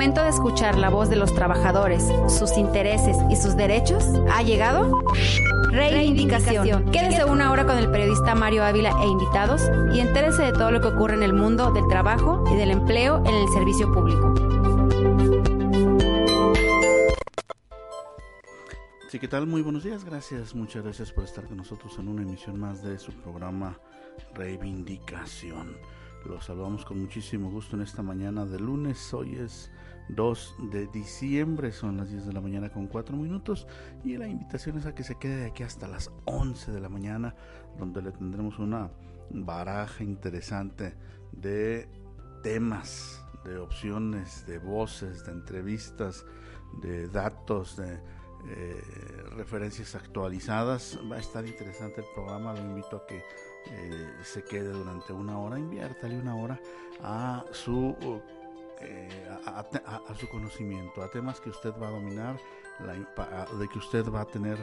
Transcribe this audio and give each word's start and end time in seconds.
momento 0.00 0.22
de 0.22 0.30
escuchar 0.30 0.78
la 0.78 0.88
voz 0.88 1.10
de 1.10 1.16
los 1.16 1.34
trabajadores, 1.34 2.10
sus 2.26 2.56
intereses 2.56 3.18
y 3.28 3.36
sus 3.36 3.54
derechos 3.54 4.02
ha 4.30 4.42
llegado 4.42 5.04
Reivindicación. 5.72 6.90
Quédese 6.90 7.26
una 7.26 7.52
hora 7.52 7.66
con 7.66 7.76
el 7.76 7.90
periodista 7.90 8.34
Mario 8.34 8.64
Ávila 8.64 8.94
e 9.02 9.06
invitados 9.06 9.70
y 9.92 10.00
entérese 10.00 10.40
de 10.44 10.52
todo 10.52 10.70
lo 10.70 10.80
que 10.80 10.86
ocurre 10.86 11.16
en 11.16 11.22
el 11.22 11.34
mundo 11.34 11.70
del 11.70 11.86
trabajo 11.86 12.42
y 12.50 12.56
del 12.56 12.70
empleo 12.70 13.18
en 13.26 13.34
el 13.34 13.48
servicio 13.48 13.92
público. 13.92 14.34
Sí, 19.10 19.18
¿qué 19.18 19.28
tal? 19.28 19.46
Muy 19.46 19.60
buenos 19.60 19.84
días, 19.84 20.02
gracias, 20.02 20.54
muchas 20.54 20.82
gracias 20.82 21.12
por 21.12 21.24
estar 21.24 21.44
con 21.44 21.58
nosotros 21.58 21.98
en 21.98 22.08
una 22.08 22.22
emisión 22.22 22.58
más 22.58 22.82
de 22.82 22.98
su 22.98 23.12
programa 23.12 23.78
Reivindicación. 24.32 25.76
Los 26.24 26.46
saludamos 26.46 26.84
con 26.84 27.00
muchísimo 27.00 27.50
gusto 27.50 27.76
en 27.76 27.82
esta 27.82 28.02
mañana 28.02 28.46
de 28.46 28.58
lunes, 28.58 29.12
hoy 29.14 29.36
es 29.36 29.70
2 30.14 30.56
de 30.70 30.86
diciembre, 30.88 31.72
son 31.72 31.96
las 31.96 32.10
10 32.10 32.26
de 32.26 32.32
la 32.32 32.40
mañana 32.40 32.70
con 32.70 32.86
4 32.86 33.16
minutos 33.16 33.66
y 34.04 34.16
la 34.16 34.28
invitación 34.28 34.78
es 34.78 34.86
a 34.86 34.94
que 34.94 35.04
se 35.04 35.16
quede 35.16 35.36
de 35.36 35.46
aquí 35.46 35.62
hasta 35.62 35.88
las 35.88 36.10
11 36.24 36.72
de 36.72 36.80
la 36.80 36.88
mañana, 36.88 37.34
donde 37.78 38.02
le 38.02 38.12
tendremos 38.12 38.58
una 38.58 38.90
baraja 39.30 40.02
interesante 40.02 40.94
de 41.32 41.88
temas, 42.42 43.24
de 43.44 43.58
opciones, 43.58 44.46
de 44.46 44.58
voces, 44.58 45.24
de 45.24 45.32
entrevistas, 45.32 46.24
de 46.82 47.08
datos, 47.08 47.76
de 47.76 48.00
eh, 48.48 48.82
referencias 49.36 49.94
actualizadas. 49.94 50.98
Va 51.10 51.16
a 51.16 51.20
estar 51.20 51.46
interesante 51.46 52.00
el 52.00 52.06
programa, 52.14 52.54
lo 52.54 52.60
invito 52.60 52.96
a 52.96 53.06
que 53.06 53.22
eh, 53.70 54.10
se 54.22 54.42
quede 54.42 54.72
durante 54.72 55.12
una 55.12 55.38
hora, 55.38 55.58
inviértale 55.58 56.18
una 56.18 56.34
hora 56.34 56.60
a 57.02 57.44
su, 57.52 57.94
eh, 58.80 59.28
a, 59.46 59.64
su 60.18 60.28
conocimiento, 60.28 61.02
a 61.02 61.10
temas 61.10 61.40
que 61.40 61.50
usted 61.50 61.72
va 61.80 61.88
a 61.88 61.90
dominar, 61.90 62.38
de 63.58 63.68
que 63.68 63.78
usted 63.78 64.08
va 64.08 64.22
a 64.22 64.26
tener 64.26 64.56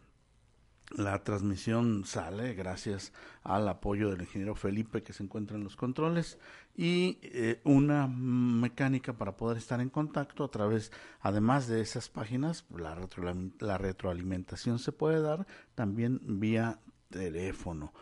la 0.96 1.22
transmisión 1.22 2.04
sale 2.04 2.54
gracias 2.54 3.12
al 3.44 3.68
apoyo 3.68 4.10
del 4.10 4.20
ingeniero 4.22 4.54
Felipe 4.54 5.02
que 5.02 5.12
se 5.12 5.22
encuentra 5.22 5.56
en 5.56 5.64
los 5.64 5.76
controles 5.76 6.38
y 6.76 7.18
eh, 7.22 7.60
una 7.64 8.08
mecánica 8.08 9.12
para 9.14 9.36
poder 9.36 9.56
estar 9.56 9.80
en 9.80 9.88
contacto 9.88 10.44
a 10.44 10.50
través, 10.50 10.92
además 11.20 11.66
de 11.66 11.80
esas 11.80 12.08
páginas, 12.08 12.66
la, 12.70 13.78
retroalimentación 13.78 14.78
se 14.78 14.92
puede 14.92 15.20
dar 15.20 15.46
también 15.74 16.20
vía 16.24 16.80
teléfono. 17.12 17.92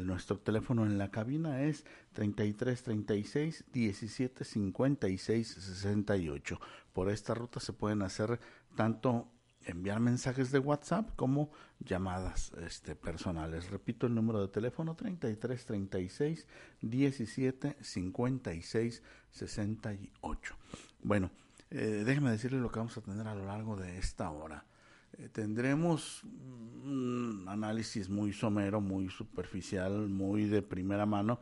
nuestro 0.00 0.38
teléfono 0.38 0.84
en 0.84 0.98
la 0.98 1.10
cabina 1.10 1.62
es 1.62 1.84
33 2.12 2.82
36 2.82 3.64
17 3.72 4.44
56 4.44 5.48
68. 5.48 6.60
Por 6.92 7.10
esta 7.10 7.34
ruta 7.34 7.60
se 7.60 7.72
pueden 7.72 8.02
hacer 8.02 8.40
tanto 8.76 9.30
enviar 9.68 10.00
mensajes 10.00 10.50
de 10.50 10.58
WhatsApp 10.58 11.14
como 11.16 11.50
llamadas 11.80 12.52
este, 12.64 12.94
personales. 12.96 13.70
Repito 13.70 14.06
el 14.06 14.14
número 14.14 14.40
de 14.40 14.48
teléfono 14.48 14.94
33 14.96 15.66
36 15.66 16.46
17 16.80 17.76
56 17.80 19.02
68. 19.30 20.56
Bueno, 21.02 21.30
eh, 21.70 22.02
déjeme 22.04 22.30
decirle 22.30 22.58
lo 22.58 22.70
que 22.70 22.78
vamos 22.78 22.96
a 22.96 23.02
tener 23.02 23.26
a 23.26 23.34
lo 23.34 23.46
largo 23.46 23.76
de 23.76 23.98
esta 23.98 24.30
hora. 24.30 24.64
Eh, 25.18 25.28
tendremos 25.30 26.22
un 26.22 27.44
análisis 27.48 28.08
muy 28.08 28.32
somero, 28.32 28.80
muy 28.80 29.10
superficial, 29.10 30.08
muy 30.08 30.44
de 30.44 30.62
primera 30.62 31.06
mano, 31.06 31.40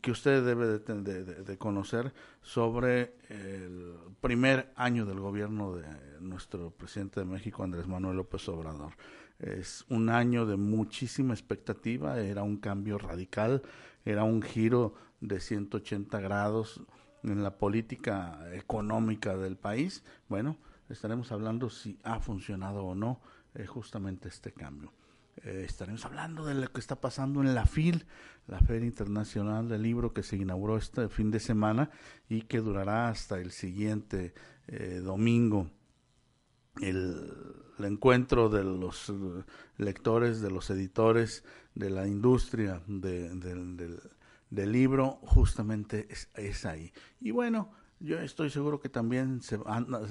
que 0.00 0.12
usted 0.12 0.44
debe 0.44 0.78
de, 0.78 1.58
conocer 1.58 2.12
sobre 2.40 3.16
el 3.28 3.94
primer 4.20 4.72
año 4.76 5.06
del 5.06 5.20
gobierno 5.20 5.74
de 5.74 5.86
nuestro 6.20 6.70
presidente 6.70 7.20
de 7.20 7.26
México, 7.26 7.64
Andrés 7.64 7.86
Manuel 7.86 8.16
López 8.16 8.48
Obrador. 8.48 8.92
Es 9.38 9.84
un 9.88 10.08
año 10.08 10.46
de 10.46 10.56
muchísima 10.56 11.34
expectativa, 11.34 12.20
era 12.20 12.42
un 12.42 12.56
cambio 12.56 12.96
radical, 12.96 13.62
era 14.04 14.24
un 14.24 14.40
giro 14.40 14.94
de 15.20 15.40
180 15.40 16.20
grados 16.20 16.80
en 17.22 17.42
la 17.42 17.58
política 17.58 18.40
económica 18.54 19.36
del 19.36 19.56
país. 19.56 20.04
Bueno, 20.28 20.56
estaremos 20.88 21.32
hablando 21.32 21.70
si 21.70 21.98
ha 22.02 22.20
funcionado 22.20 22.84
o 22.84 22.94
no 22.94 23.20
eh, 23.54 23.66
justamente 23.66 24.28
este 24.28 24.52
cambio. 24.52 24.92
Eh, 25.44 25.64
estaremos 25.66 26.04
hablando 26.04 26.46
de 26.46 26.54
lo 26.54 26.72
que 26.72 26.80
está 26.80 27.00
pasando 27.00 27.40
en 27.42 27.54
la 27.54 27.66
FIL, 27.66 28.06
la 28.46 28.58
Feria 28.60 28.86
Internacional 28.86 29.68
del 29.68 29.82
Libro 29.82 30.14
que 30.14 30.22
se 30.22 30.36
inauguró 30.36 30.76
este 30.76 31.08
fin 31.08 31.30
de 31.30 31.40
semana 31.40 31.90
y 32.28 32.42
que 32.42 32.60
durará 32.60 33.08
hasta 33.08 33.38
el 33.38 33.50
siguiente 33.50 34.34
eh, 34.68 35.00
domingo. 35.02 35.70
El, 36.80 37.64
encuentro 37.78 38.48
de 38.48 38.64
los 38.64 39.12
lectores, 39.76 40.40
de 40.40 40.50
los 40.50 40.70
editores, 40.70 41.44
de 41.74 41.90
la 41.90 42.06
industria 42.06 42.80
del, 42.86 44.00
libro, 44.50 45.18
justamente 45.22 46.06
es, 46.10 46.30
es 46.34 46.64
ahí. 46.64 46.90
Y 47.20 47.32
bueno, 47.32 47.70
yo 48.00 48.18
estoy 48.20 48.50
seguro 48.50 48.80
que 48.80 48.88
también 48.88 49.42
se 49.42 49.58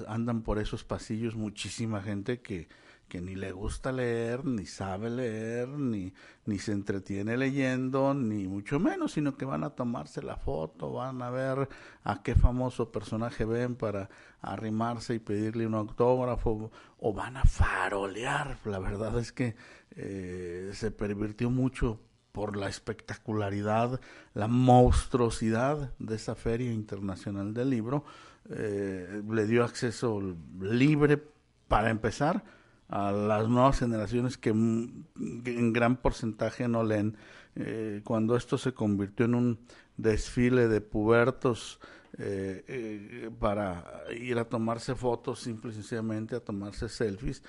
andan 0.07 0.41
por 0.41 0.59
esos 0.59 0.83
pasillos 0.83 1.35
muchísima 1.35 2.01
gente 2.01 2.41
que, 2.41 2.67
que 3.07 3.21
ni 3.21 3.35
le 3.35 3.51
gusta 3.51 3.91
leer, 3.91 4.43
ni 4.45 4.65
sabe 4.65 5.09
leer, 5.09 5.69
ni, 5.69 6.13
ni 6.45 6.57
se 6.57 6.71
entretiene 6.71 7.37
leyendo, 7.37 8.13
ni 8.13 8.47
mucho 8.47 8.79
menos, 8.79 9.11
sino 9.13 9.37
que 9.37 9.45
van 9.45 9.63
a 9.63 9.69
tomarse 9.71 10.23
la 10.23 10.37
foto, 10.37 10.93
van 10.93 11.21
a 11.21 11.29
ver 11.29 11.69
a 12.03 12.23
qué 12.23 12.35
famoso 12.35 12.91
personaje 12.91 13.45
ven 13.45 13.75
para 13.75 14.09
arrimarse 14.41 15.13
y 15.15 15.19
pedirle 15.19 15.67
un 15.67 15.75
autógrafo, 15.75 16.71
o 16.97 17.13
van 17.13 17.37
a 17.37 17.43
farolear. 17.43 18.57
La 18.65 18.79
verdad 18.79 19.17
es 19.19 19.31
que 19.31 19.55
eh, 19.91 20.71
se 20.73 20.89
pervirtió 20.91 21.49
mucho 21.51 21.99
por 22.35 22.57
la 22.57 22.67
espectacularidad, 22.67 24.01
la 24.33 24.49
monstruosidad 24.49 25.93
de 25.99 26.15
esa 26.15 26.35
Feria 26.35 26.69
Internacional 26.69 27.53
del 27.53 27.69
Libro, 27.69 28.03
eh, 28.49 29.23
le 29.25 29.47
dio 29.47 29.63
acceso 29.63 30.21
libre 30.59 31.23
para 31.69 31.89
empezar 31.89 32.43
a 32.89 33.13
las 33.13 33.47
nuevas 33.47 33.79
generaciones 33.79 34.37
que, 34.37 34.49
en 34.49 35.71
gran 35.71 35.95
porcentaje 35.95 36.67
no 36.67 36.83
leen. 36.83 37.15
Eh, 37.55 38.01
cuando 38.03 38.35
esto 38.35 38.57
se 38.57 38.73
convirtió 38.73 39.27
en 39.27 39.35
un 39.35 39.59
desfile 39.95 40.67
de 40.67 40.81
pubertos 40.81 41.79
eh, 42.17 43.29
para 43.39 44.03
ir 44.19 44.39
a 44.39 44.43
tomarse 44.43 44.93
fotos, 44.93 45.39
simple 45.39 45.71
y 45.71 45.75
sencillamente 45.75 46.35
a 46.35 46.41
tomarse 46.41 46.89
selfies, 46.89 47.43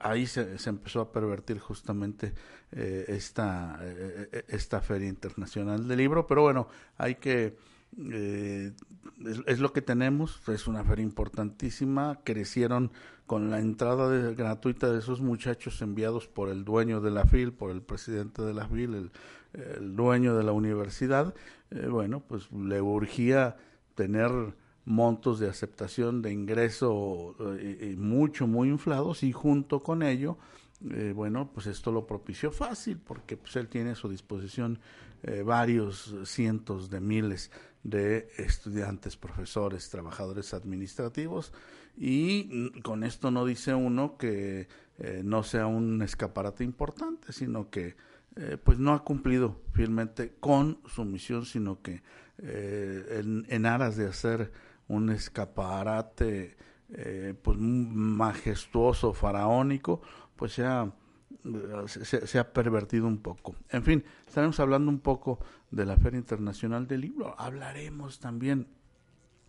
ahí 0.00 0.26
se, 0.28 0.58
se, 0.58 0.70
empezó 0.70 1.00
a 1.00 1.10
pervertir 1.10 1.58
justamente 1.58 2.34
esta, 2.74 3.80
esta 4.48 4.80
Feria 4.80 5.08
Internacional 5.08 5.86
del 5.86 5.98
Libro. 5.98 6.26
Pero 6.26 6.42
bueno, 6.42 6.68
hay 6.98 7.14
que 7.16 7.56
eh, 7.98 8.72
es, 9.46 9.60
lo 9.60 9.72
que 9.72 9.82
tenemos, 9.82 10.40
es 10.48 10.66
una 10.66 10.84
feria 10.84 11.04
importantísima, 11.04 12.20
crecieron 12.24 12.90
con 13.26 13.50
la 13.50 13.60
entrada 13.60 14.32
gratuita 14.32 14.92
de 14.92 14.98
esos 14.98 15.20
muchachos 15.20 15.80
enviados 15.80 16.26
por 16.26 16.48
el 16.48 16.64
dueño 16.64 17.00
de 17.00 17.10
la 17.10 17.24
FIL, 17.24 17.52
por 17.52 17.70
el 17.70 17.82
presidente 17.82 18.42
de 18.42 18.52
la 18.52 18.68
FIL, 18.68 19.10
el, 19.52 19.96
dueño 19.96 20.36
de 20.36 20.42
la 20.42 20.50
universidad, 20.50 21.32
eh, 21.70 21.86
bueno, 21.86 22.20
pues 22.26 22.50
le 22.50 22.80
urgía 22.80 23.56
tener 23.94 24.32
montos 24.84 25.38
de 25.38 25.48
aceptación 25.48 26.22
de 26.22 26.32
ingreso 26.32 27.36
eh, 27.56 27.94
mucho, 27.96 28.48
muy 28.48 28.68
inflados 28.68 29.22
y 29.22 29.30
junto 29.30 29.78
con 29.80 30.02
ello, 30.02 30.36
eh, 30.92 31.12
bueno, 31.14 31.50
pues 31.52 31.66
esto 31.66 31.90
lo 31.92 32.06
propició 32.06 32.50
fácil 32.50 32.98
porque 32.98 33.36
pues 33.36 33.56
él 33.56 33.68
tiene 33.68 33.90
a 33.90 33.94
su 33.94 34.08
disposición 34.08 34.78
eh, 35.22 35.42
varios 35.42 36.14
cientos 36.24 36.90
de 36.90 37.00
miles 37.00 37.50
de 37.82 38.28
estudiantes, 38.36 39.16
profesores, 39.16 39.88
trabajadores 39.88 40.52
administrativos 40.54 41.52
y 41.96 42.70
con 42.80 43.04
esto 43.04 43.30
no 43.30 43.44
dice 43.44 43.74
uno 43.74 44.16
que 44.16 44.68
no 45.22 45.42
sea 45.42 45.66
un 45.66 46.02
escaparate 46.02 46.64
importante, 46.64 47.32
sino 47.32 47.68
que 47.68 47.96
pues 48.64 48.78
no 48.78 48.94
ha 48.94 49.04
cumplido 49.04 49.60
fielmente 49.72 50.34
con 50.40 50.78
su 50.86 51.04
misión, 51.04 51.44
sino 51.44 51.82
que 51.82 52.02
en, 52.38 53.44
en 53.48 53.66
aras 53.66 53.96
de 53.96 54.06
hacer 54.06 54.50
un 54.88 55.10
escaparate 55.10 56.56
eh, 56.92 57.34
pues 57.40 57.58
majestuoso, 57.58 59.12
faraónico, 59.12 60.02
pues 60.36 60.52
se 60.52 60.64
ha, 60.64 60.92
se, 61.86 62.38
ha 62.38 62.52
pervertido 62.52 63.06
un 63.06 63.18
poco. 63.18 63.56
En 63.70 63.82
fin, 63.82 64.04
estaremos 64.26 64.60
hablando 64.60 64.90
un 64.90 65.00
poco 65.00 65.38
de 65.70 65.86
la 65.86 65.96
Feria 65.96 66.18
Internacional 66.18 66.86
del 66.86 67.02
Libro. 67.02 67.34
Hablaremos 67.38 68.18
también 68.20 68.68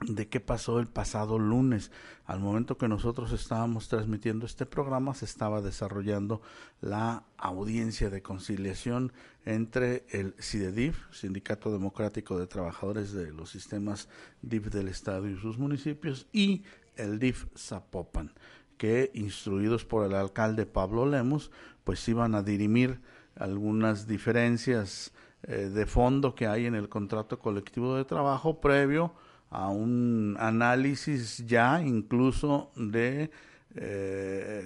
de 0.02 0.28
qué 0.28 0.40
pasó 0.40 0.80
el 0.80 0.88
pasado 0.88 1.40
lunes. 1.40 1.92
Al 2.26 2.40
momento 2.40 2.78
que 2.78 2.88
nosotros 2.88 3.32
estábamos 3.32 3.88
transmitiendo 3.88 4.46
este 4.46 4.66
programa, 4.66 5.14
se 5.14 5.26
estaba 5.26 5.62
desarrollando 5.62 6.42
la 6.82 7.24
audiencia 7.38 8.10
de 8.10 8.22
conciliación 8.22 9.14
entre 9.46 10.06
el 10.10 10.36
CIDEDIF, 10.40 10.98
Sindicato 11.12 11.72
Democrático 11.72 12.38
de 12.38 12.48
Trabajadores 12.48 13.14
de 13.14 13.32
los 13.32 13.50
Sistemas 13.52 14.10
DIF 14.42 14.66
del 14.68 14.90
Estado 14.90 15.30
y 15.30 15.38
sus 15.38 15.58
municipios, 15.58 16.28
y 16.34 16.64
el 16.98 17.20
DIF 17.20 17.46
Zapopan, 17.58 18.34
que 18.78 19.12
instruidos 19.14 19.86
por 19.86 20.06
el 20.06 20.16
alcalde 20.16 20.66
Pablo 20.66 21.06
Lemos, 21.06 21.52
pues 21.84 22.08
iban 22.08 22.36
a 22.36 22.44
dirimir 22.44 23.00
algunas 23.36 24.08
diferencias 24.08 25.14
eh, 25.44 25.70
de 25.70 25.86
fondo 25.86 26.36
que 26.36 26.48
hay 26.48 26.66
en 26.66 26.76
el 26.76 26.90
contrato 26.90 27.40
colectivo 27.40 27.96
de 27.96 28.06
trabajo 28.06 28.60
previo 28.60 29.14
a 29.50 29.70
un 29.70 30.36
análisis 30.40 31.46
ya 31.46 31.82
incluso 31.82 32.72
de 32.76 33.30
eh, 33.76 34.66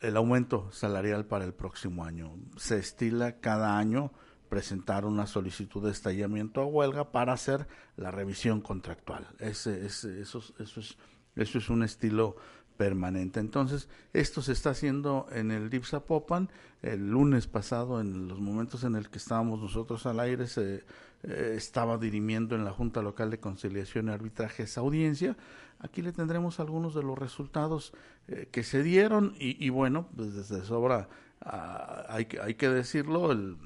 el, 0.00 0.16
aumento 0.16 0.70
salarial 0.72 1.26
para 1.26 1.44
el 1.44 1.52
próximo 1.52 2.04
año. 2.04 2.32
Se 2.56 2.78
estila 2.78 3.40
cada 3.40 3.78
año 3.78 4.12
presentar 4.50 5.06
una 5.06 5.26
solicitud 5.26 5.82
de 5.82 5.92
estallamiento 5.92 6.60
a 6.60 6.66
huelga 6.66 7.12
para 7.12 7.32
hacer 7.32 7.66
la 7.96 8.10
revisión 8.10 8.60
contractual. 8.60 9.28
Ese, 9.38 9.86
ese, 9.86 10.20
eso, 10.20 10.42
eso, 10.58 10.80
es, 10.80 10.98
eso 11.36 11.58
es 11.58 11.70
un 11.70 11.84
estilo 11.84 12.36
permanente. 12.76 13.40
Entonces, 13.40 13.88
esto 14.12 14.42
se 14.42 14.52
está 14.52 14.70
haciendo 14.70 15.26
en 15.32 15.52
el 15.52 15.70
DIPSA 15.70 16.00
Popan. 16.00 16.50
El 16.82 17.10
lunes 17.10 17.46
pasado, 17.46 18.00
en 18.00 18.26
los 18.26 18.40
momentos 18.40 18.84
en 18.84 18.96
el 18.96 19.08
que 19.08 19.18
estábamos 19.18 19.60
nosotros 19.60 20.04
al 20.06 20.18
aire, 20.18 20.46
se 20.48 20.82
eh, 21.22 21.54
estaba 21.56 21.96
dirimiendo 21.96 22.56
en 22.56 22.64
la 22.64 22.72
Junta 22.72 23.02
Local 23.02 23.30
de 23.30 23.38
Conciliación 23.38 24.08
y 24.08 24.10
Arbitraje 24.10 24.64
esa 24.64 24.80
audiencia. 24.80 25.36
Aquí 25.78 26.02
le 26.02 26.12
tendremos 26.12 26.58
algunos 26.58 26.94
de 26.94 27.04
los 27.04 27.16
resultados 27.16 27.92
eh, 28.26 28.48
que 28.50 28.64
se 28.64 28.82
dieron 28.82 29.34
y, 29.38 29.68
bueno, 29.68 30.08
pues 30.16 30.34
desde 30.34 30.64
sobra 30.64 31.08
ah, 31.40 32.06
hay 32.08 32.54
que 32.54 32.68
decirlo, 32.68 33.30
el, 33.30 33.56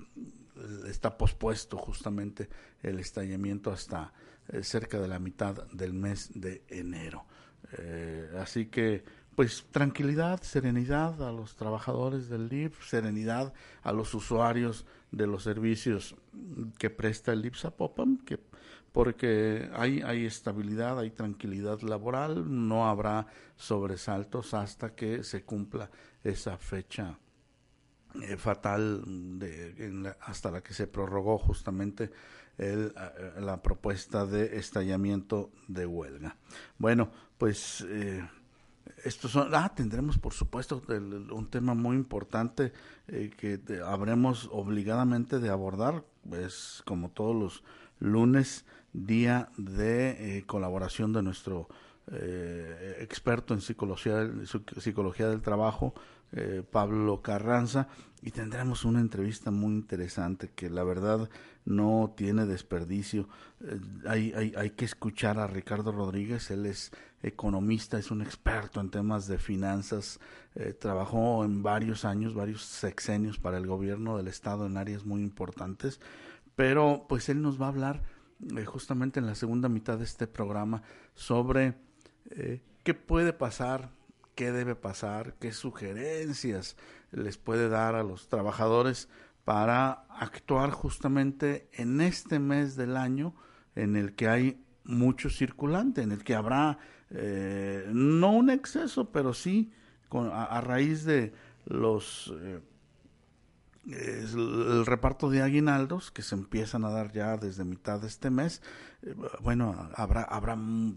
está 0.87 1.17
pospuesto 1.17 1.77
justamente 1.77 2.49
el 2.83 2.99
estallamiento 2.99 3.71
hasta 3.71 4.13
eh, 4.49 4.63
cerca 4.63 5.01
de 5.01 5.09
la 5.09 5.19
mitad 5.19 5.67
del 5.73 5.95
mes 5.95 6.31
de 6.35 6.63
enero. 6.69 7.25
Eh, 7.79 8.31
así 8.39 8.67
que, 8.67 9.05
pues 9.35 9.67
tranquilidad, 9.71 10.43
serenidad 10.43 11.21
a 11.27 11.33
los 11.33 11.57
trabajadores 11.57 12.29
del 12.29 12.49
DIF, 12.49 12.85
serenidad 12.85 13.53
a 13.83 13.93
los 13.93 14.15
usuarios 14.15 14.87
de 15.11 15.27
los 15.27 15.43
servicios 15.43 16.15
que 16.79 16.91
presta 16.91 17.33
el 17.33 17.43
DIF 17.43 17.59
Zapopan, 17.59 18.19
que 18.19 18.39
porque 18.93 19.69
hay, 19.75 20.03
hay 20.03 20.25
estabilidad, 20.25 21.01
hay 21.01 21.11
tranquilidad 21.11 21.81
laboral, 21.81 22.45
no 22.69 22.89
habrá 22.89 23.27
sobresaltos 23.57 24.55
hasta 24.55 24.95
que 24.95 25.25
se 25.25 25.43
cumpla 25.43 25.91
esa 26.23 26.57
fecha 26.59 27.19
eh, 28.23 28.37
fatal 28.37 29.03
de, 29.39 30.15
hasta 30.21 30.51
la 30.51 30.63
que 30.63 30.75
se 30.75 30.87
prorrogó 30.87 31.39
justamente 31.39 32.11
el, 32.59 32.95
eh, 32.97 33.41
la 33.41 33.63
propuesta 33.63 34.27
de 34.27 34.59
estallamiento 34.59 35.51
de 35.69 35.87
huelga. 35.87 36.37
Bueno, 36.79 37.11
pues 37.39 37.85
eh, 37.89 38.27
estos 39.05 39.33
son, 39.33 39.55
ah, 39.55 39.73
tendremos 39.75 40.19
por 40.19 40.33
supuesto 40.33 40.83
un 40.89 41.49
tema 41.51 41.75
muy 41.75 41.97
importante 41.97 42.73
eh, 43.09 43.31
que 43.37 43.61
habremos 43.85 44.49
obligadamente 44.53 45.41
de 45.41 45.51
abordar, 45.51 46.05
es 46.33 46.83
como 46.87 47.11
todos 47.11 47.35
los 47.35 47.65
lunes, 48.01 48.65
día 48.93 49.51
de 49.57 50.39
eh, 50.39 50.45
colaboración 50.47 51.13
de 51.13 51.23
nuestro 51.23 51.69
experto 52.99 53.55
en 53.55 53.63
psicología, 53.63 54.31
psicología 54.79 55.27
del 55.31 55.41
trabajo, 55.41 55.95
Pablo 56.71 57.23
Carranza, 57.23 57.89
y 58.25 58.31
tendremos 58.31 58.87
una 58.87 59.01
entrevista 59.01 59.51
muy 59.51 59.75
interesante 59.75 60.49
que 60.49 60.71
la 60.71 60.83
verdad 60.83 61.29
no 61.67 62.15
tiene 62.17 62.47
desperdicio. 62.47 63.29
Eh, 63.61 63.79
hay, 64.07 64.33
hay, 64.33 64.55
hay 64.57 64.71
que 64.71 64.87
escuchar 64.87 65.39
a 65.39 65.47
Ricardo 65.47 65.93
Rodríguez, 65.93 66.51
él 66.51 66.65
es 66.65 66.91
economista, 67.23 67.99
es 67.99 68.11
un 68.11 68.23
experto 68.23 68.81
en 68.81 68.89
temas 68.89 69.27
de 69.27 69.37
finanzas, 69.37 70.21
eh, 70.55 70.73
trabajó 70.73 71.45
en 71.45 71.63
varios 71.63 72.07
años, 72.07 72.33
varios 72.33 72.63
sexenios 72.63 73.39
para 73.39 73.59
el 73.59 73.67
gobierno 73.67 74.17
del 74.17 74.29
estado 74.29 74.65
en 74.65 74.79
áreas 74.79 75.05
muy 75.05 75.21
importantes, 75.21 76.01
pero 76.57 77.05
pues 77.07 77.29
él 77.29 77.43
nos 77.43 77.61
va 77.61 77.67
a 77.67 77.69
hablar 77.69 78.03
eh, 78.57 78.65
justamente 78.65 79.21
en 79.21 79.27
la 79.27 79.35
segunda 79.35 79.69
mitad 79.69 79.99
de 79.99 80.05
este 80.05 80.27
programa 80.27 80.83
sobre 81.15 81.75
qué 82.85 82.95
puede 82.95 83.35
pasar, 83.35 83.91
qué 84.35 84.53
debe 84.53 84.75
pasar, 84.75 85.35
qué 85.41 85.53
sugerencias 85.53 86.77
les 87.13 87.39
puede 87.39 87.69
dar 87.69 87.95
a 87.95 88.03
los 88.03 88.29
trabajadores 88.29 89.09
para 89.45 90.07
actuar 90.09 90.71
justamente 90.71 91.69
en 91.73 92.01
este 92.01 92.39
mes 92.39 92.77
del 92.77 92.97
año 92.97 93.35
en 93.75 93.97
el 93.97 94.15
que 94.15 94.29
hay 94.29 94.61
mucho 94.85 95.31
circulante, 95.31 96.03
en 96.03 96.13
el 96.13 96.25
que 96.25 96.35
habrá 96.35 96.79
eh, 97.11 97.89
no 97.93 98.33
un 98.33 98.51
exceso, 98.51 99.11
pero 99.11 99.35
sí 99.35 99.73
con, 100.09 100.31
a, 100.33 100.61
raíz 100.61 101.05
de 101.05 101.33
los 101.67 102.35
eh, 102.41 102.61
el 103.87 104.87
reparto 104.87 105.29
de 105.29 105.43
aguinaldos 105.43 106.11
que 106.11 106.23
se 106.23 106.35
empiezan 106.35 106.85
a 106.85 106.91
dar 106.91 107.13
ya 107.13 107.37
desde 107.37 107.65
mitad 107.65 108.01
de 108.01 108.07
este 108.07 108.31
mes, 108.31 108.63
eh, 109.03 109.15
bueno, 109.41 109.91
habrá, 109.95 110.23
habrá, 110.23 110.57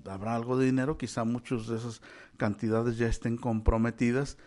habrá 0.10 0.36
algo 0.36 0.58
de 0.58 0.66
dinero, 0.66 0.98
quizá 0.98 1.24
muchas 1.24 1.68
de 1.68 1.78
esas 1.78 2.02
cantidades 2.38 2.98
ya 2.98 3.08
estén 3.08 3.38
comprometidas 3.38 4.38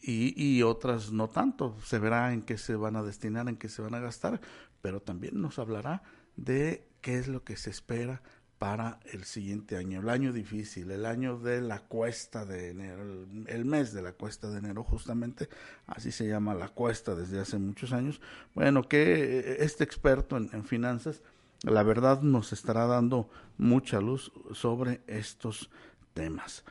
y, 0.00 0.34
y 0.42 0.62
otras 0.62 1.12
no 1.12 1.28
tanto. 1.28 1.76
Se 1.84 1.98
verá 1.98 2.32
en 2.32 2.42
qué 2.42 2.58
se 2.58 2.76
van 2.76 2.96
a 2.96 3.02
destinar, 3.02 3.48
en 3.48 3.56
qué 3.56 3.68
se 3.68 3.82
van 3.82 3.94
a 3.94 4.00
gastar, 4.00 4.40
pero 4.80 5.00
también 5.00 5.40
nos 5.40 5.58
hablará 5.58 6.02
de 6.36 6.88
qué 7.00 7.18
es 7.18 7.28
lo 7.28 7.44
que 7.44 7.56
se 7.56 7.70
espera 7.70 8.22
para 8.58 9.00
el 9.12 9.24
siguiente 9.24 9.76
año, 9.76 10.00
el 10.00 10.08
año 10.08 10.32
difícil, 10.32 10.90
el 10.90 11.04
año 11.04 11.38
de 11.38 11.60
la 11.60 11.80
cuesta 11.80 12.46
de 12.46 12.70
enero, 12.70 13.02
el, 13.46 13.64
mes 13.66 13.92
de 13.92 14.00
la 14.00 14.12
cuesta 14.12 14.48
de 14.48 14.58
enero 14.58 14.82
justamente, 14.82 15.48
así 15.86 16.10
se 16.10 16.26
llama 16.26 16.54
la 16.54 16.68
cuesta 16.68 17.14
desde 17.14 17.38
hace 17.38 17.58
muchos 17.58 17.92
años. 17.92 18.20
Bueno, 18.54 18.88
que 18.88 19.40
eh, 19.40 19.56
este 19.60 19.84
experto 19.84 20.38
en, 20.38 20.64
finanzas, 20.64 21.22
la 21.64 21.82
verdad 21.82 22.22
nos 22.22 22.52
estará 22.52 22.86
dando 22.86 23.28
mucha 23.58 24.00
luz 24.00 24.32
sobre 24.52 25.02
estos 25.06 25.70
temas. 26.14 26.64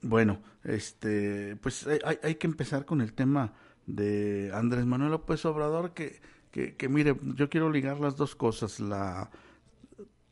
Bueno, 0.00 0.40
este, 0.64 1.56
pues 1.56 1.86
hay, 1.86 2.18
hay, 2.22 2.34
que 2.36 2.46
empezar 2.46 2.86
con 2.86 3.02
el 3.02 3.12
tema 3.12 3.52
de 3.86 4.50
Andrés 4.54 4.86
Manuel 4.86 5.10
López 5.10 5.44
Obrador, 5.44 5.92
que, 5.92 6.18
que 6.50 6.88
mire, 6.88 7.14
yo 7.34 7.50
quiero 7.50 7.70
ligar 7.70 8.00
las 8.00 8.16
dos 8.16 8.34
cosas, 8.34 8.80
la 8.80 9.30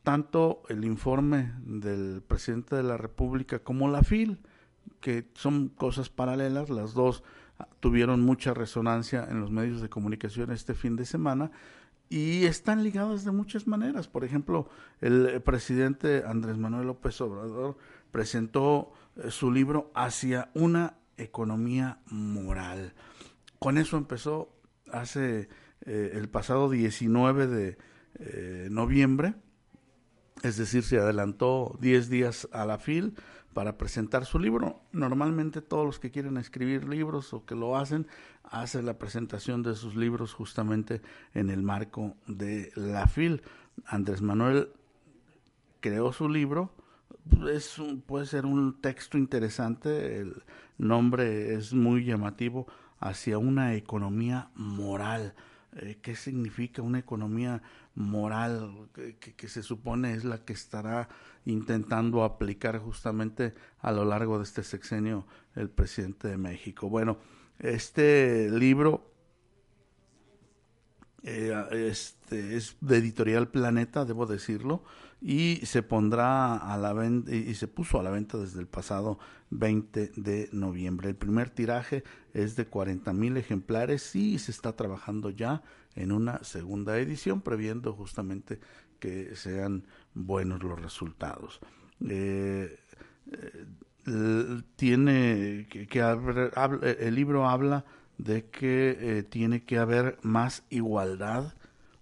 tanto 0.08 0.62
el 0.70 0.86
informe 0.86 1.52
del 1.66 2.22
presidente 2.22 2.74
de 2.74 2.82
la 2.82 2.96
República 2.96 3.58
como 3.58 3.90
la 3.90 4.02
FIL, 4.02 4.38
que 5.02 5.28
son 5.34 5.68
cosas 5.68 6.08
paralelas, 6.08 6.70
las 6.70 6.94
dos 6.94 7.22
tuvieron 7.80 8.22
mucha 8.22 8.54
resonancia 8.54 9.28
en 9.30 9.38
los 9.38 9.50
medios 9.50 9.82
de 9.82 9.90
comunicación 9.90 10.50
este 10.50 10.72
fin 10.72 10.96
de 10.96 11.04
semana 11.04 11.50
y 12.08 12.46
están 12.46 12.84
ligadas 12.84 13.26
de 13.26 13.32
muchas 13.32 13.66
maneras. 13.66 14.08
Por 14.08 14.24
ejemplo, 14.24 14.70
el 15.02 15.42
presidente 15.42 16.24
Andrés 16.26 16.56
Manuel 16.56 16.86
López 16.86 17.20
Obrador 17.20 17.76
presentó 18.10 18.94
eh, 19.16 19.30
su 19.30 19.52
libro 19.52 19.92
Hacia 19.94 20.48
una 20.54 20.94
economía 21.18 21.98
moral. 22.06 22.94
Con 23.58 23.76
eso 23.76 23.98
empezó 23.98 24.56
hace 24.90 25.50
eh, 25.82 26.12
el 26.14 26.30
pasado 26.30 26.70
19 26.70 27.46
de 27.46 27.78
eh, 28.20 28.68
noviembre 28.70 29.34
es 30.42 30.56
decir, 30.56 30.82
se 30.82 30.98
adelantó 30.98 31.76
10 31.80 32.08
días 32.08 32.48
a 32.52 32.64
la 32.64 32.78
FIL 32.78 33.14
para 33.52 33.76
presentar 33.76 34.24
su 34.24 34.38
libro. 34.38 34.80
Normalmente 34.92 35.62
todos 35.62 35.84
los 35.84 35.98
que 35.98 36.10
quieren 36.10 36.36
escribir 36.36 36.88
libros 36.88 37.32
o 37.32 37.44
que 37.44 37.54
lo 37.54 37.76
hacen, 37.76 38.06
hacen 38.44 38.86
la 38.86 38.98
presentación 38.98 39.62
de 39.62 39.74
sus 39.74 39.96
libros 39.96 40.32
justamente 40.32 41.02
en 41.34 41.50
el 41.50 41.62
marco 41.62 42.14
de 42.26 42.70
la 42.76 43.06
FIL. 43.08 43.42
Andrés 43.86 44.22
Manuel 44.22 44.70
creó 45.80 46.12
su 46.12 46.28
libro, 46.28 46.70
es 47.50 47.76
puede 48.06 48.26
ser 48.26 48.46
un 48.46 48.80
texto 48.80 49.18
interesante, 49.18 50.18
el 50.18 50.42
nombre 50.78 51.54
es 51.54 51.72
muy 51.72 52.04
llamativo, 52.04 52.66
hacia 53.00 53.38
una 53.38 53.74
economía 53.74 54.50
moral. 54.54 55.34
Eh, 55.76 55.98
¿Qué 56.00 56.16
significa 56.16 56.82
una 56.82 56.98
economía 56.98 57.62
moral 57.98 58.88
que, 59.20 59.48
se 59.48 59.62
supone 59.62 60.14
es 60.14 60.24
la 60.24 60.44
que 60.44 60.52
estará 60.52 61.08
intentando 61.44 62.22
aplicar 62.22 62.78
justamente 62.78 63.54
a 63.80 63.90
lo 63.90 64.04
largo 64.04 64.38
de 64.38 64.44
este 64.44 64.62
sexenio 64.62 65.26
el 65.56 65.68
presidente 65.68 66.28
de 66.28 66.36
México. 66.36 66.88
Bueno, 66.88 67.18
este 67.58 68.48
libro 68.50 69.07
eh, 71.22 71.52
este, 71.72 72.56
es 72.56 72.76
de 72.80 72.96
editorial 72.98 73.48
Planeta, 73.48 74.04
debo 74.04 74.26
decirlo, 74.26 74.84
y 75.20 75.56
se 75.64 75.82
pondrá 75.82 76.56
a 76.56 76.76
la 76.76 76.92
venta 76.92 77.34
y 77.34 77.54
se 77.54 77.66
puso 77.66 77.98
a 77.98 78.02
la 78.04 78.10
venta 78.10 78.38
desde 78.38 78.60
el 78.60 78.68
pasado 78.68 79.18
20 79.50 80.12
de 80.16 80.48
noviembre. 80.52 81.08
El 81.08 81.16
primer 81.16 81.50
tiraje 81.50 82.04
es 82.34 82.54
de 82.54 82.66
40 82.66 83.12
mil 83.12 83.36
ejemplares 83.36 84.14
y 84.14 84.38
se 84.38 84.52
está 84.52 84.76
trabajando 84.76 85.30
ya 85.30 85.62
en 85.96 86.12
una 86.12 86.44
segunda 86.44 86.98
edición, 86.98 87.40
previendo 87.40 87.92
justamente 87.94 88.60
que 89.00 89.34
sean 89.34 89.86
buenos 90.14 90.62
los 90.62 90.80
resultados. 90.80 91.60
Eh, 92.08 92.78
eh, 93.32 94.62
tiene 94.76 95.66
que, 95.68 96.02
haber, 96.02 96.52
el 97.00 97.14
libro 97.14 97.48
habla 97.48 97.84
de 98.18 98.46
que 98.46 98.96
eh, 99.00 99.22
tiene 99.22 99.64
que 99.64 99.78
haber 99.78 100.18
más 100.22 100.64
igualdad, 100.70 101.54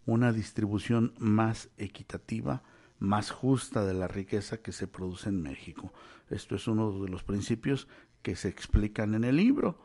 una 0.07 0.33
distribución 0.33 1.15
más 1.19 1.69
equitativa, 1.77 2.63
más 2.99 3.31
justa 3.31 3.85
de 3.85 3.95
la 3.95 4.09
riqueza 4.09 4.57
que 4.57 4.73
se 4.73 4.87
produce 4.87 5.29
en 5.29 5.43
México. 5.43 5.93
Esto 6.31 6.57
es 6.57 6.67
uno 6.67 7.03
de 7.03 7.09
los 7.11 7.23
principios 7.23 7.87
que 8.23 8.35
se 8.35 8.49
explican 8.49 9.15
en 9.15 9.25
el 9.25 9.37
libro 9.37 9.79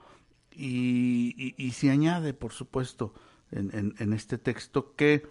y, 0.51 1.71
se 1.73 1.89
añade, 1.89 2.33
por 2.33 2.51
supuesto, 2.53 3.13
en, 3.51 4.13
este 4.13 4.37
texto 4.37 4.95
que 4.95 5.27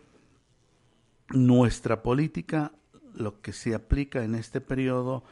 nuestra 1.30 2.02
política, 2.02 2.72
lo 3.14 3.40
que 3.40 3.52
se 3.52 3.74
aplica 3.74 4.24
en 4.24 4.34
este 4.34 4.60
periodo 4.60 5.24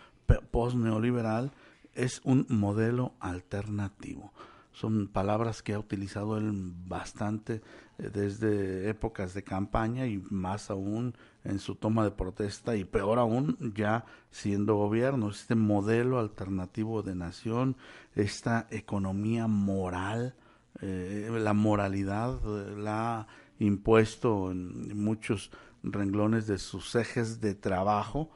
post-neoliberal, 0.51 1.53
es 1.95 2.21
un 2.25 2.47
modelo 2.49 3.15
alternativo. 3.21 4.33
Son 4.79 5.09
palabras 5.09 5.61
que 5.61 5.75
ha 5.75 5.79
utilizado 5.81 6.39
él 6.39 6.53
bastante 6.55 7.63
eh, 7.99 8.11
desde 8.15 8.89
épocas 8.89 9.35
de 9.35 9.43
campaña 9.43 10.07
y 10.07 10.19
más 10.31 10.71
aún 10.71 11.17
en 11.43 11.59
su 11.59 11.75
toma 11.75 12.05
de 12.05 12.13
protesta 12.13 12.77
y 12.77 12.85
peor 12.85 13.19
aún 13.19 13.57
ya 13.75 14.05
siendo 14.31 14.77
gobierno. 14.77 15.31
Este 15.31 15.57
modelo 15.57 16.21
alternativo 16.21 17.03
de 17.03 17.17
nación, 17.17 17.77
esta 18.15 18.69
economía 18.71 19.49
moral, 19.49 20.37
eh, 20.81 21.29
la 21.29 21.55
moralidad 21.55 22.39
eh, 22.45 22.77
la 22.79 23.21
ha 23.23 23.27
impuesto 23.59 24.53
en 24.53 24.97
muchos 24.97 25.51
renglones 25.83 26.47
de 26.47 26.59
sus 26.59 26.95
ejes 26.95 27.41
de 27.41 27.57
trabajo, 27.57 28.31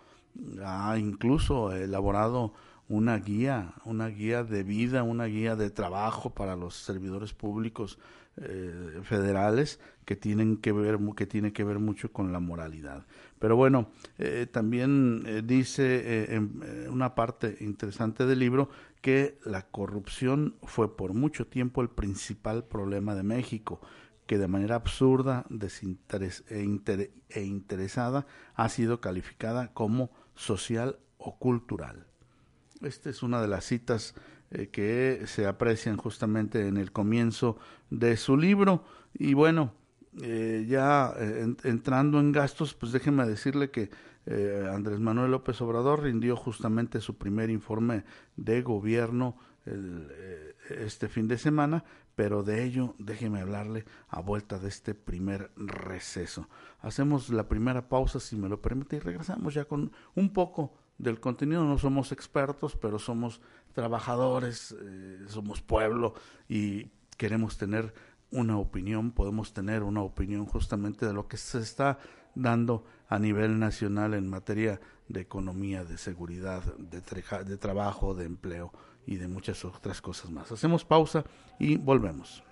ha 0.64 0.98
incluso 0.98 1.70
elaborado 1.72 2.52
una 2.92 3.18
guía, 3.18 3.74
una 3.84 4.08
guía 4.08 4.44
de 4.44 4.62
vida, 4.62 5.02
una 5.02 5.24
guía 5.24 5.56
de 5.56 5.70
trabajo 5.70 6.30
para 6.30 6.56
los 6.56 6.74
servidores 6.76 7.32
públicos 7.32 7.98
eh, 8.36 9.00
federales 9.02 9.80
que 10.04 10.16
tienen 10.16 10.56
que 10.58 10.72
ver 10.72 10.98
que 11.16 11.26
tiene 11.26 11.52
que 11.52 11.64
ver 11.64 11.78
mucho 11.78 12.12
con 12.12 12.32
la 12.32 12.40
moralidad. 12.40 13.06
Pero 13.38 13.56
bueno, 13.56 13.90
también 14.52 15.46
dice 15.46 16.34
en 16.34 16.62
una 16.90 17.14
parte 17.14 17.56
interesante 17.60 18.26
del 18.26 18.38
libro 18.38 18.68
que 19.00 19.38
la 19.44 19.62
corrupción 19.62 20.56
fue 20.62 20.96
por 20.96 21.12
mucho 21.12 21.46
tiempo 21.46 21.82
el 21.82 21.90
principal 21.90 22.64
problema 22.64 23.14
de 23.14 23.24
México, 23.24 23.80
que 24.26 24.38
de 24.38 24.48
manera 24.48 24.76
absurda 24.76 25.44
desinteres 25.50 26.44
e, 26.48 26.64
e, 27.28 27.42
interesada 27.42 28.26
ha 28.54 28.68
sido 28.68 29.00
calificada 29.00 29.74
como 29.74 30.10
social 30.34 30.98
o 31.18 31.38
cultural. 31.38 32.06
Esta 32.82 33.10
es 33.10 33.22
una 33.22 33.40
de 33.40 33.48
las 33.48 33.64
citas 33.64 34.14
eh, 34.50 34.68
que 34.68 35.22
se 35.26 35.46
aprecian 35.46 35.96
justamente 35.96 36.66
en 36.66 36.76
el 36.76 36.92
comienzo 36.92 37.58
de 37.90 38.16
su 38.16 38.36
libro. 38.36 38.84
Y 39.14 39.34
bueno, 39.34 39.74
eh, 40.20 40.66
ya 40.68 41.14
eh, 41.18 41.54
entrando 41.64 42.20
en 42.20 42.32
gastos, 42.32 42.74
pues 42.74 42.92
déjeme 42.92 43.26
decirle 43.26 43.70
que 43.70 43.90
Andrés 44.72 45.00
Manuel 45.00 45.32
López 45.32 45.60
Obrador 45.62 46.04
rindió 46.04 46.36
justamente 46.36 47.00
su 47.00 47.18
primer 47.18 47.50
informe 47.50 48.04
de 48.36 48.62
gobierno 48.62 49.36
eh, 49.64 50.56
este 50.70 51.08
fin 51.08 51.28
de 51.28 51.38
semana, 51.38 51.84
pero 52.14 52.42
de 52.42 52.64
ello 52.64 52.94
déjeme 52.98 53.40
hablarle 53.40 53.84
a 54.08 54.20
vuelta 54.20 54.58
de 54.58 54.68
este 54.68 54.94
primer 54.94 55.50
receso. 55.56 56.48
Hacemos 56.80 57.30
la 57.30 57.48
primera 57.48 57.88
pausa, 57.88 58.18
si 58.20 58.36
me 58.36 58.48
lo 58.48 58.60
permite, 58.60 58.96
y 58.96 59.00
regresamos 59.00 59.54
ya 59.54 59.64
con 59.64 59.92
un 60.14 60.32
poco 60.32 60.74
del 61.02 61.20
contenido. 61.20 61.64
No 61.64 61.76
somos 61.76 62.12
expertos, 62.12 62.76
pero 62.76 62.98
somos 62.98 63.42
trabajadores, 63.74 64.74
eh, 64.80 65.18
somos 65.28 65.60
pueblo 65.60 66.14
y 66.48 66.90
queremos 67.18 67.58
tener 67.58 67.92
una 68.30 68.56
opinión, 68.56 69.10
podemos 69.10 69.52
tener 69.52 69.82
una 69.82 70.02
opinión 70.02 70.46
justamente 70.46 71.04
de 71.04 71.12
lo 71.12 71.28
que 71.28 71.36
se 71.36 71.58
está 71.58 71.98
dando 72.34 72.84
a 73.08 73.18
nivel 73.18 73.58
nacional 73.58 74.14
en 74.14 74.28
materia 74.28 74.80
de 75.08 75.20
economía, 75.20 75.84
de 75.84 75.98
seguridad, 75.98 76.62
de, 76.78 77.58
trabajo, 77.58 78.14
de 78.14 78.24
empleo 78.24 78.72
y 79.06 79.16
de 79.16 79.28
muchas 79.28 79.64
otras 79.66 80.00
cosas 80.00 80.30
más. 80.30 80.50
Hacemos 80.50 80.84
pausa 80.84 81.24
y 81.58 81.76
volvemos. 81.76 82.42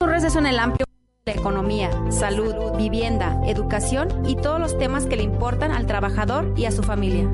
En 0.00 0.46
el 0.46 0.58
amplio 0.58 0.89
economía, 1.32 1.90
salud, 2.10 2.54
vivienda, 2.76 3.40
educación 3.46 4.26
y 4.26 4.36
todos 4.36 4.60
los 4.60 4.78
temas 4.78 5.06
que 5.06 5.16
le 5.16 5.22
importan 5.22 5.72
al 5.72 5.86
trabajador 5.86 6.52
y 6.56 6.64
a 6.64 6.72
su 6.72 6.82
familia. 6.82 7.28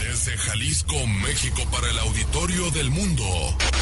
Desde 0.00 0.36
Jalisco, 0.36 0.94
México 1.22 1.62
para 1.70 1.90
el 1.90 1.98
auditorio 1.98 2.70
del 2.70 2.90
mundo. 2.90 3.24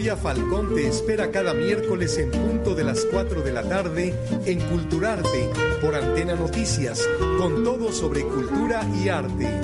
Victoria 0.00 0.16
Falcón 0.16 0.74
te 0.74 0.88
espera 0.88 1.30
cada 1.30 1.52
miércoles 1.52 2.16
en 2.16 2.30
punto 2.30 2.74
de 2.74 2.84
las 2.84 3.04
4 3.04 3.42
de 3.42 3.52
la 3.52 3.62
tarde 3.62 4.14
en 4.46 4.58
Culturarte 4.60 5.50
por 5.82 5.94
Antena 5.94 6.34
Noticias, 6.34 7.06
con 7.36 7.62
todo 7.62 7.92
sobre 7.92 8.22
cultura 8.22 8.82
y 9.04 9.10
arte. 9.10 9.60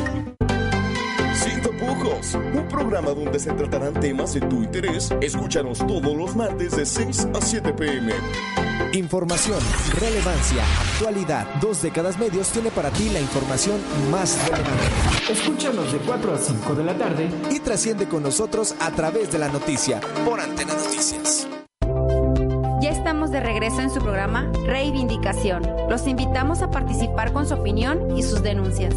Sin 1.35 1.63
tapujos, 1.63 2.35
un 2.35 2.69
programa 2.69 3.13
donde 3.13 3.39
se 3.39 3.51
tratarán 3.53 3.95
temas 3.95 4.35
de 4.35 4.43
tu 4.43 4.63
interés. 4.63 5.11
Escúchanos 5.23 5.79
todos 5.87 6.15
los 6.15 6.37
martes 6.37 6.77
de 6.77 6.85
6 6.85 7.29
a 7.33 7.41
7 7.41 7.73
pm. 7.73 8.13
Información, 8.93 9.59
relevancia, 9.99 10.63
actualidad. 10.93 11.47
Dos 11.61 11.83
décadas 11.83 12.19
medios 12.19 12.49
tiene 12.49 12.71
para 12.71 12.91
ti 12.91 13.09
la 13.11 13.21
información 13.21 13.81
más 14.11 14.39
relevante. 14.49 15.33
Escúchanos 15.33 15.93
de 15.93 15.99
4 15.99 16.35
a 16.35 16.39
5 16.39 16.75
de 16.75 16.85
la 16.85 16.97
tarde 16.97 17.29
y 17.51 17.61
trasciende 17.61 18.07
con 18.07 18.23
nosotros 18.23 18.75
a 18.81 18.91
través 18.91 19.31
de 19.33 19.39
la 19.39 19.49
noticia 19.49 20.01
por 20.25 20.41
Antena 20.41 20.75
Noticias. 20.75 21.49
Ya 22.81 22.91
estamos 22.91 23.31
de 23.31 23.41
regreso 23.41 23.81
en 23.81 23.91
su 23.91 24.01
programa 24.01 24.51
Reivindicación. 24.65 25.63
Los 25.89 26.07
invitamos 26.07 26.63
a 26.63 26.71
participar 26.71 27.33
con 27.33 27.47
su 27.47 27.55
opinión 27.55 28.17
y 28.17 28.23
sus 28.23 28.43
denuncias. 28.43 28.95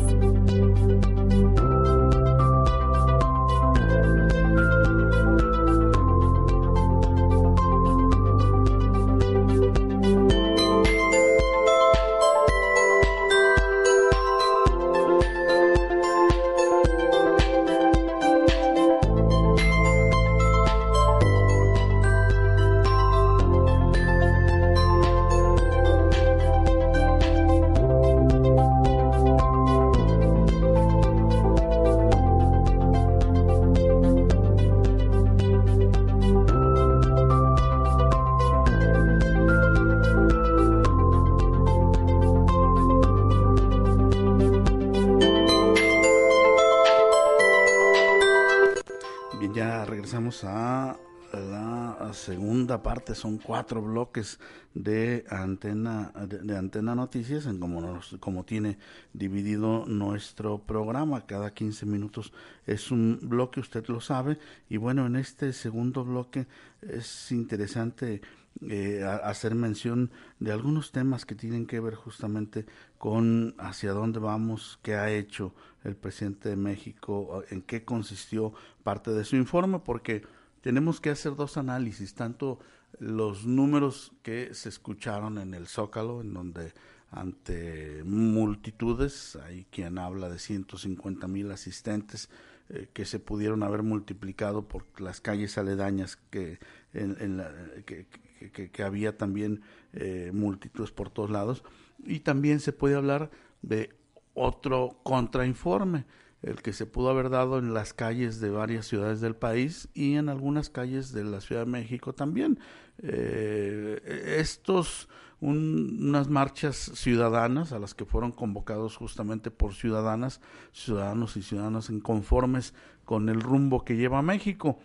Parte, 52.82 53.16
son 53.16 53.38
cuatro 53.38 53.82
bloques 53.82 54.40
de 54.74 55.26
Antena, 55.30 56.12
de, 56.28 56.58
Antena 56.58 56.96
Noticias, 56.96 57.46
en 57.46 57.60
como, 57.60 58.00
como 58.20 58.46
tiene 58.46 58.78
dividido 59.14 59.86
nuestro 59.86 60.60
programa, 60.60 61.26
cada 61.26 61.54
15 61.54 61.86
minutos 61.86 62.34
es 62.66 62.92
un 62.92 63.20
bloque, 63.22 63.60
usted 63.60 63.88
lo 63.88 64.02
sabe, 64.02 64.38
y 64.70 64.78
bueno, 64.78 65.06
en 65.08 65.16
este 65.16 65.54
segundo 65.54 66.04
bloque 66.06 66.48
es 66.82 67.32
interesante 67.32 68.22
eh, 68.62 69.04
hacer 69.24 69.56
mención 69.56 70.12
de 70.40 70.52
algunos 70.52 70.92
temas 70.92 71.26
que 71.26 71.36
tienen 71.36 71.66
que 71.66 71.80
ver 71.80 71.96
justamente 71.96 72.66
con 72.98 73.56
hacia 73.58 73.94
dónde 73.94 74.20
vamos, 74.20 74.80
qué 74.84 74.96
ha 74.96 75.10
hecho 75.12 75.54
el 75.86 75.96
presidente 75.96 76.50
de 76.50 76.58
México, 76.58 77.44
en 77.50 77.62
qué 77.62 77.86
consistió 77.86 78.54
parte 78.84 79.12
de 79.12 79.24
su 79.24 79.38
informe, 79.38 79.80
porque 79.80 80.24
tenemos 80.62 81.00
que 81.00 81.10
hacer 81.10 81.36
dos 81.36 81.58
análisis, 81.58 82.14
tanto 82.14 82.60
los 83.00 83.46
números 83.46 84.12
que 84.24 84.54
se 84.54 84.70
escucharon 84.70 85.38
en 85.38 85.54
el 85.54 85.68
Zócalo, 85.68 86.22
en 86.22 86.34
donde 86.34 86.74
ante 87.12 88.04
multitudes, 88.04 89.36
hay 89.36 89.66
quien 89.72 89.98
habla 89.98 90.30
de 90.30 90.38
150 90.38 91.28
mil 91.28 91.52
asistentes 91.52 92.30
eh, 92.70 92.88
que 92.94 93.06
se 93.06 93.20
pudieron 93.20 93.64
haber 93.64 93.82
multiplicado 93.82 94.68
por 94.68 94.86
las 95.02 95.22
calles 95.22 95.58
aledañas 95.58 96.18
que, 96.30 96.60
en, 96.94 97.38
la, 97.38 97.52
que, 97.86 98.84
había 98.84 99.18
también 99.18 99.62
eh, 99.94 100.32
multitudes 100.34 100.92
por 100.92 101.10
todos 101.10 101.32
lados, 101.32 101.64
y 102.04 102.20
también 102.20 102.60
se 102.60 102.74
puede 102.74 102.96
hablar 102.96 103.32
de 103.62 103.90
otro 104.36 105.00
contrainforme 105.04 106.06
el 106.42 106.62
que 106.62 106.74
se 106.74 106.86
pudo 106.86 107.10
haber 107.10 107.30
dado 107.30 107.60
en 107.60 107.74
las 107.74 107.94
calles 107.94 108.40
de 108.40 108.50
varias 108.50 108.88
ciudades 108.88 109.20
del 109.22 109.36
país 109.36 109.90
y 109.94 110.16
en 110.16 110.30
algunas 110.30 110.70
calles 110.70 111.12
de 111.12 111.24
la 111.24 111.42
Ciudad 111.42 111.66
de 111.66 111.72
México 111.72 112.14
también. 112.14 112.60
Eh, 113.00 114.36
estos, 114.40 115.10
unas 115.42 116.30
marchas 116.30 116.76
ciudadanas 116.96 117.74
a 117.74 117.80
las 117.80 117.94
que 117.94 118.06
fueron 118.06 118.32
convocados 118.32 118.96
justamente 118.96 119.52
por 119.52 119.74
ciudadanas, 119.74 120.40
ciudadanos 120.72 121.36
y 121.36 121.44
ciudadanas 121.44 121.90
inconformes 121.90 122.74
con 123.04 123.28
el 123.30 123.42
rumbo 123.42 123.84
que 123.84 123.98
lleva 123.98 124.22
México, 124.22 124.80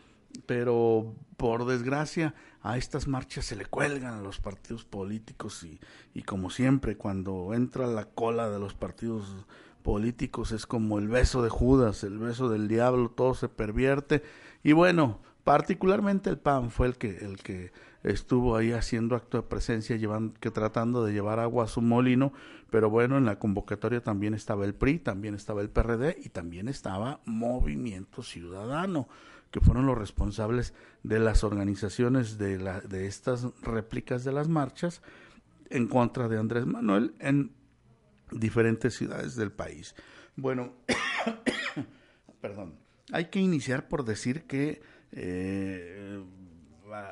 pero 0.47 1.15
por 1.37 1.67
desgracia 1.67 2.35
a 2.63 2.79
estas 2.79 3.07
marchas 3.07 3.45
se 3.45 3.57
le 3.57 3.67
cuelgan 3.67 4.25
los 4.25 4.41
partidos 4.41 4.85
políticos 4.85 5.63
y, 5.63 5.79
y 6.15 6.23
como 6.23 6.51
siempre 6.51 6.97
cuando 6.97 7.55
entra 7.55 7.87
la 7.87 8.07
cola 8.07 8.49
de 8.49 8.59
los 8.59 8.75
partidos 8.75 9.47
políticos 9.85 10.51
es 10.51 10.67
como 10.67 10.99
el 10.99 11.09
beso 11.09 11.43
de 11.43 11.51
Judas, 11.51 12.03
el 12.05 12.19
beso 12.19 12.49
del 12.49 12.67
diablo, 12.67 13.11
todo 13.11 13.35
se 13.35 13.49
pervierte. 13.49 14.23
Y 14.65 14.73
bueno, 14.73 15.21
particularmente 15.45 16.31
el 16.31 16.39
PAN 16.39 16.71
fue 16.71 16.87
el 16.87 16.97
que, 16.97 17.19
el 17.19 17.37
que 17.37 17.71
estuvo 18.03 18.57
ahí 18.57 18.73
haciendo 18.73 19.15
acto 19.15 19.37
de 19.37 19.43
presencia, 19.43 19.97
llevando, 19.97 20.35
que 20.41 20.51
tratando 20.51 21.05
de 21.05 21.13
llevar 21.13 21.39
agua 21.39 21.65
a 21.65 21.69
su 21.69 21.83
molino, 21.83 22.33
pero 22.71 22.89
bueno, 22.89 23.19
en 23.19 23.27
la 23.27 23.39
convocatoria 23.39 24.03
también 24.03 24.33
estaba 24.33 24.65
el 24.65 24.75
PRI, 24.75 25.01
también 25.01 25.35
estaba 25.35 25.61
el 25.61 25.69
PRD 25.69 26.17
y 26.25 26.31
también 26.31 26.67
estaba 26.69 27.21
Movimiento 27.27 28.23
Ciudadano, 28.23 29.07
que 29.51 29.61
fueron 29.61 29.85
los 29.85 29.99
responsables 29.99 30.73
de 31.03 31.21
las 31.21 31.45
organizaciones 31.45 32.39
de, 32.39 32.59
la, 32.59 32.81
de 32.81 33.07
estas 33.07 33.49
réplicas 33.63 34.25
de 34.25 34.33
las 34.33 34.49
marchas 34.49 35.03
en 35.69 35.89
contra 35.89 36.29
de 36.29 36.39
Andrés 36.39 36.65
Manuel 36.65 37.15
en 37.19 37.53
diferentes 38.35 38.95
ciudades 38.95 39.37
del 39.37 39.53
país. 39.53 39.95
Bueno, 40.37 40.75
perdón, 42.41 42.79
hay 43.13 43.27
que 43.27 43.41
iniciar 43.41 43.89
por 43.89 44.05
decir 44.05 44.45
que 44.45 44.83
eh, 45.13 46.23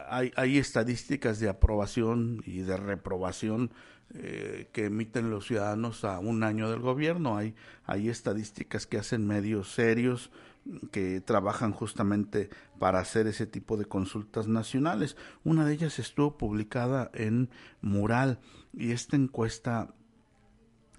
hay, 0.08 0.32
hay, 0.36 0.58
estadísticas 0.58 1.38
de 1.40 1.48
aprobación 1.48 2.42
y 2.46 2.60
de 2.60 2.76
reprobación 2.76 3.70
eh, 4.14 4.68
que 4.72 4.86
emiten 4.86 5.30
los 5.30 5.46
ciudadanos 5.46 6.04
a 6.04 6.18
un 6.18 6.42
año 6.42 6.70
del 6.70 6.80
gobierno. 6.80 7.36
Hay, 7.36 7.54
hay 7.84 8.08
estadísticas 8.08 8.86
que 8.86 8.98
hacen 8.98 9.26
medios 9.26 9.72
serios 9.72 10.30
que 10.90 11.20
trabajan 11.20 11.72
justamente 11.72 12.50
para 12.78 13.00
hacer 13.00 13.26
ese 13.26 13.46
tipo 13.46 13.76
de 13.76 13.86
consultas 13.86 14.48
nacionales. 14.48 15.16
Una 15.44 15.64
de 15.64 15.74
ellas 15.74 15.98
estuvo 15.98 16.36
publicada 16.36 17.10
en 17.14 17.50
Mural 17.80 18.38
y 18.72 18.92
esta 18.92 19.16
encuesta 19.16 19.94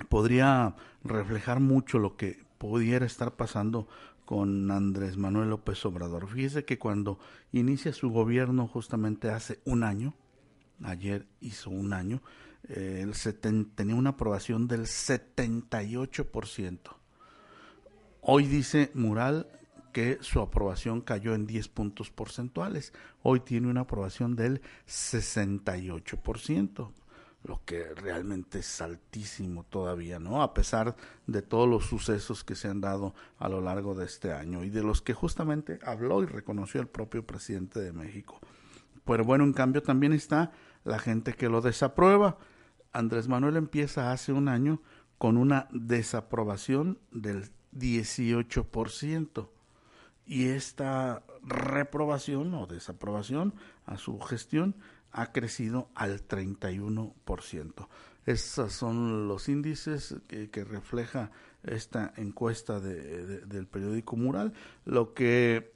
podría 0.04 0.76
reflejar 1.04 1.60
mucho 1.60 2.00
lo 2.00 2.16
que 2.16 2.42
pudiera 2.58 3.06
estar 3.06 3.36
pasando 3.36 3.88
con 4.26 4.72
Andrés 4.72 5.18
Manuel 5.18 5.50
López 5.50 5.86
Obrador. 5.86 6.28
Fíjese 6.28 6.66
que 6.66 6.80
cuando 6.80 7.20
inicia 7.52 7.94
su 7.94 8.10
gobierno 8.10 8.68
justamente 8.68 9.30
hace 9.30 9.60
un 9.66 9.84
año, 9.84 10.16
ayer 10.82 11.28
hizo 11.42 11.70
un 11.70 11.94
año, 11.94 12.24
tenía 13.76 13.96
una 13.96 14.12
aprobación 14.12 14.68
del 14.68 14.84
78%. 14.84 16.80
Hoy 18.22 18.48
dice 18.48 18.90
Mural 18.94 19.48
que 19.92 20.20
su 20.22 20.40
aprobación 20.40 21.02
cayó 21.02 21.36
en 21.36 21.46
10 21.46 21.68
puntos 21.68 22.10
porcentuales. 22.10 22.94
Hoy 23.22 23.42
tiene 23.42 23.68
una 23.68 23.82
aprobación 23.82 24.38
del 24.38 24.62
68% 24.88 26.94
lo 27.44 27.62
que 27.66 27.94
realmente 27.94 28.60
es 28.60 28.82
altísimo 28.82 29.66
todavía, 29.66 30.18
¿no? 30.18 30.42
A 30.42 30.54
pesar 30.54 30.96
de 31.28 31.42
todos 31.42 31.68
los 31.68 31.86
sucesos 31.86 32.44
que 32.44 32.56
se 32.56 32.70
han 32.70 32.80
dado 32.80 33.14
a 33.38 33.50
lo 33.50 33.60
largo 33.60 33.96
de 33.96 34.06
este 34.06 34.32
año 34.32 34.64
y 34.64 34.70
de 34.70 34.82
los 34.82 35.02
que 35.02 35.14
justamente 35.14 35.80
habló 35.86 36.24
y 36.24 36.26
reconoció 36.26 36.80
el 36.80 36.88
propio 36.88 37.26
presidente 37.26 37.82
de 37.82 37.92
México. 37.92 38.40
Pero 39.06 39.26
bueno, 39.26 39.44
en 39.44 39.54
cambio 39.54 39.84
también 39.84 40.14
está 40.14 40.52
la 40.86 41.00
gente 41.00 41.34
que 41.34 41.50
lo 41.50 41.60
desaprueba. 41.62 42.38
Andrés 42.94 43.28
Manuel 43.28 43.58
empieza 43.58 44.12
hace 44.12 44.32
un 44.32 44.48
año 44.48 44.82
con 45.18 45.36
una 45.36 45.68
desaprobación 45.72 47.00
del 47.12 47.50
18%. 47.74 49.50
Y 50.26 50.46
esta 50.46 51.24
reprobación 51.42 52.54
o 52.54 52.66
desaprobación 52.68 53.54
a 53.86 53.98
su 53.98 54.20
gestión 54.22 54.76
ha 55.14 55.32
crecido 55.32 55.90
al 55.96 56.28
31%. 56.28 57.88
Esos 58.26 58.74
son 58.74 59.28
los 59.28 59.48
índices 59.48 60.16
que, 60.28 60.64
refleja 60.64 61.32
esta 61.64 62.14
encuesta 62.18 62.80
del 62.80 63.68
periódico 63.68 64.16
Mural, 64.16 64.54
lo 64.86 65.14
que 65.14 65.74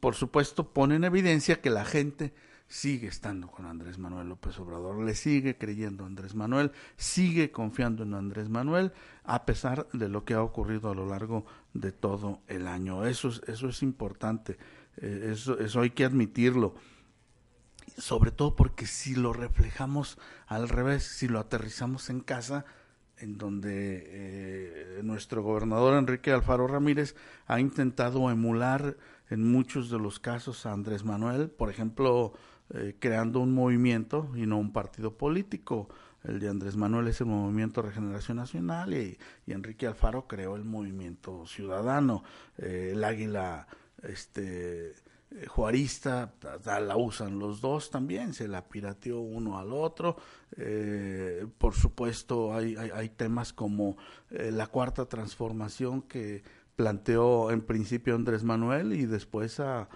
por 0.00 0.14
supuesto 0.14 0.72
pone 0.72 0.96
en 0.96 1.04
evidencia 1.04 1.60
que 1.60 1.70
la 1.70 1.84
gente 1.84 2.32
sigue 2.68 3.08
estando 3.08 3.48
con 3.48 3.66
Andrés 3.66 3.98
Manuel 3.98 4.28
López 4.28 4.56
Obrador, 4.60 5.02
le 5.02 5.16
sigue 5.16 5.58
creyendo 5.58 6.04
a 6.04 6.06
Andrés 6.06 6.36
Manuel, 6.36 6.70
sigue 6.96 7.50
confiando 7.50 8.04
en 8.04 8.14
Andrés 8.14 8.48
Manuel, 8.48 8.92
a 9.24 9.44
pesar 9.44 9.88
de 9.92 10.08
lo 10.08 10.24
que 10.24 10.34
ha 10.34 10.42
ocurrido 10.42 10.90
a 10.90 10.94
lo 10.94 11.06
largo 11.06 11.44
de 11.74 11.90
todo 11.90 12.40
el 12.46 12.68
año. 12.68 13.04
Eso 13.04 13.28
es, 13.28 13.42
eso 13.48 13.68
es 13.68 13.82
importante, 13.82 14.56
eh, 14.98 15.30
eso, 15.32 15.58
eso 15.58 15.80
hay 15.80 15.90
que 15.90 16.04
admitirlo 16.04 16.76
sobre 17.98 18.30
todo 18.30 18.56
porque 18.56 18.86
si 18.86 19.14
lo 19.14 19.32
reflejamos 19.32 20.18
al 20.46 20.68
revés, 20.68 21.04
si 21.04 21.28
lo 21.28 21.38
aterrizamos 21.38 22.10
en 22.10 22.20
casa, 22.20 22.64
en 23.18 23.36
donde 23.38 24.02
eh, 24.06 25.00
nuestro 25.02 25.42
gobernador 25.42 25.94
Enrique 25.98 26.32
Alfaro 26.32 26.66
Ramírez 26.66 27.14
ha 27.46 27.60
intentado 27.60 28.30
emular 28.30 28.96
en 29.28 29.50
muchos 29.50 29.90
de 29.90 29.98
los 29.98 30.18
casos 30.18 30.66
a 30.66 30.72
Andrés 30.72 31.04
Manuel, 31.04 31.50
por 31.50 31.70
ejemplo, 31.70 32.32
eh, 32.72 32.96
creando 32.98 33.40
un 33.40 33.52
movimiento 33.52 34.30
y 34.34 34.46
no 34.46 34.58
un 34.58 34.72
partido 34.72 35.16
político. 35.16 35.88
El 36.24 36.38
de 36.38 36.48
Andrés 36.48 36.76
Manuel 36.76 37.08
es 37.08 37.20
el 37.20 37.28
Movimiento 37.28 37.80
Regeneración 37.82 38.36
Nacional 38.36 38.92
y, 38.92 39.18
Enrique 39.46 39.86
Alfaro 39.86 40.26
creó 40.26 40.56
el 40.56 40.64
Movimiento 40.64 41.46
Ciudadano, 41.46 42.22
eh, 42.58 42.90
el 42.92 43.02
Águila 43.04 43.66
este 44.02 44.94
eh, 45.32 45.46
juarista, 45.46 46.32
la 46.64 46.96
usan 46.96 47.38
los 47.38 47.60
dos 47.60 47.90
también, 47.90 48.34
se 48.34 48.48
la 48.48 48.66
pirateó 48.68 49.20
uno 49.20 49.58
al 49.58 49.72
otro. 49.72 50.16
Eh, 50.56 51.46
por 51.56 51.74
supuesto, 51.74 52.52
hay, 52.52 53.08
temas 53.16 53.52
como 53.52 53.96
eh, 54.30 54.50
la 54.50 54.66
cuarta 54.66 55.06
transformación 55.06 56.02
que 56.02 56.42
planteó 56.74 57.52
en 57.52 57.60
principio 57.60 58.16
Andrés 58.16 58.42
Manuel 58.42 58.92
y 58.92 59.06
después 59.06 59.60
a 59.60 59.88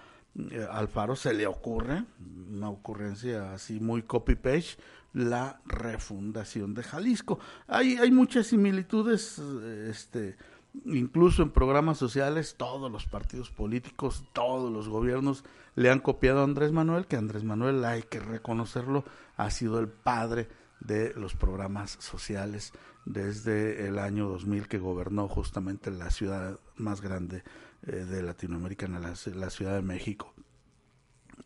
Alfaro 0.71 1.15
se 1.15 1.33
le 1.33 1.47
ocurre, 1.47 2.05
una 2.51 2.69
ocurrencia 2.69 3.53
así 3.53 3.79
muy 3.81 4.03
copy-paste, 4.03 4.81
la 5.13 5.61
refundación 5.65 6.73
de 6.73 6.83
Jalisco. 6.83 7.39
Hay, 7.67 7.95
hay 7.97 8.11
muchas 8.11 8.47
similitudes, 8.47 9.39
este 9.39 10.37
incluso 10.85 11.43
en 11.43 11.51
programas 11.51 11.97
sociales, 11.97 12.55
todos 12.57 12.91
los 12.91 13.05
partidos 13.05 13.49
políticos, 13.49 14.23
todos 14.33 14.71
los 14.71 14.89
gobiernos 14.89 15.43
le 15.75 15.89
han 15.89 15.99
copiado 15.99 16.41
a 16.41 16.43
Andrés 16.43 16.71
Manuel, 16.71 17.07
que 17.07 17.15
Andrés 17.15 17.43
Manuel, 17.43 17.83
hay 17.85 18.03
que 18.03 18.19
reconocerlo, 18.19 19.03
ha 19.37 19.49
sido 19.51 19.79
el 19.79 19.87
padre 19.87 20.47
de 20.79 21.13
los 21.15 21.35
programas 21.35 21.97
sociales 21.99 22.73
desde 23.05 23.87
el 23.87 23.99
año 23.99 24.27
2000 24.29 24.67
que 24.67 24.79
gobernó 24.79 25.27
justamente 25.27 25.91
la 25.91 26.09
ciudad 26.09 26.59
más 26.75 27.01
grande 27.01 27.43
eh, 27.83 27.91
de 27.91 28.23
Latinoamérica, 28.23 28.87
la, 28.87 29.13
la 29.35 29.49
Ciudad 29.49 29.75
de 29.75 29.81
México. 29.81 30.33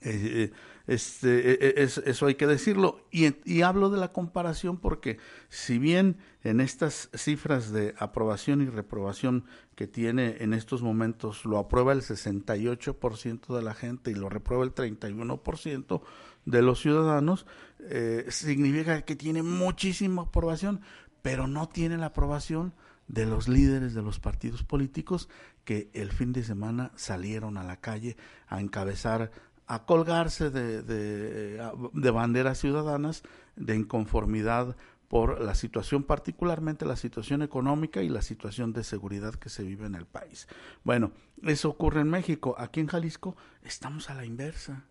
Eh, 0.01 0.51
este, 0.87 1.51
e, 1.51 1.83
e, 1.83 1.83
eso 1.83 2.25
hay 2.25 2.35
que 2.35 2.47
decirlo. 2.47 3.05
Y, 3.11 3.61
hablo 3.61 3.89
de 3.89 3.99
la 3.99 4.11
comparación 4.11 4.77
porque 4.77 5.19
si 5.49 5.77
bien 5.77 6.17
en 6.43 6.61
estas 6.61 7.09
cifras 7.13 7.71
de 7.71 7.93
aprobación 7.99 8.61
y 8.61 8.65
reprobación 8.65 9.45
que 9.75 9.85
tiene 9.85 10.37
en 10.39 10.53
estos 10.53 10.81
momentos 10.81 11.45
lo 11.45 11.59
aprueba 11.59 11.93
el 11.93 12.01
68% 12.01 13.55
de 13.55 13.61
la 13.61 13.73
gente 13.75 14.11
y 14.11 14.15
lo 14.15 14.29
reprueba 14.29 14.63
el 14.63 14.73
31% 14.73 16.01
de 16.45 16.61
los 16.61 16.79
ciudadanos, 16.79 17.45
eh, 17.81 18.25
significa 18.29 19.03
que 19.03 19.15
tiene 19.15 19.43
muchísima 19.43 20.23
aprobación, 20.23 20.81
pero 21.21 21.47
no 21.47 21.69
tiene 21.69 21.97
la 21.97 22.07
aprobación 22.07 22.73
de 23.09 23.25
los 23.25 23.47
líderes 23.47 23.93
de 23.93 24.03
los 24.03 24.19
partidos 24.19 24.63
políticos 24.63 25.29
que 25.65 25.89
el 25.93 26.11
fin 26.11 26.31
de 26.31 26.43
semana 26.43 26.91
salieron 26.95 27.57
a 27.57 27.63
la 27.63 27.77
calle 27.77 28.15
a 28.47 28.61
encabezar 28.61 29.31
a 29.69 29.85
colgarse 29.85 30.49
de, 30.49 30.81
de, 30.81 32.11
banderas 32.11 32.57
ciudadanas 32.57 33.21
de 33.55 33.75
inconformidad 33.75 34.75
por 35.07 35.41
la 35.41 35.53
situación, 35.53 36.03
particularmente 36.03 36.87
la 36.87 36.95
situación 36.95 37.43
económica 37.43 38.01
y 38.01 38.09
la 38.09 38.23
situación 38.23 38.73
de 38.73 38.83
seguridad 38.83 39.35
que 39.35 39.49
se 39.49 39.63
vive 39.63 39.85
en 39.85 39.93
el 39.93 40.07
país. 40.07 40.47
Bueno, 40.83 41.11
eso 41.43 41.69
ocurre 41.69 42.01
en 42.01 42.09
México. 42.09 42.55
Aquí 42.57 42.79
en 42.79 42.87
Jalisco 42.87 43.37
estamos 43.61 44.09
a 44.09 44.15
la 44.15 44.25
inversa. 44.25 44.85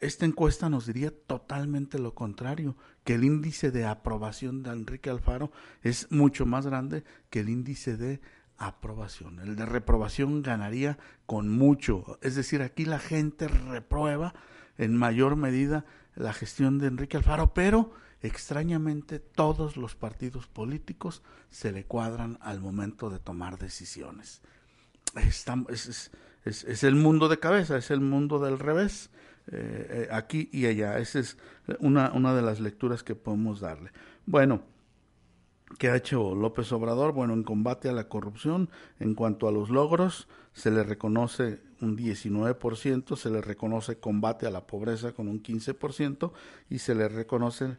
Esta 0.00 0.24
encuesta 0.24 0.70
nos 0.70 0.86
diría 0.86 1.12
totalmente 1.26 1.98
lo 1.98 2.14
contrario, 2.14 2.76
que 3.04 3.14
el 3.14 3.24
índice 3.24 3.70
de 3.70 3.84
aprobación 3.84 4.62
de 4.62 4.70
Enrique 4.70 5.10
Alfaro 5.10 5.52
es 5.82 6.10
mucho 6.10 6.46
más 6.46 6.64
grande 6.66 7.04
que 7.28 7.40
el 7.40 7.50
índice 7.50 7.98
de 7.98 8.22
aprobación. 8.58 9.38
El 9.40 9.56
de 9.56 9.66
reprobación 9.66 10.42
ganaría 10.42 10.98
con 11.26 11.48
mucho. 11.48 12.18
Es 12.22 12.34
decir, 12.34 12.62
aquí 12.62 12.84
la 12.84 12.98
gente 12.98 13.48
reprueba 13.48 14.34
en 14.76 14.96
mayor 14.96 15.36
medida 15.36 15.84
la 16.14 16.32
gestión 16.32 16.78
de 16.78 16.88
Enrique 16.88 17.16
Alfaro, 17.16 17.54
pero 17.54 17.92
extrañamente 18.20 19.20
todos 19.20 19.76
los 19.76 19.94
partidos 19.94 20.48
políticos 20.48 21.22
se 21.50 21.72
le 21.72 21.84
cuadran 21.84 22.38
al 22.40 22.60
momento 22.60 23.10
de 23.10 23.20
tomar 23.20 23.58
decisiones. 23.58 24.42
es, 25.14 26.10
es, 26.44 26.84
el 26.84 26.94
mundo 26.96 27.28
de 27.28 27.38
cabeza, 27.38 27.76
es 27.76 27.90
el 27.90 28.00
mundo 28.00 28.38
del 28.40 28.58
revés, 28.58 29.10
eh, 29.50 30.06
eh, 30.06 30.08
aquí 30.10 30.48
y 30.52 30.66
allá. 30.66 30.98
Esa 30.98 31.20
es 31.20 31.36
una, 31.78 32.12
una 32.12 32.34
de 32.34 32.42
las 32.42 32.60
lecturas 32.60 33.02
que 33.02 33.14
podemos 33.14 33.60
darle. 33.60 33.92
Bueno, 34.26 34.62
¿Qué 35.76 35.90
ha 35.90 35.96
hecho 35.96 36.34
López 36.34 36.72
Obrador? 36.72 37.12
Bueno, 37.12 37.34
en 37.34 37.42
combate 37.42 37.88
a 37.88 37.92
la 37.92 38.08
corrupción, 38.08 38.70
en 39.00 39.14
cuanto 39.14 39.48
a 39.48 39.52
los 39.52 39.68
logros, 39.68 40.26
se 40.54 40.70
le 40.70 40.82
reconoce 40.82 41.60
un 41.80 41.96
19%, 41.96 43.16
se 43.16 43.30
le 43.30 43.40
reconoce 43.42 43.98
combate 43.98 44.46
a 44.46 44.50
la 44.50 44.66
pobreza 44.66 45.12
con 45.12 45.28
un 45.28 45.42
15% 45.42 46.32
y 46.70 46.78
se 46.78 46.94
le 46.94 47.08
reconocen 47.08 47.78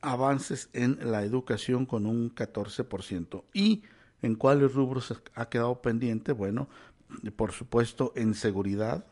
avances 0.00 0.70
en 0.72 0.98
la 1.10 1.24
educación 1.24 1.86
con 1.86 2.06
un 2.06 2.34
14%. 2.34 3.44
¿Y 3.52 3.82
en 4.22 4.36
cuáles 4.36 4.72
rubros 4.72 5.12
ha 5.34 5.48
quedado 5.48 5.82
pendiente? 5.82 6.32
Bueno, 6.32 6.68
por 7.36 7.52
supuesto, 7.52 8.12
en 8.16 8.34
seguridad 8.34 9.06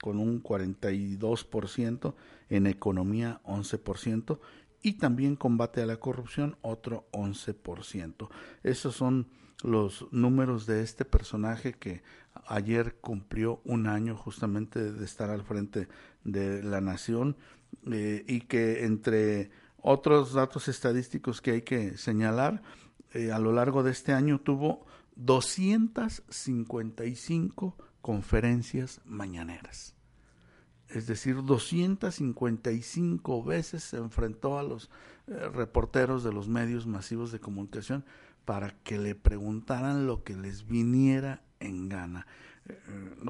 con 0.00 0.18
un 0.18 0.42
42%, 0.42 2.14
en 2.50 2.66
economía 2.66 3.40
11% 3.44 4.38
y 4.86 4.92
también 4.92 5.34
combate 5.34 5.82
a 5.82 5.86
la 5.86 5.96
corrupción 5.96 6.56
otro 6.62 7.08
11%. 7.10 8.28
Esos 8.62 8.94
son 8.94 9.26
los 9.64 10.06
números 10.12 10.66
de 10.66 10.84
este 10.84 11.04
personaje 11.04 11.72
que 11.72 12.04
ayer 12.46 12.94
cumplió 13.00 13.60
un 13.64 13.88
año 13.88 14.16
justamente 14.16 14.92
de 14.92 15.04
estar 15.04 15.28
al 15.28 15.42
frente 15.42 15.88
de 16.22 16.62
la 16.62 16.80
nación 16.80 17.36
eh, 17.90 18.22
y 18.28 18.42
que 18.42 18.84
entre 18.84 19.50
otros 19.78 20.34
datos 20.34 20.68
estadísticos 20.68 21.40
que 21.40 21.50
hay 21.50 21.62
que 21.62 21.98
señalar, 21.98 22.62
eh, 23.12 23.32
a 23.32 23.40
lo 23.40 23.50
largo 23.50 23.82
de 23.82 23.90
este 23.90 24.12
año 24.12 24.40
tuvo 24.40 24.86
255 25.16 27.76
conferencias 28.02 29.00
mañaneras 29.04 29.95
es 30.90 31.06
decir, 31.06 31.42
255 31.42 33.42
veces 33.42 33.84
se 33.84 33.96
enfrentó 33.96 34.58
a 34.58 34.62
los 34.62 34.90
eh, 35.26 35.48
reporteros 35.52 36.24
de 36.24 36.32
los 36.32 36.48
medios 36.48 36.86
masivos 36.86 37.32
de 37.32 37.40
comunicación 37.40 38.04
para 38.44 38.70
que 38.82 38.98
le 38.98 39.14
preguntaran 39.14 40.06
lo 40.06 40.22
que 40.22 40.36
les 40.36 40.66
viniera 40.66 41.42
en 41.58 41.88
gana. 41.88 42.26
Eh, 42.68 42.76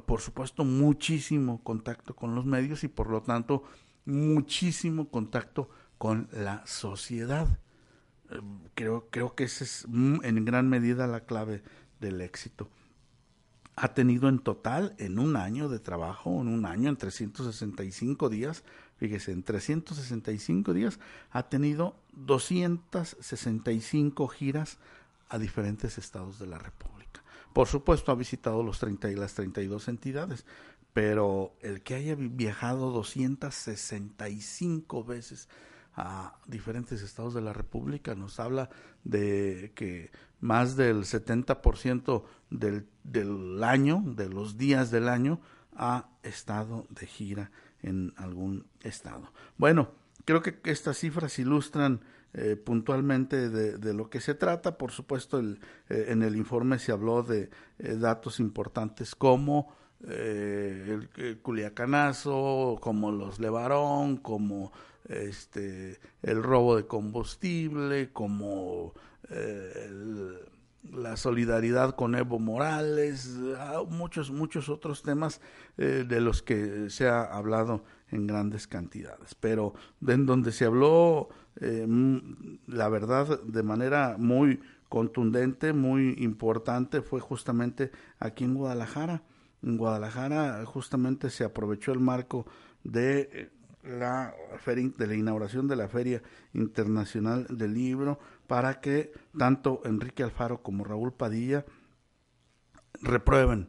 por 0.04 0.20
supuesto, 0.20 0.64
muchísimo 0.64 1.62
contacto 1.62 2.14
con 2.14 2.34
los 2.34 2.44
medios 2.44 2.84
y 2.84 2.88
por 2.88 3.08
lo 3.08 3.22
tanto 3.22 3.62
muchísimo 4.04 5.08
contacto 5.08 5.70
con 5.98 6.28
la 6.32 6.66
sociedad. 6.66 7.58
Eh, 8.30 8.40
creo, 8.74 9.08
creo 9.10 9.34
que 9.34 9.44
esa 9.44 9.64
es 9.64 9.86
mm, 9.88 10.18
en 10.22 10.44
gran 10.44 10.68
medida 10.68 11.06
la 11.06 11.20
clave 11.20 11.62
del 12.00 12.20
éxito 12.20 12.68
ha 13.76 13.94
tenido 13.94 14.28
en 14.30 14.38
total 14.38 14.94
en 14.98 15.18
un 15.18 15.36
año 15.36 15.68
de 15.68 15.78
trabajo, 15.78 16.40
en 16.40 16.48
un 16.48 16.64
año, 16.64 16.88
en 16.88 16.96
365 16.96 18.30
días, 18.30 18.64
fíjese, 18.96 19.32
en 19.32 19.42
365 19.42 20.72
días 20.72 20.98
ha 21.30 21.50
tenido 21.50 21.94
265 22.12 24.28
giras 24.28 24.78
a 25.28 25.38
diferentes 25.38 25.98
estados 25.98 26.38
de 26.38 26.46
la 26.46 26.56
República. 26.58 27.22
Por 27.52 27.68
supuesto, 27.68 28.12
ha 28.12 28.14
visitado 28.14 28.62
los 28.62 28.78
30 28.78 29.10
y 29.10 29.14
las 29.14 29.34
32 29.34 29.88
entidades, 29.88 30.46
pero 30.94 31.52
el 31.60 31.82
que 31.82 31.96
haya 31.96 32.14
viajado 32.16 32.90
265 32.90 35.04
veces 35.04 35.50
a 35.96 36.38
diferentes 36.46 37.02
estados 37.02 37.34
de 37.34 37.40
la 37.40 37.52
República 37.52 38.14
nos 38.14 38.38
habla 38.38 38.68
de 39.02 39.72
que 39.74 40.10
más 40.40 40.76
del 40.76 41.04
70% 41.04 42.24
del, 42.50 42.86
del 43.02 43.64
año, 43.64 44.02
de 44.04 44.28
los 44.28 44.58
días 44.58 44.90
del 44.90 45.08
año, 45.08 45.40
ha 45.74 46.10
estado 46.22 46.86
de 46.90 47.06
gira 47.06 47.50
en 47.82 48.12
algún 48.16 48.66
estado. 48.82 49.32
Bueno, 49.56 49.90
creo 50.24 50.42
que 50.42 50.60
estas 50.64 50.98
cifras 50.98 51.38
ilustran 51.38 52.02
eh, 52.38 52.54
puntualmente 52.54 53.48
de, 53.48 53.94
lo 53.94 54.10
que 54.10 54.20
se 54.20 54.34
trata. 54.34 54.76
Por 54.76 54.92
supuesto, 54.92 55.38
el, 55.38 55.58
eh, 55.88 56.06
en 56.08 56.22
el 56.22 56.36
informe 56.36 56.78
se 56.78 56.92
habló 56.92 57.22
de 57.22 57.48
eh, 57.78 57.96
datos 57.96 58.40
importantes 58.40 59.14
como 59.14 59.74
el, 60.06 61.08
el, 61.16 61.38
Culiacanazo, 61.38 62.76
como 62.82 63.10
los 63.10 63.40
Levarón, 63.40 64.18
como 64.18 64.70
este, 65.08 65.98
el 66.22 66.42
robo 66.42 66.76
de 66.76 66.86
combustible, 66.86 68.12
como 68.12 68.94
eh, 69.30 69.90
la 70.92 71.16
solidaridad 71.16 71.94
con 71.94 72.14
Evo 72.14 72.38
Morales, 72.38 73.36
ah, 73.58 73.82
muchos, 73.88 74.30
muchos 74.30 74.68
otros 74.68 75.02
temas 75.02 75.40
eh, 75.78 76.04
de 76.06 76.20
los 76.20 76.42
que 76.42 76.90
se 76.90 77.08
ha 77.08 77.22
hablado 77.22 77.84
en 78.10 78.26
grandes 78.26 78.66
cantidades. 78.66 79.34
Pero 79.34 79.74
en 80.06 80.26
donde 80.26 80.52
se 80.52 80.64
habló, 80.64 81.28
eh, 81.60 81.86
la 82.66 82.88
verdad, 82.88 83.42
de 83.42 83.62
manera 83.62 84.16
muy 84.18 84.60
contundente, 84.88 85.72
muy 85.72 86.14
importante, 86.18 87.02
fue 87.02 87.20
justamente 87.20 87.90
aquí 88.18 88.44
en 88.44 88.54
Guadalajara. 88.54 89.22
En 89.62 89.76
Guadalajara 89.76 90.64
justamente 90.66 91.30
se 91.30 91.44
aprovechó 91.44 91.92
el 91.92 91.98
marco 91.98 92.46
de 92.84 93.50
la 93.86 94.34
feria, 94.58 94.90
de 94.96 95.06
la 95.06 95.14
inauguración 95.14 95.68
de 95.68 95.76
la 95.76 95.88
Feria 95.88 96.22
Internacional 96.52 97.46
del 97.50 97.74
Libro 97.74 98.18
para 98.46 98.80
que 98.80 99.12
tanto 99.36 99.82
Enrique 99.84 100.22
Alfaro 100.22 100.62
como 100.62 100.84
Raúl 100.84 101.12
Padilla 101.12 101.64
reprueben 103.00 103.68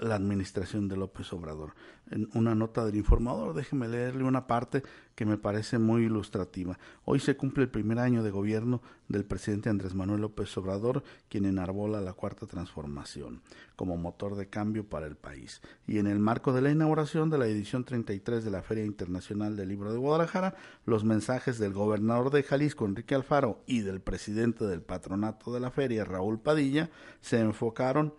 la 0.00 0.14
administración 0.14 0.88
de 0.88 0.96
López 0.96 1.32
Obrador. 1.32 1.74
En 2.10 2.28
una 2.34 2.54
nota 2.54 2.84
del 2.84 2.94
informador, 2.94 3.54
déjeme 3.54 3.88
leerle 3.88 4.22
una 4.22 4.46
parte 4.46 4.82
que 5.16 5.26
me 5.26 5.38
parece 5.38 5.78
muy 5.78 6.04
ilustrativa. 6.04 6.78
Hoy 7.04 7.18
se 7.18 7.36
cumple 7.36 7.64
el 7.64 7.70
primer 7.70 7.98
año 7.98 8.22
de 8.22 8.30
gobierno 8.30 8.80
del 9.08 9.24
presidente 9.24 9.70
Andrés 9.70 9.94
Manuel 9.94 10.20
López 10.20 10.56
Obrador, 10.56 11.02
quien 11.28 11.46
enarbola 11.46 12.00
la 12.00 12.12
cuarta 12.12 12.46
transformación 12.46 13.42
como 13.74 13.96
motor 13.96 14.36
de 14.36 14.48
cambio 14.48 14.88
para 14.88 15.06
el 15.06 15.16
país. 15.16 15.62
Y 15.86 15.98
en 15.98 16.06
el 16.06 16.18
marco 16.18 16.52
de 16.52 16.62
la 16.62 16.70
inauguración 16.70 17.28
de 17.28 17.38
la 17.38 17.46
edición 17.46 17.84
33 17.84 18.44
de 18.44 18.50
la 18.50 18.62
Feria 18.62 18.84
Internacional 18.84 19.56
del 19.56 19.68
Libro 19.68 19.92
de 19.92 19.98
Guadalajara, 19.98 20.54
los 20.84 21.04
mensajes 21.04 21.58
del 21.58 21.72
gobernador 21.72 22.30
de 22.30 22.42
Jalisco, 22.42 22.86
Enrique 22.86 23.14
Alfaro, 23.14 23.62
y 23.66 23.80
del 23.80 24.00
presidente 24.00 24.64
del 24.64 24.82
patronato 24.82 25.52
de 25.52 25.60
la 25.60 25.70
feria, 25.70 26.04
Raúl 26.04 26.38
Padilla, 26.38 26.90
se 27.20 27.40
enfocaron 27.40 28.14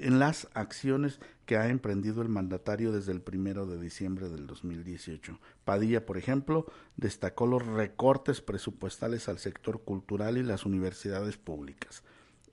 en 0.00 0.18
las 0.18 0.48
acciones 0.54 1.20
que 1.46 1.56
ha 1.56 1.68
emprendido 1.68 2.22
el 2.22 2.28
mandatario 2.28 2.92
desde 2.92 3.12
el 3.12 3.20
primero 3.20 3.66
de 3.66 3.78
diciembre 3.78 4.28
del 4.28 4.46
2018. 4.46 5.38
Padilla, 5.64 6.06
por 6.06 6.16
ejemplo, 6.16 6.66
destacó 6.96 7.46
los 7.46 7.66
recortes 7.66 8.40
presupuestales 8.40 9.28
al 9.28 9.38
sector 9.38 9.82
cultural 9.82 10.38
y 10.38 10.42
las 10.42 10.64
universidades 10.64 11.36
públicas 11.36 12.02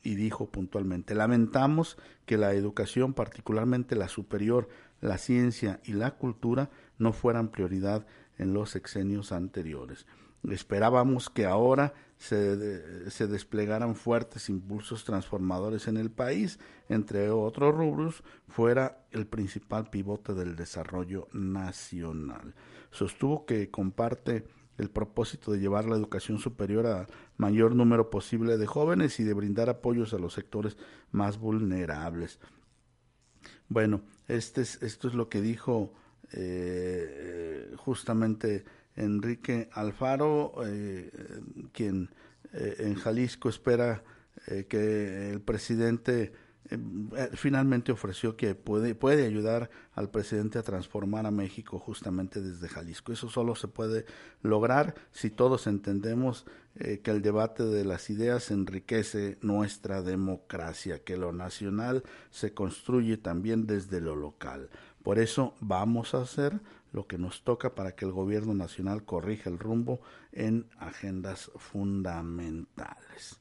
y 0.04 0.16
dijo 0.16 0.50
puntualmente, 0.50 1.16
lamentamos 1.16 1.98
que 2.26 2.38
la 2.38 2.54
educación, 2.54 3.14
particularmente 3.14 3.96
la 3.96 4.08
superior, 4.08 4.70
la 5.02 5.18
ciencia 5.18 5.82
y 5.84 5.94
la 5.94 6.12
cultura, 6.12 6.70
no 6.98 7.14
fueran 7.14 7.50
prioridad 7.50 8.06
en 8.38 8.54
los 8.54 8.70
sexenios 8.70 9.32
anteriores. 9.32 10.06
Esperábamos 10.50 11.30
que 11.30 11.46
ahora 11.46 11.94
se, 12.18 13.10
se, 13.10 13.28
desplegaran 13.28 13.96
fuertes 13.96 14.50
impulsos 14.50 15.04
transformadores 15.04 15.88
en 15.88 15.98
el 15.98 16.10
país, 16.10 16.60
entre 16.90 17.30
otros 17.30 17.76
rubros, 17.76 18.24
fuera 18.48 19.06
el 19.12 19.28
principal 19.28 19.90
pivote 19.90 20.34
del 20.34 20.56
desarrollo 20.56 21.28
nacional. 21.34 22.56
Sostuvo 22.92 23.46
que 23.46 23.70
comparte 23.70 24.48
el 24.78 24.90
propósito 24.90 25.52
de 25.52 25.60
llevar 25.60 25.86
la 25.86 25.96
educación 25.96 26.40
superior 26.40 26.88
a 26.88 27.08
mayor 27.38 27.76
número 27.76 28.10
posible 28.10 28.58
de 28.58 28.68
jóvenes 28.68 29.20
y 29.20 29.24
de 29.24 29.34
brindar 29.34 29.70
apoyos 29.70 30.14
a 30.14 30.20
los 30.20 30.34
sectores 30.34 30.78
más 31.12 31.40
vulnerables. 31.40 32.40
Bueno, 33.70 34.02
este 34.28 34.62
es, 34.62 34.82
esto 34.84 35.08
es 35.08 35.14
lo 35.14 35.30
que 35.30 35.42
dijo 35.42 35.94
eh, 36.32 37.74
justamente 37.78 38.66
Enrique 38.98 39.70
Alfaro, 39.72 40.54
eh, 40.66 41.10
quien 41.72 42.10
eh, 42.54 42.76
en 42.80 42.96
Jalisco 42.96 43.50
espera 43.50 44.04
que 44.70 45.32
el 45.32 45.42
presidente 45.42 46.32
finalmente 47.34 47.92
ofreció 47.92 48.38
que 48.38 48.54
puede, 48.54 48.94
puede 48.94 49.26
ayudar 49.26 49.70
al 49.94 50.12
presidente 50.12 50.60
a 50.60 50.64
transformar 50.64 51.26
a 51.26 51.32
México 51.32 51.80
justamente 51.80 52.40
desde 52.40 52.70
Jalisco. 52.70 53.12
Eso 53.12 53.30
solo 53.30 53.56
se 53.56 53.68
puede 53.68 54.06
lograr 54.44 54.94
si 55.12 55.32
todos 55.32 55.66
entendemos 55.66 56.46
que 56.76 57.12
el 57.12 57.24
debate 57.24 57.64
de 57.64 57.84
las 57.84 58.10
ideas 58.12 58.52
enriquece 58.52 59.38
nuestra 59.42 60.04
democracia, 60.04 61.04
que 61.04 61.18
lo 61.18 61.34
nacional 61.34 62.04
se 62.30 62.54
construye 62.54 63.18
también 63.18 63.66
desde 63.66 64.00
lo 64.00 64.16
local. 64.16 64.70
Por 65.04 65.18
eso 65.20 65.56
vamos 65.60 66.14
a 66.14 66.22
hacer 66.22 66.62
lo 66.92 67.08
que 67.08 67.18
nos 67.18 67.44
toca 67.44 67.76
para 67.76 67.96
que 67.96 68.06
el 68.06 68.12
gobierno 68.12 68.54
nacional 68.54 69.04
corrija 69.04 69.50
el 69.50 69.60
rumbo 69.60 70.02
en 70.32 70.68
agendas 70.78 71.52
fundamentales. 71.56 73.40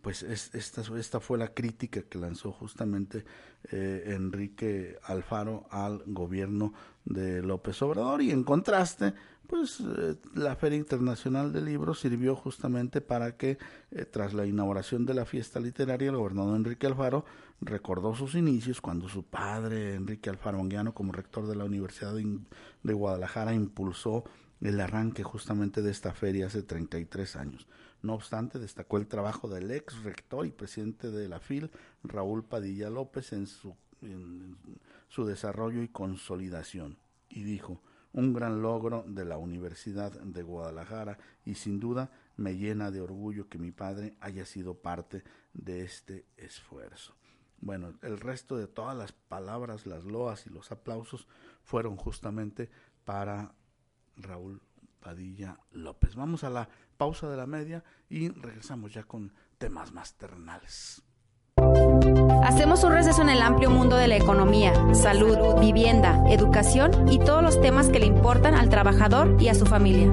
Pues 0.00 0.22
esta, 0.22 0.82
esta 0.98 1.20
fue 1.20 1.36
la 1.36 1.52
crítica 1.52 2.02
que 2.02 2.18
lanzó 2.18 2.50
justamente 2.50 3.24
eh, 3.70 4.04
Enrique 4.06 4.98
Alfaro 5.04 5.66
al 5.70 6.02
gobierno 6.06 6.72
de 7.04 7.42
López 7.42 7.82
Obrador 7.82 8.22
y 8.22 8.30
en 8.30 8.42
contraste, 8.42 9.12
pues 9.46 9.80
eh, 9.80 10.16
la 10.34 10.56
Feria 10.56 10.78
Internacional 10.78 11.52
del 11.52 11.66
Libro 11.66 11.92
sirvió 11.92 12.34
justamente 12.34 13.02
para 13.02 13.36
que 13.36 13.58
eh, 13.90 14.06
tras 14.06 14.32
la 14.32 14.46
inauguración 14.46 15.04
de 15.04 15.12
la 15.12 15.26
fiesta 15.26 15.60
literaria 15.60 16.08
el 16.08 16.16
gobernador 16.16 16.56
Enrique 16.56 16.86
Alfaro 16.86 17.26
recordó 17.62 18.14
sus 18.14 18.34
inicios 18.34 18.80
cuando 18.80 19.08
su 19.08 19.24
padre, 19.24 19.94
Enrique 19.94 20.28
Alfaro 20.28 20.58
Anguiano, 20.58 20.94
como 20.94 21.12
rector 21.12 21.46
de 21.46 21.56
la 21.56 21.64
Universidad 21.64 22.14
de 22.14 22.92
Guadalajara, 22.92 23.54
impulsó 23.54 24.24
el 24.60 24.80
arranque 24.80 25.22
justamente 25.22 25.80
de 25.80 25.90
esta 25.90 26.12
feria 26.12 26.46
hace 26.46 26.62
33 26.62 27.36
años. 27.36 27.68
No 28.02 28.14
obstante, 28.14 28.58
destacó 28.58 28.98
el 28.98 29.06
trabajo 29.06 29.48
del 29.48 29.70
ex 29.70 30.02
rector 30.02 30.44
y 30.44 30.50
presidente 30.50 31.10
de 31.10 31.28
la 31.28 31.40
FIL, 31.40 31.70
Raúl 32.02 32.44
Padilla 32.44 32.90
López, 32.90 33.32
en 33.32 33.46
su, 33.46 33.76
en 34.00 34.56
su 35.08 35.24
desarrollo 35.24 35.82
y 35.82 35.88
consolidación. 35.88 36.98
Y 37.28 37.44
dijo, 37.44 37.80
un 38.12 38.32
gran 38.32 38.60
logro 38.60 39.04
de 39.06 39.24
la 39.24 39.38
Universidad 39.38 40.12
de 40.12 40.42
Guadalajara 40.42 41.18
y 41.44 41.54
sin 41.54 41.80
duda 41.80 42.10
me 42.36 42.56
llena 42.56 42.90
de 42.90 43.00
orgullo 43.00 43.48
que 43.48 43.58
mi 43.58 43.70
padre 43.70 44.16
haya 44.20 44.44
sido 44.44 44.74
parte 44.74 45.22
de 45.54 45.82
este 45.82 46.26
esfuerzo. 46.36 47.14
Bueno, 47.62 47.94
el 48.02 48.18
resto 48.18 48.56
de 48.56 48.66
todas 48.66 48.96
las 48.96 49.12
palabras, 49.12 49.86
las 49.86 50.04
loas 50.04 50.46
y 50.46 50.50
los 50.50 50.72
aplausos 50.72 51.28
fueron 51.62 51.96
justamente 51.96 52.70
para 53.04 53.54
Raúl 54.16 54.60
Padilla 55.00 55.58
López. 55.70 56.16
Vamos 56.16 56.44
a 56.44 56.50
la 56.50 56.68
pausa 56.96 57.30
de 57.30 57.36
la 57.36 57.46
media 57.46 57.84
y 58.10 58.28
regresamos 58.30 58.92
ya 58.92 59.04
con 59.04 59.32
temas 59.58 59.92
más. 59.92 60.16
Hacemos 62.42 62.82
un 62.82 62.92
receso 62.92 63.22
en 63.22 63.30
el 63.30 63.40
amplio 63.40 63.70
mundo 63.70 63.96
de 63.96 64.08
la 64.08 64.16
economía, 64.16 64.72
salud, 64.94 65.38
vivienda, 65.60 66.20
educación 66.28 67.08
y 67.08 67.20
todos 67.20 67.42
los 67.42 67.60
temas 67.60 67.88
que 67.88 68.00
le 68.00 68.06
importan 68.06 68.54
al 68.54 68.68
trabajador 68.70 69.40
y 69.40 69.48
a 69.48 69.54
su 69.54 69.66
familia. 69.66 70.12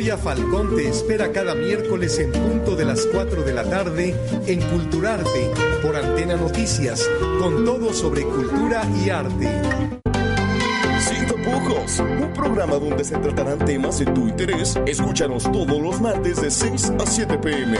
Victoria 0.00 0.16
Falcón 0.16 0.76
te 0.76 0.88
espera 0.88 1.30
cada 1.30 1.54
miércoles 1.54 2.18
en 2.20 2.32
punto 2.32 2.74
de 2.74 2.86
las 2.86 3.04
4 3.04 3.42
de 3.42 3.52
la 3.52 3.64
tarde 3.64 4.14
en 4.46 4.62
Culturarte 4.70 5.50
por 5.82 5.94
Antena 5.94 6.36
Noticias, 6.36 7.06
con 7.38 7.66
todo 7.66 7.92
sobre 7.92 8.22
cultura 8.22 8.82
y 9.04 9.10
arte. 9.10 9.60
Un 11.98 12.32
programa 12.32 12.76
donde 12.76 13.04
se 13.04 13.18
tratarán 13.18 13.58
temas 13.58 13.98
de 13.98 14.06
tu 14.06 14.26
interés. 14.26 14.80
Escúchanos 14.86 15.42
todos 15.52 15.78
los 15.78 16.00
martes 16.00 16.40
de 16.40 16.50
6 16.50 16.92
a 16.98 17.04
7 17.06 17.36
pm. 17.36 17.76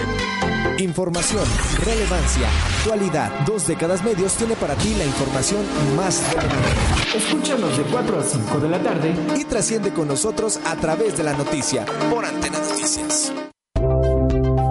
Información, 0.80 1.44
relevancia, 1.84 2.48
actualidad. 2.78 3.30
Dos 3.46 3.66
décadas 3.66 4.02
medios 4.02 4.32
tiene 4.36 4.56
para 4.56 4.74
ti 4.76 4.94
la 4.94 5.04
información 5.04 5.60
más 5.94 6.26
relevante. 6.32 7.18
Escúchanos 7.18 7.76
de 7.76 7.84
4 7.84 8.18
a 8.18 8.22
5 8.22 8.60
de 8.60 8.68
la 8.70 8.82
tarde 8.82 9.14
y 9.38 9.44
trasciende 9.44 9.92
con 9.92 10.08
nosotros 10.08 10.58
a 10.64 10.76
través 10.76 11.18
de 11.18 11.24
la 11.24 11.34
noticia 11.34 11.84
por 12.10 12.24
Antena 12.24 12.58
Noticias. 12.60 13.30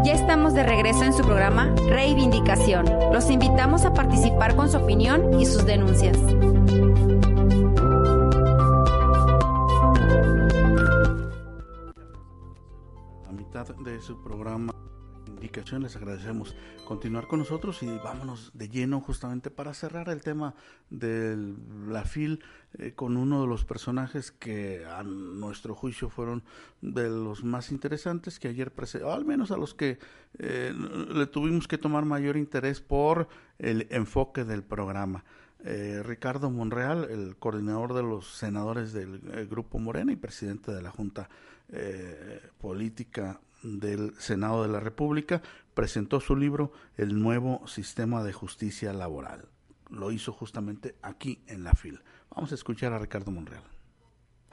Ya 0.03 0.13
estamos 0.13 0.55
de 0.55 0.63
regreso 0.63 1.03
en 1.03 1.13
su 1.13 1.21
programa 1.21 1.75
Reivindicación. 1.87 2.87
Los 3.13 3.29
invitamos 3.29 3.85
a 3.85 3.93
participar 3.93 4.55
con 4.55 4.71
su 4.71 4.77
opinión 4.77 5.39
y 5.39 5.45
sus 5.45 5.63
denuncias. 5.67 6.17
de 13.83 14.01
su 14.01 14.21
programa 14.23 14.73
Indicación. 15.39 15.83
Les 15.83 15.95
agradecemos 15.95 16.53
continuar 16.85 17.27
con 17.27 17.39
nosotros 17.39 17.81
y 17.81 17.87
vámonos 18.03 18.51
de 18.53 18.67
lleno 18.67 18.99
justamente 18.99 19.49
para 19.49 19.73
cerrar 19.73 20.09
el 20.09 20.21
tema 20.21 20.53
de 20.89 21.55
la 21.87 22.03
FIL 22.03 22.43
eh, 22.77 22.91
con 22.93 23.15
uno 23.15 23.43
de 23.43 23.47
los 23.47 23.63
personajes 23.63 24.33
que 24.33 24.83
a 24.85 25.01
nuestro 25.03 25.75
juicio 25.75 26.09
fueron 26.09 26.43
de 26.81 27.09
los 27.09 27.45
más 27.45 27.71
interesantes 27.71 28.37
que 28.37 28.49
ayer, 28.49 28.73
o 29.01 29.11
al 29.11 29.23
menos 29.23 29.51
a 29.51 29.55
los 29.57 29.73
que 29.73 29.97
eh, 30.39 30.73
le 30.75 31.25
tuvimos 31.27 31.69
que 31.69 31.77
tomar 31.77 32.03
mayor 32.03 32.35
interés 32.35 32.81
por 32.81 33.29
el 33.59 33.87
enfoque 33.91 34.43
del 34.43 34.61
programa. 34.61 35.23
Eh, 35.63 36.03
Ricardo 36.03 36.49
Monreal, 36.49 37.07
el 37.09 37.37
coordinador 37.37 37.93
de 37.93 38.03
los 38.03 38.27
senadores 38.35 38.91
del 38.91 39.47
Grupo 39.49 39.79
Morena 39.79 40.11
y 40.11 40.17
presidente 40.17 40.73
de 40.73 40.81
la 40.81 40.91
Junta 40.91 41.29
Política 42.59 43.39
del 43.63 44.13
Senado 44.17 44.63
de 44.63 44.69
la 44.69 44.79
República, 44.79 45.41
presentó 45.73 46.19
su 46.19 46.35
libro 46.35 46.71
El 46.97 47.21
nuevo 47.21 47.67
sistema 47.67 48.23
de 48.23 48.33
justicia 48.33 48.93
laboral. 48.93 49.47
Lo 49.89 50.11
hizo 50.11 50.31
justamente 50.31 50.95
aquí 51.01 51.41
en 51.47 51.63
la 51.63 51.73
FIL. 51.73 52.01
Vamos 52.35 52.51
a 52.51 52.55
escuchar 52.55 52.93
a 52.93 52.99
Ricardo 52.99 53.31
Monreal. 53.31 53.63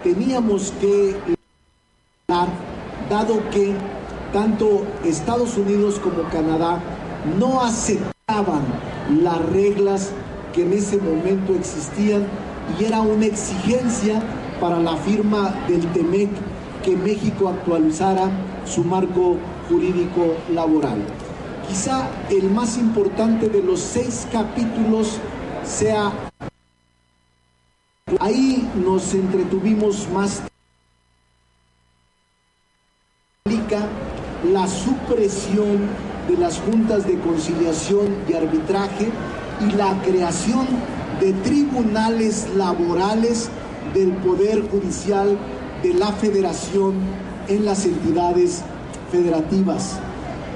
Teníamos 0.02 0.72
que 0.80 1.36
dado 3.08 3.48
que 3.50 3.74
tanto 4.32 4.86
Estados 5.04 5.56
Unidos 5.56 5.98
como 6.00 6.28
Canadá 6.30 6.80
no 7.38 7.62
aceptaban 7.62 8.62
las 9.22 9.44
reglas 9.50 10.12
que 10.52 10.62
en 10.62 10.72
ese 10.72 10.98
momento 10.98 11.54
existían 11.54 12.26
y 12.78 12.84
era 12.84 13.00
una 13.00 13.26
exigencia 13.26 14.22
para 14.60 14.80
la 14.80 14.96
firma 14.96 15.54
del 15.68 15.86
TEMEC 15.92 16.30
que 16.82 16.96
México 16.96 17.48
actualizara 17.48 18.30
su 18.66 18.84
marco 18.84 19.36
jurídico 19.68 20.36
laboral. 20.52 20.98
Quizá 21.68 22.08
el 22.30 22.50
más 22.50 22.76
importante 22.78 23.48
de 23.48 23.62
los 23.62 23.80
seis 23.80 24.26
capítulos 24.30 25.18
sea... 25.64 26.12
Ahí 28.20 28.68
nos 28.76 29.14
entretuvimos 29.14 30.08
más 30.10 30.42
la 34.52 34.66
supresión 34.68 35.88
de 36.28 36.36
las 36.36 36.58
juntas 36.58 37.06
de 37.06 37.18
conciliación 37.18 38.14
y 38.28 38.34
arbitraje 38.34 39.10
y 39.60 39.72
la 39.72 40.00
creación 40.02 40.66
de 41.20 41.32
tribunales 41.32 42.48
laborales 42.54 43.48
del 43.94 44.12
Poder 44.12 44.68
Judicial 44.68 45.36
de 45.82 45.94
la 45.94 46.12
Federación 46.12 46.94
en 47.48 47.64
las 47.64 47.84
entidades 47.84 48.62
federativas. 49.10 49.98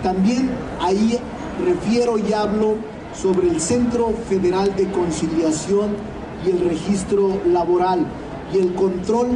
También 0.02 0.50
ahí 0.80 1.18
refiero 1.64 2.18
y 2.18 2.32
hablo 2.32 2.76
sobre 3.14 3.48
el 3.48 3.60
Centro 3.60 4.14
Federal 4.28 4.74
de 4.76 4.90
Conciliación 4.90 5.90
y 6.46 6.50
el 6.50 6.60
Registro 6.60 7.40
Laboral 7.46 8.06
y 8.54 8.58
el 8.58 8.74
control 8.74 9.28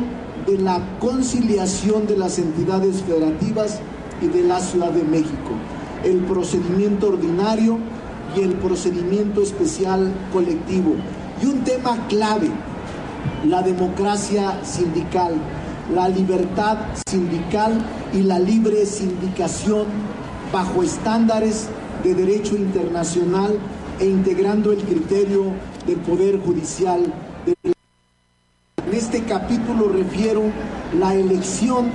de 0.46 0.58
la 0.58 0.80
conciliación 1.00 2.06
de 2.06 2.16
las 2.16 2.38
entidades 2.38 3.02
federativas 3.02 3.80
y 4.20 4.26
de 4.26 4.42
la 4.42 4.60
Ciudad 4.60 4.90
de 4.90 5.04
México, 5.04 5.52
el 6.04 6.18
procedimiento 6.18 7.08
ordinario 7.08 7.78
y 8.36 8.40
el 8.40 8.52
procedimiento 8.54 9.42
especial 9.42 10.12
colectivo. 10.32 10.94
Y 11.42 11.46
un 11.46 11.64
tema 11.64 12.06
clave, 12.08 12.50
la 13.46 13.62
democracia 13.62 14.60
sindical, 14.64 15.34
la 15.92 16.08
libertad 16.08 16.78
sindical 17.06 17.84
y 18.12 18.22
la 18.22 18.38
libre 18.38 18.86
sindicación 18.86 19.86
bajo 20.52 20.82
estándares 20.82 21.68
de 22.02 22.14
derecho 22.14 22.56
internacional 22.56 23.58
e 23.98 24.06
integrando 24.06 24.72
el 24.72 24.82
criterio 24.82 25.52
del 25.86 25.96
Poder 25.98 26.40
Judicial. 26.40 27.12
En 27.46 28.94
este 28.94 29.24
capítulo 29.24 29.88
refiero 29.88 30.42
la 30.98 31.14
elección 31.14 31.92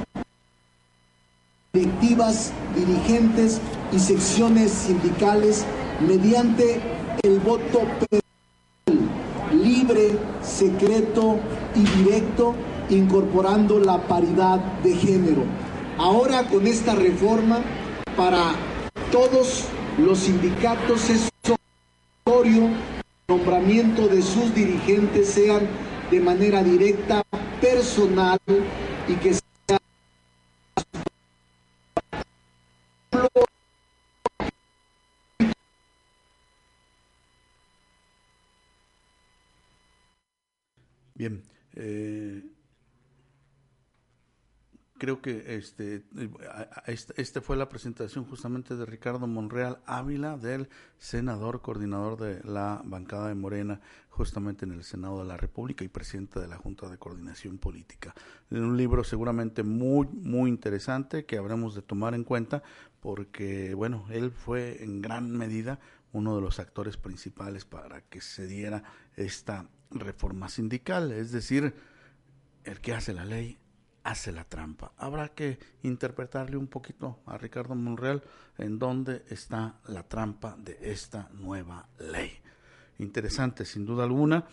de 1.73 1.79
directivas, 1.81 2.51
dirigentes 2.75 3.59
y 3.91 3.99
secciones 3.99 4.71
sindicales 4.71 5.65
mediante 6.05 6.81
el 7.23 7.39
voto 7.39 7.81
libre, 9.53 10.17
secreto 10.41 11.37
y 11.75 11.81
directo, 12.03 12.55
incorporando 12.89 13.79
la 13.79 14.07
paridad 14.07 14.59
de 14.83 14.95
género. 14.95 15.43
Ahora 15.97 16.43
con 16.43 16.67
esta 16.67 16.95
reforma, 16.95 17.59
para 18.15 18.53
todos 19.11 19.65
los 19.97 20.19
sindicatos 20.19 21.09
es 21.09 21.29
obligatorio 22.25 22.69
nombramiento 23.27 24.07
de 24.07 24.21
sus 24.23 24.53
dirigentes 24.55 25.29
sean 25.29 25.67
de 26.09 26.19
manera 26.19 26.63
directa, 26.63 27.21
personal 27.61 28.39
y 29.07 29.13
que 29.15 29.33
sea 29.33 29.43
Bien, 41.13 41.43
eh, 41.75 42.18
creo 44.99 45.21
que 45.21 45.55
este, 45.55 46.03
este 46.85 47.41
fue 47.41 47.57
la 47.57 47.69
presentación 47.69 48.25
justamente 48.25 48.75
de 48.75 48.85
Ricardo 48.85 49.25
Monreal 49.25 49.79
Ávila, 49.85 50.37
del 50.37 50.69
senador 50.99 51.61
coordinador 51.61 52.19
de 52.19 52.43
la 52.43 52.81
bancada 52.85 53.29
de 53.29 53.35
Morena, 53.35 53.81
justamente 54.09 54.65
en 54.65 54.73
el 54.73 54.83
Senado 54.83 55.19
de 55.19 55.25
la 55.25 55.37
República 55.37 55.83
y 55.83 55.87
presidente 55.87 56.39
de 56.39 56.47
la 56.47 56.57
Junta 56.57 56.87
de 56.89 56.97
Coordinación 56.97 57.57
Política. 57.57 58.13
Un 58.51 58.77
libro 58.77 59.03
seguramente 59.03 59.63
muy, 59.63 60.07
muy 60.07 60.49
interesante 60.49 61.25
que 61.25 61.37
habremos 61.37 61.73
de 61.73 61.81
tomar 61.81 62.13
en 62.13 62.23
cuenta 62.23 62.61
porque, 62.99 63.73
bueno, 63.73 64.05
él 64.11 64.29
fue 64.29 64.83
en 64.83 65.01
gran 65.01 65.31
medida 65.31 65.79
uno 66.11 66.35
de 66.35 66.41
los 66.41 66.59
actores 66.59 66.97
principales 66.97 67.65
para 67.65 68.01
que 68.01 68.21
se 68.21 68.45
diera 68.45 68.83
esta 69.15 69.69
reforma 69.91 70.49
sindical, 70.49 71.11
es 71.11 71.31
decir, 71.31 71.73
el 72.63 72.81
que 72.81 72.93
hace 72.93 73.13
la 73.13 73.25
ley 73.25 73.57
hace 74.09 74.31
la 74.31 74.43
trampa. 74.43 74.91
Habrá 74.97 75.29
que 75.29 75.59
interpretarle 75.83 76.57
un 76.57 76.67
poquito 76.67 77.19
a 77.25 77.37
Ricardo 77.37 77.75
Monreal 77.75 78.23
en 78.57 78.79
dónde 78.79 79.23
está 79.29 79.79
la 79.87 80.03
trampa 80.03 80.55
de 80.57 80.77
esta 80.81 81.29
nueva 81.33 81.87
ley. 81.99 82.31
Interesante, 82.97 83.65
sin 83.65 83.85
duda 83.85 84.03
alguna. 84.03 84.45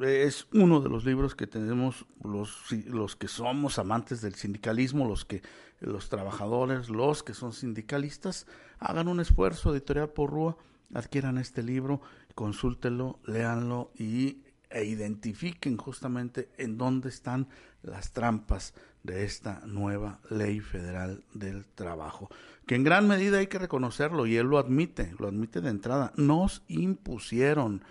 Es 0.00 0.46
uno 0.52 0.80
de 0.80 0.88
los 0.88 1.04
libros 1.04 1.34
que 1.34 1.46
tenemos 1.46 2.06
los, 2.24 2.72
los 2.86 3.16
que 3.16 3.28
somos 3.28 3.78
amantes 3.78 4.22
del 4.22 4.34
sindicalismo, 4.36 5.06
los 5.06 5.24
que 5.24 5.42
los 5.80 6.08
trabajadores, 6.08 6.88
los 6.88 7.22
que 7.22 7.34
son 7.34 7.52
sindicalistas, 7.52 8.46
hagan 8.78 9.08
un 9.08 9.20
esfuerzo 9.20 9.72
editorial 9.72 10.10
por 10.10 10.30
Rúa, 10.30 10.56
adquieran 10.94 11.38
este 11.38 11.62
libro, 11.62 12.00
consúltenlo, 12.34 13.18
léanlo 13.26 13.90
y 13.96 14.38
e 14.70 14.84
identifiquen 14.84 15.76
justamente 15.76 16.50
en 16.58 16.78
dónde 16.78 17.08
están 17.08 17.48
las 17.82 18.12
trampas 18.12 18.74
de 19.02 19.24
esta 19.24 19.60
nueva 19.64 20.20
ley 20.28 20.60
federal 20.60 21.24
del 21.32 21.66
trabajo, 21.66 22.28
que 22.66 22.74
en 22.74 22.84
gran 22.84 23.08
medida 23.08 23.38
hay 23.38 23.46
que 23.46 23.58
reconocerlo 23.58 24.26
y 24.26 24.36
él 24.36 24.46
lo 24.46 24.58
admite, 24.58 25.14
lo 25.18 25.28
admite 25.28 25.60
de 25.60 25.70
entrada, 25.70 26.12
nos 26.16 26.62
impusieron, 26.68 27.82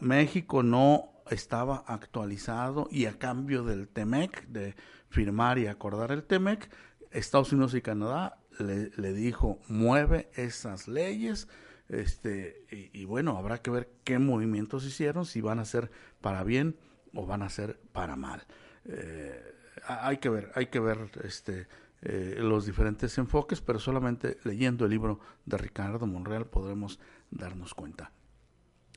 México 0.00 0.62
no 0.62 1.10
estaba 1.30 1.84
actualizado 1.86 2.88
y 2.90 3.06
a 3.06 3.18
cambio 3.18 3.64
del 3.64 3.88
TEMEC, 3.88 4.46
de 4.48 4.74
firmar 5.08 5.58
y 5.58 5.66
acordar 5.66 6.12
el 6.12 6.22
TEMEC, 6.22 6.70
Estados 7.10 7.52
Unidos 7.52 7.74
y 7.74 7.82
Canadá 7.82 8.38
le, 8.58 8.90
le 8.96 9.12
dijo, 9.12 9.58
mueve 9.66 10.30
esas 10.34 10.86
leyes, 10.86 11.48
este, 11.90 12.66
y, 12.70 13.04
bueno, 13.04 13.36
habrá 13.36 13.58
que 13.58 13.70
ver 13.70 13.90
qué 14.04 14.18
movimientos 14.18 14.84
hicieron, 14.84 15.26
si 15.26 15.40
van 15.40 15.58
a 15.58 15.64
ser 15.64 15.90
para 16.20 16.44
bien 16.44 16.76
o 17.14 17.26
van 17.26 17.42
a 17.42 17.48
ser 17.48 17.80
para 17.92 18.16
mal. 18.16 18.46
Eh, 18.84 19.42
hay 19.86 20.18
que 20.18 20.28
ver, 20.28 20.52
hay 20.54 20.66
que 20.66 20.78
ver 20.78 21.10
este, 21.24 21.66
eh, 22.02 22.36
los 22.38 22.64
diferentes 22.66 23.18
enfoques, 23.18 23.60
pero 23.60 23.78
solamente 23.78 24.38
leyendo 24.44 24.84
el 24.84 24.90
libro 24.92 25.20
de 25.44 25.58
Ricardo 25.58 26.06
Monreal 26.06 26.46
podremos 26.46 27.00
darnos 27.30 27.74
cuenta. 27.74 28.12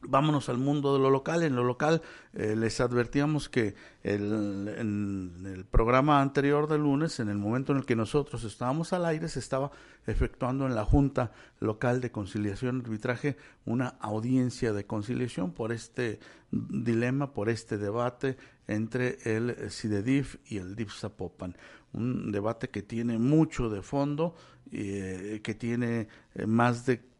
Vámonos 0.08 0.50
al 0.50 0.58
mundo 0.58 0.94
de 0.94 1.00
lo 1.00 1.10
local. 1.10 1.44
En 1.44 1.56
lo 1.56 1.64
local 1.64 2.02
eh, 2.34 2.56
les 2.56 2.80
advertíamos 2.82 3.50
que 3.50 3.76
el, 4.04 4.68
en 4.78 5.46
el 5.46 5.66
programa 5.66 6.22
anterior 6.22 6.68
del 6.68 6.82
lunes, 6.82 7.20
en 7.20 7.30
el 7.30 7.38
momento 7.38 7.72
en 7.72 7.80
el 7.80 7.86
que 7.86 7.96
nosotros 7.96 8.44
estábamos 8.44 8.94
al 8.94 9.06
aire, 9.06 9.28
se 9.28 9.40
estaba 9.40 9.72
efectuando 10.06 10.66
en 10.66 10.76
la 10.76 10.86
Junta 10.86 11.32
Local 11.60 12.02
de 12.02 12.12
Conciliación 12.12 12.78
y 12.78 12.82
Arbitraje 12.82 13.38
una 13.66 13.90
audiencia 14.00 14.74
de 14.74 14.86
conciliación 14.86 15.52
por 15.52 15.72
este 15.72 16.20
dilema, 16.52 17.34
por 17.34 17.50
este 17.50 17.78
debate 17.78 18.38
entre 18.68 19.18
el 19.24 19.72
CIDEDIF 19.72 20.38
y 20.46 20.58
el 20.58 20.76
DIF 20.76 20.94
Zapopan. 20.94 21.56
Un 21.94 22.32
debate 22.32 22.70
que 22.70 22.82
tiene 22.82 23.18
mucho 23.18 23.70
de 23.70 23.82
fondo, 23.82 24.36
eh, 24.72 25.42
que 25.44 25.54
tiene 25.54 26.08
eh, 26.36 26.46
más 26.46 26.86
de 26.86 27.13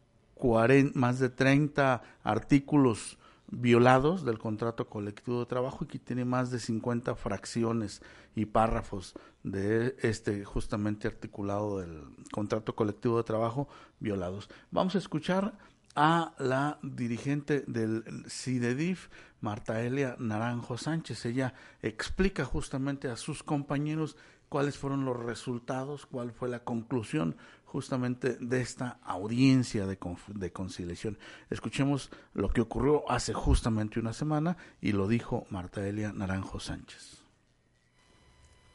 más 0.94 1.18
de 1.18 1.30
30 1.30 2.02
artículos 2.22 3.18
violados 3.50 4.24
del 4.24 4.38
contrato 4.38 4.88
colectivo 4.88 5.40
de 5.40 5.46
trabajo 5.46 5.84
y 5.84 5.86
que 5.86 5.98
tiene 5.98 6.24
más 6.24 6.50
de 6.50 6.58
50 6.58 7.14
fracciones 7.14 8.02
y 8.34 8.46
párrafos 8.46 9.14
de 9.42 9.96
este 10.02 10.44
justamente 10.44 11.08
articulado 11.08 11.78
del 11.78 12.02
contrato 12.32 12.74
colectivo 12.74 13.16
de 13.16 13.24
trabajo 13.24 13.68
violados. 14.00 14.50
Vamos 14.70 14.94
a 14.96 14.98
escuchar 14.98 15.54
a 15.94 16.34
la 16.38 16.78
dirigente 16.82 17.64
del 17.66 18.04
CIDEDIF, 18.28 19.08
Marta 19.40 19.80
Elia 19.82 20.16
Naranjo 20.18 20.76
Sánchez. 20.76 21.24
Ella 21.24 21.54
explica 21.80 22.44
justamente 22.44 23.08
a 23.08 23.16
sus 23.16 23.42
compañeros 23.42 24.16
cuáles 24.48 24.76
fueron 24.76 25.04
los 25.04 25.16
resultados, 25.22 26.06
cuál 26.06 26.32
fue 26.32 26.48
la 26.48 26.64
conclusión 26.64 27.36
justamente 27.74 28.36
de 28.36 28.60
esta 28.60 29.00
audiencia 29.02 29.84
de, 29.84 29.98
de, 30.36 30.52
conciliación. 30.52 31.18
Escuchemos 31.50 32.08
lo 32.32 32.48
que 32.50 32.60
ocurrió 32.60 33.10
hace 33.10 33.32
justamente 33.32 33.98
una 33.98 34.12
semana 34.12 34.56
y 34.80 34.92
lo 34.92 35.08
dijo 35.08 35.44
Marta 35.50 35.84
Elia 35.84 36.12
Naranjo 36.12 36.60
Sánchez. 36.60 37.24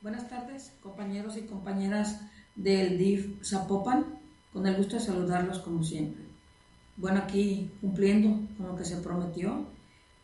Buenas 0.02 0.28
tardes, 0.28 0.74
compañeros 0.84 1.38
y 1.38 1.44
compañeras 1.44 2.20
del 2.58 2.98
DIF 2.98 3.42
Zapopan. 3.42 4.20
Con 4.52 4.68
el 4.68 4.76
gusto 4.76 4.98
de 4.98 5.02
saludarlos 5.02 5.60
como 5.60 5.82
siempre. 5.82 6.26
Bueno, 6.98 7.20
aquí 7.20 7.72
cumpliendo 7.80 8.38
con 8.58 8.68
lo 8.68 8.76
que 8.76 8.84
se 8.84 8.98
prometió 8.98 9.66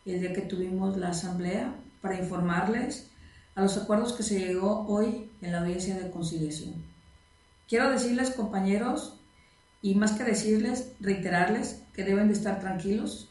el 0.04 0.20
día 0.20 0.34
que 0.34 0.42
tuvimos 0.42 0.98
la 0.98 1.08
asamblea 1.08 1.74
para 2.02 2.20
informarles 2.20 3.10
a 3.54 3.62
los 3.62 3.78
acuerdos 3.78 4.12
que 4.12 4.22
se 4.22 4.38
llegó 4.38 4.86
hoy 4.86 5.30
en 5.40 5.52
la 5.52 5.60
audiencia 5.60 5.96
de 5.96 6.10
conciliación. 6.10 6.85
Quiero 7.68 7.90
decirles, 7.90 8.30
compañeros, 8.30 9.16
y 9.82 9.94
más 9.94 10.12
que 10.12 10.24
decirles, 10.24 10.92
reiterarles 11.00 11.82
que 11.92 12.04
deben 12.04 12.28
de 12.28 12.34
estar 12.34 12.60
tranquilos, 12.60 13.28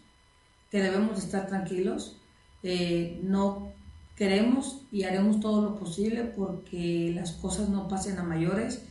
que 0.72 0.82
debemos 0.82 1.18
de 1.18 1.24
estar 1.26 1.48
tranquilos. 1.48 2.18
Eh, 2.64 3.20
no 3.24 3.72
queremos 4.16 4.82
y 4.92 5.04
haremos 5.04 5.40
todo 5.40 5.62
lo 5.62 5.76
posible 5.78 6.24
porque 6.24 7.12
las 7.16 7.34
cosas 7.34 7.70
no 7.70 7.88
pasen 7.88 8.18
a 8.18 8.24
mayores. 8.24 8.84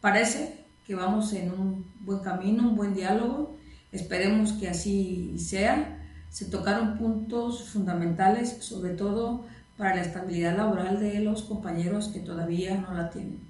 Parece 0.00 0.64
que 0.86 0.94
vamos 0.94 1.32
en 1.32 1.52
un 1.52 1.84
buen 2.00 2.20
camino, 2.20 2.68
un 2.68 2.76
buen 2.76 2.94
diálogo. 2.94 3.56
Esperemos 3.92 4.52
que 4.52 4.68
así 4.68 5.38
sea. 5.38 5.98
Se 6.30 6.44
tocaron 6.44 6.98
puntos 6.98 7.68
fundamentales, 7.68 8.58
sobre 8.60 8.94
todo 8.94 9.44
para 9.76 9.96
la 9.96 10.02
estabilidad 10.02 10.56
laboral 10.56 11.00
de 11.00 11.20
los 11.20 11.42
compañeros 11.42 12.08
que 12.08 12.20
todavía 12.20 12.76
no 12.76 12.94
la 12.94 13.10
tienen. 13.10 13.47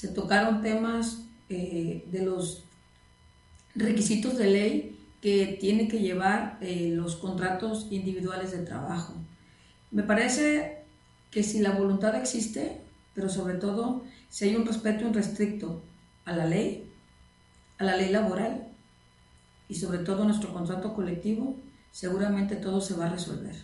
Se 0.00 0.08
tocaron 0.08 0.62
temas 0.62 1.24
eh, 1.50 2.06
de 2.10 2.22
los 2.22 2.62
requisitos 3.74 4.38
de 4.38 4.46
ley 4.46 4.98
que 5.20 5.58
tienen 5.60 5.88
que 5.88 5.98
llevar 5.98 6.56
eh, 6.62 6.90
los 6.94 7.16
contratos 7.16 7.86
individuales 7.90 8.52
de 8.52 8.64
trabajo. 8.64 9.12
Me 9.90 10.02
parece 10.02 10.84
que 11.30 11.42
si 11.42 11.60
la 11.60 11.72
voluntad 11.72 12.14
existe, 12.14 12.80
pero 13.14 13.28
sobre 13.28 13.56
todo 13.56 14.02
si 14.30 14.46
hay 14.46 14.56
un 14.56 14.64
respeto 14.64 15.06
irrestricto 15.06 15.82
a 16.24 16.32
la 16.32 16.46
ley, 16.46 16.90
a 17.76 17.84
la 17.84 17.94
ley 17.94 18.08
laboral 18.08 18.68
y 19.68 19.74
sobre 19.74 19.98
todo 19.98 20.24
nuestro 20.24 20.54
contrato 20.54 20.94
colectivo, 20.94 21.56
seguramente 21.92 22.56
todo 22.56 22.80
se 22.80 22.94
va 22.94 23.04
a 23.04 23.10
resolver. 23.10 23.56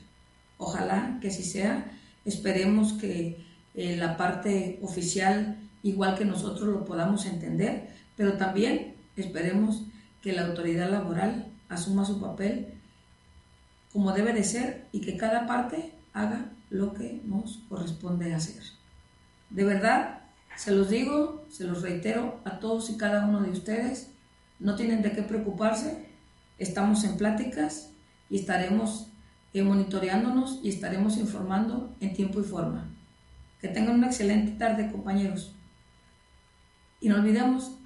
Ojalá 0.58 1.16
que 1.22 1.28
así 1.28 1.44
sea. 1.44 1.98
Esperemos 2.26 2.92
que 2.92 3.42
eh, 3.74 3.96
la 3.96 4.18
parte 4.18 4.78
oficial, 4.82 5.62
igual 5.88 6.16
que 6.16 6.24
nosotros, 6.24 6.68
lo 6.68 6.84
podamos 6.84 7.26
entender, 7.26 7.88
pero 8.16 8.34
también 8.34 8.94
esperemos 9.16 9.82
que 10.22 10.32
la 10.32 10.46
autoridad 10.46 10.90
laboral 10.90 11.46
asuma 11.68 12.04
su 12.04 12.20
papel 12.20 12.74
como 13.92 14.12
debe 14.12 14.32
de 14.32 14.44
ser 14.44 14.86
y 14.92 15.00
que 15.00 15.16
cada 15.16 15.46
parte 15.46 15.92
haga 16.12 16.50
lo 16.70 16.92
que 16.92 17.20
nos 17.24 17.60
corresponde 17.68 18.34
hacer. 18.34 18.62
De 19.50 19.64
verdad, 19.64 20.20
se 20.56 20.72
los 20.72 20.90
digo, 20.90 21.46
se 21.50 21.64
los 21.64 21.82
reitero 21.82 22.40
a 22.44 22.58
todos 22.58 22.90
y 22.90 22.96
cada 22.96 23.26
uno 23.26 23.40
de 23.40 23.50
ustedes, 23.50 24.10
no 24.58 24.74
tienen 24.74 25.02
de 25.02 25.12
qué 25.12 25.22
preocuparse, 25.22 26.08
estamos 26.58 27.04
en 27.04 27.16
pláticas 27.16 27.90
y 28.28 28.36
estaremos 28.36 29.08
eh, 29.52 29.62
monitoreándonos 29.62 30.60
y 30.62 30.70
estaremos 30.70 31.16
informando 31.16 31.94
en 32.00 32.12
tiempo 32.12 32.40
y 32.40 32.44
forma. 32.44 32.90
Que 33.60 33.68
tengan 33.68 33.96
una 33.96 34.08
excelente 34.08 34.52
tarde, 34.52 34.90
compañeros. 34.90 35.55
Y 37.00 37.08
no 37.08 37.16
olvidemos 37.16 37.76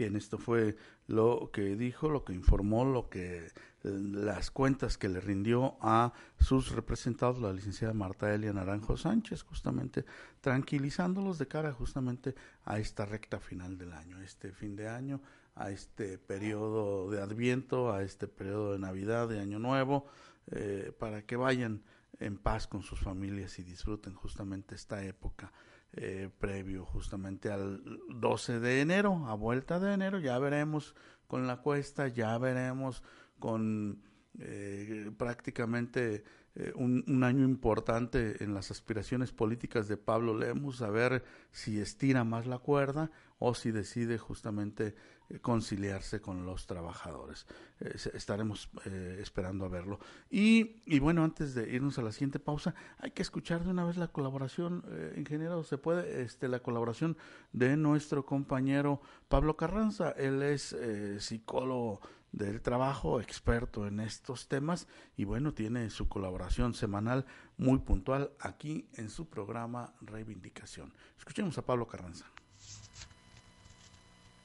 Bien, 0.00 0.16
esto 0.16 0.38
fue 0.38 0.78
lo 1.08 1.50
que 1.52 1.76
dijo, 1.76 2.08
lo 2.08 2.24
que 2.24 2.32
informó, 2.32 2.86
lo 2.86 3.10
que 3.10 3.48
las 3.82 4.50
cuentas 4.50 4.96
que 4.96 5.10
le 5.10 5.20
rindió 5.20 5.76
a 5.82 6.14
sus 6.38 6.70
representados 6.70 7.38
la 7.38 7.52
licenciada 7.52 7.92
Marta 7.92 8.34
Elia 8.34 8.54
Naranjo 8.54 8.96
Sánchez, 8.96 9.42
justamente 9.42 10.06
tranquilizándolos 10.40 11.36
de 11.36 11.48
cara 11.48 11.74
justamente 11.74 12.34
a 12.64 12.78
esta 12.78 13.04
recta 13.04 13.40
final 13.40 13.76
del 13.76 13.92
año, 13.92 14.18
este 14.22 14.52
fin 14.52 14.74
de 14.74 14.88
año, 14.88 15.20
a 15.54 15.70
este 15.70 16.16
periodo 16.16 17.10
de 17.10 17.20
Adviento, 17.20 17.92
a 17.92 18.02
este 18.02 18.26
periodo 18.26 18.72
de 18.72 18.78
Navidad, 18.78 19.28
de 19.28 19.40
Año 19.40 19.58
Nuevo, 19.58 20.06
eh, 20.50 20.94
para 20.98 21.26
que 21.26 21.36
vayan 21.36 21.82
en 22.20 22.36
paz 22.36 22.66
con 22.66 22.82
sus 22.82 23.00
familias 23.00 23.58
y 23.58 23.64
disfruten 23.64 24.14
justamente 24.14 24.74
esta 24.74 25.02
época 25.04 25.52
eh, 25.92 26.30
previo 26.38 26.84
justamente 26.84 27.50
al 27.50 27.82
12 28.10 28.60
de 28.60 28.80
enero, 28.80 29.26
a 29.26 29.34
vuelta 29.34 29.80
de 29.80 29.92
enero, 29.92 30.20
ya 30.20 30.38
veremos 30.38 30.94
con 31.26 31.48
la 31.48 31.56
cuesta, 31.56 32.06
ya 32.06 32.38
veremos 32.38 33.02
con 33.40 34.00
eh, 34.38 35.10
prácticamente 35.18 36.22
eh, 36.54 36.72
un, 36.76 37.04
un, 37.08 37.24
año 37.24 37.44
importante 37.44 38.44
en 38.44 38.54
las 38.54 38.70
aspiraciones 38.70 39.32
políticas 39.32 39.88
de 39.88 39.96
Pablo 39.96 40.38
Lemus, 40.38 40.80
a 40.82 40.90
ver 40.90 41.24
si 41.50 41.80
estira 41.80 42.22
más 42.22 42.46
la 42.46 42.58
cuerda 42.58 43.10
o 43.40 43.54
si 43.54 43.72
decide 43.72 44.16
justamente 44.16 44.94
conciliarse 45.38 46.20
con 46.20 46.44
los 46.44 46.66
trabajadores. 46.66 47.46
Eh, 47.80 47.96
estaremos 48.14 48.70
eh, 48.84 49.18
esperando 49.20 49.64
a 49.64 49.68
verlo. 49.68 50.00
Y, 50.30 50.82
y, 50.86 50.98
bueno, 50.98 51.24
antes 51.24 51.54
de 51.54 51.70
irnos 51.70 51.98
a 51.98 52.02
la 52.02 52.12
siguiente 52.12 52.38
pausa, 52.38 52.74
hay 52.98 53.12
que 53.12 53.22
escuchar 53.22 53.64
de 53.64 53.70
una 53.70 53.84
vez 53.84 53.96
la 53.96 54.08
colaboración, 54.08 54.84
ingeniero, 55.16 55.62
se 55.64 55.78
puede, 55.78 56.22
este, 56.22 56.48
la 56.48 56.60
colaboración 56.60 57.16
de 57.52 57.76
nuestro 57.76 58.26
compañero 58.26 59.00
Pablo 59.28 59.56
Carranza. 59.56 60.10
Él 60.10 60.42
es 60.42 60.76
psicólogo 61.18 62.00
del 62.32 62.62
trabajo, 62.62 63.20
experto 63.20 63.86
en 63.86 64.00
estos 64.00 64.48
temas 64.48 64.86
y 65.16 65.24
bueno, 65.24 65.52
tiene 65.52 65.90
su 65.90 66.08
colaboración 66.08 66.74
semanal 66.74 67.26
muy 67.56 67.78
puntual 67.78 68.32
aquí 68.38 68.88
en 68.94 69.10
su 69.10 69.28
programa 69.28 69.94
Reivindicación. 70.00 70.92
Escuchemos 71.18 71.58
a 71.58 71.66
Pablo 71.66 71.86
Carranza. 71.86 72.26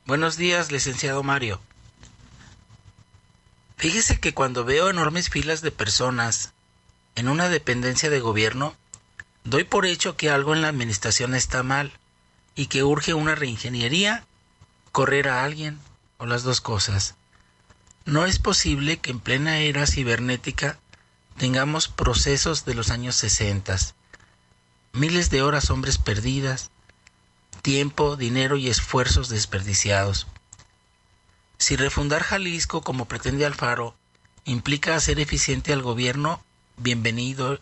Buenos 0.08 0.38
días, 0.38 0.72
licenciado 0.72 1.24
Mario. 1.24 1.60
Fíjese 3.76 4.20
que 4.20 4.36
cuando 4.36 4.64
veo 4.64 4.92
enormes 4.92 5.32
filas 5.32 5.62
de 5.62 5.72
personas 5.72 6.54
en 7.16 7.28
una 7.28 7.50
dependencia 7.50 8.12
de 8.12 8.20
gobierno, 8.20 8.76
doy 9.46 9.64
por 9.64 9.88
hecho 9.88 10.16
que 10.16 10.30
algo 10.30 10.54
en 10.54 10.62
la 10.62 10.68
administración 10.68 11.34
está 11.34 11.64
mal 11.64 11.92
y 12.54 12.68
que 12.68 12.84
urge 12.84 13.16
una 13.16 13.34
reingeniería, 13.34 14.28
correr 14.92 15.28
a 15.28 15.44
alguien 15.44 15.80
o 16.20 16.28
las 16.28 16.44
dos 16.44 16.62
cosas. 16.62 17.16
No 18.06 18.28
es 18.28 18.38
posible 18.38 18.98
que 18.98 19.10
en 19.10 19.20
plena 19.20 19.58
era 19.58 19.88
cibernética 19.88 20.78
tengamos 21.38 21.88
procesos 21.88 22.64
de 22.64 22.76
los 22.76 22.92
años 22.92 23.16
60, 23.16 23.76
miles 24.94 25.32
de 25.32 25.42
horas 25.42 25.72
hombres 25.72 25.98
perdidas, 25.98 26.70
tiempo, 27.66 28.16
dinero 28.16 28.58
y 28.58 28.70
esfuerzos 28.70 29.28
desperdiciados. 29.28 30.28
Si 31.58 31.76
refundar 31.76 32.22
Jalisco, 32.22 32.84
como 32.84 33.06
pretende 33.06 33.44
Alfaro, 33.44 33.96
implica 34.44 34.96
hacer 34.96 35.20
eficiente 35.20 35.74
al 35.74 35.82
gobierno, 35.82 36.44
bienvenido. 36.78 37.60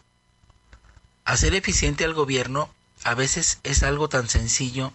Hacer 1.23 1.55
eficiente 1.55 2.03
al 2.03 2.13
gobierno 2.13 2.69
a 3.05 3.13
veces 3.13 3.59
es 3.63 3.81
algo 3.81 4.09
tan 4.09 4.27
sencillo 4.27 4.91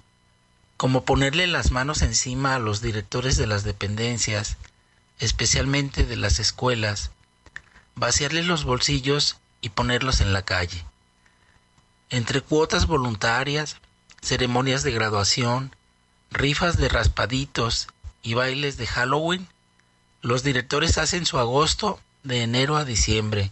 como 0.76 1.06
ponerle 1.06 1.46
las 1.46 1.70
manos 1.70 2.02
encima 2.02 2.54
a 2.54 2.58
los 2.58 2.82
directores 2.82 3.38
de 3.38 3.46
las 3.46 3.64
dependencias, 3.64 4.58
especialmente 5.20 6.04
de 6.04 6.16
las 6.16 6.38
escuelas, 6.38 7.12
vaciarles 7.94 8.44
los 8.44 8.64
bolsillos 8.64 9.38
y 9.62 9.70
ponerlos 9.70 10.20
en 10.20 10.34
la 10.34 10.42
calle. 10.42 10.84
Entre 12.10 12.42
cuotas 12.42 12.86
voluntarias, 12.86 13.78
ceremonias 14.22 14.82
de 14.82 14.92
graduación, 14.92 15.74
rifas 16.30 16.76
de 16.76 16.88
raspaditos 16.88 17.88
y 18.22 18.34
bailes 18.34 18.76
de 18.76 18.86
Halloween, 18.86 19.48
los 20.20 20.42
directores 20.42 20.98
hacen 20.98 21.26
su 21.26 21.38
agosto 21.38 22.00
de 22.24 22.42
enero 22.42 22.76
a 22.76 22.84
diciembre. 22.84 23.50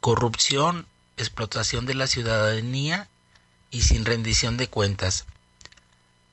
Corrupción, 0.00 0.86
explotación 1.16 1.86
de 1.86 1.94
la 1.94 2.06
ciudadanía 2.06 3.08
y 3.70 3.82
sin 3.82 4.04
rendición 4.04 4.56
de 4.56 4.68
cuentas. 4.68 5.26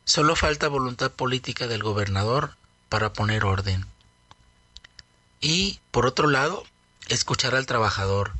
Solo 0.05 0.35
falta 0.35 0.67
voluntad 0.67 1.11
política 1.11 1.67
del 1.67 1.81
gobernador 1.81 2.55
para 2.89 3.13
poner 3.13 3.43
orden. 3.43 3.85
Y, 5.41 5.79
por 5.91 6.05
otro 6.05 6.27
lado, 6.29 6.63
escuchar 7.07 7.55
al 7.55 7.65
trabajador. 7.65 8.33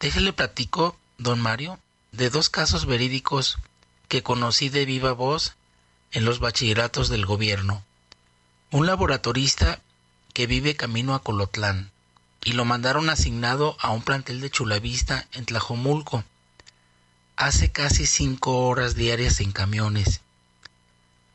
Déjele 0.00 0.32
platico, 0.32 0.96
don 1.18 1.40
Mario, 1.40 1.80
de 2.12 2.30
dos 2.30 2.50
casos 2.50 2.86
verídicos 2.86 3.58
que 4.08 4.22
conocí 4.22 4.70
de 4.70 4.84
viva 4.84 5.12
voz 5.12 5.54
en 6.12 6.24
los 6.24 6.40
bachilleratos 6.40 7.08
del 7.08 7.26
gobierno. 7.26 7.84
Un 8.70 8.86
laboratorista 8.86 9.80
que 10.32 10.46
vive 10.46 10.76
camino 10.76 11.14
a 11.14 11.22
Colotlán 11.22 11.90
y 12.42 12.52
lo 12.52 12.64
mandaron 12.64 13.10
asignado 13.10 13.76
a 13.80 13.90
un 13.90 14.02
plantel 14.02 14.40
de 14.40 14.50
Chulavista 14.50 15.26
en 15.32 15.44
Tlajomulco. 15.44 16.24
Hace 17.36 17.70
casi 17.70 18.06
cinco 18.06 18.66
horas 18.66 18.94
diarias 18.94 19.40
en 19.40 19.52
camiones. 19.52 20.22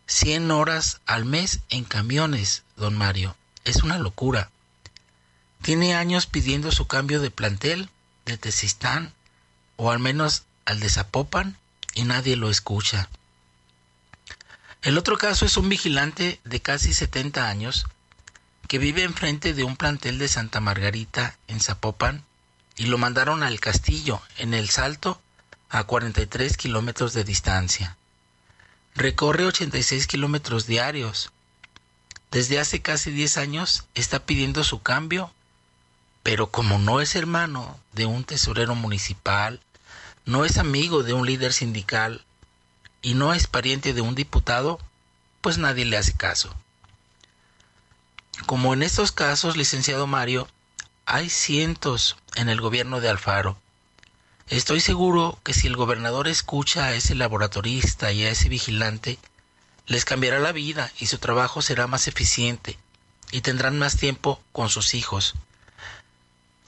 Cien 0.05 0.51
horas 0.51 1.01
al 1.05 1.26
mes 1.26 1.61
en 1.69 1.84
camiones, 1.86 2.63
don 2.76 2.97
Mario. 2.97 3.36
Es 3.63 3.84
una 3.84 3.97
locura. 3.97 4.49
Tiene 5.61 5.95
años 5.95 6.26
pidiendo 6.26 6.71
su 6.71 6.88
cambio 6.88 7.21
de 7.21 7.32
plantel, 7.32 7.89
de 8.26 8.38
Tezistán, 8.38 9.13
o 9.78 9.91
al 9.91 9.99
menos 9.99 10.43
al 10.65 10.80
de 10.80 10.89
Zapopan, 10.89 11.57
y 11.94 12.04
nadie 12.04 12.36
lo 12.36 12.50
escucha. 12.50 13.10
El 14.82 14.98
otro 14.98 15.18
caso 15.18 15.46
es 15.46 15.56
un 15.58 15.70
vigilante 15.70 16.41
de 16.44 16.62
casi 16.62 16.94
70 16.94 17.48
años 17.48 17.86
que 18.68 18.80
vive 18.80 19.04
enfrente 19.04 19.54
de 19.54 19.64
un 19.64 19.78
plantel 19.78 20.18
de 20.20 20.28
Santa 20.28 20.60
Margarita 20.60 21.38
en 21.48 21.60
Zapopan 21.60 22.26
y 22.76 22.88
lo 22.88 22.98
mandaron 22.98 23.44
al 23.44 23.60
castillo 23.60 24.22
en 24.38 24.54
el 24.54 24.70
Salto 24.70 25.22
a 25.70 25.86
43 25.86 26.58
kilómetros 26.58 27.14
de 27.14 27.24
distancia. 27.24 27.98
Recorre 28.96 29.46
86 29.46 30.06
kilómetros 30.06 30.68
diarios. 30.68 31.32
Desde 32.30 32.60
hace 32.60 32.82
casi 32.82 33.10
10 33.10 33.38
años 33.38 33.86
está 33.96 34.26
pidiendo 34.26 34.64
su 34.64 34.82
cambio, 34.82 35.34
pero 36.22 36.52
como 36.52 36.78
no 36.78 37.02
es 37.02 37.16
hermano 37.16 37.80
de 37.94 38.06
un 38.06 38.24
tesorero 38.24 38.76
municipal, 38.76 39.62
no 40.26 40.45
es 40.45 40.57
amigo 40.57 41.03
de 41.03 41.13
un 41.13 41.26
líder 41.26 41.53
sindical 41.53 42.24
y 43.01 43.13
no 43.13 43.34
es 43.34 43.47
pariente 43.47 43.93
de 43.93 44.01
un 44.01 44.15
diputado, 44.15 44.80
pues 45.41 45.57
nadie 45.57 45.86
le 45.86 45.97
hace 45.97 46.13
caso. 46.13 46.55
Como 48.45 48.74
en 48.74 48.84
estos 48.84 49.11
casos, 49.11 49.57
licenciado 49.57 50.07
Mario, 50.07 50.47
hay 51.05 51.30
cientos 51.30 52.15
en 52.36 52.47
el 52.47 52.61
gobierno 52.61 53.01
de 53.01 53.09
Alfaro. 53.09 53.57
Estoy 54.47 54.80
seguro 54.80 55.39
que 55.43 55.53
si 55.53 55.67
el 55.67 55.76
gobernador 55.76 56.28
escucha 56.28 56.86
a 56.86 56.95
ese 56.95 57.15
laboratorista 57.15 58.11
y 58.11 58.24
a 58.24 58.30
ese 58.30 58.49
vigilante, 58.49 59.19
les 59.86 60.05
cambiará 60.05 60.39
la 60.39 60.53
vida 60.53 60.91
y 60.99 61.07
su 61.07 61.17
trabajo 61.17 61.61
será 61.61 61.88
más 61.88 62.07
eficiente 62.07 62.78
y 63.32 63.41
tendrán 63.41 63.78
más 63.78 63.97
tiempo 63.97 64.41
con 64.51 64.69
sus 64.69 64.93
hijos. 64.93 65.34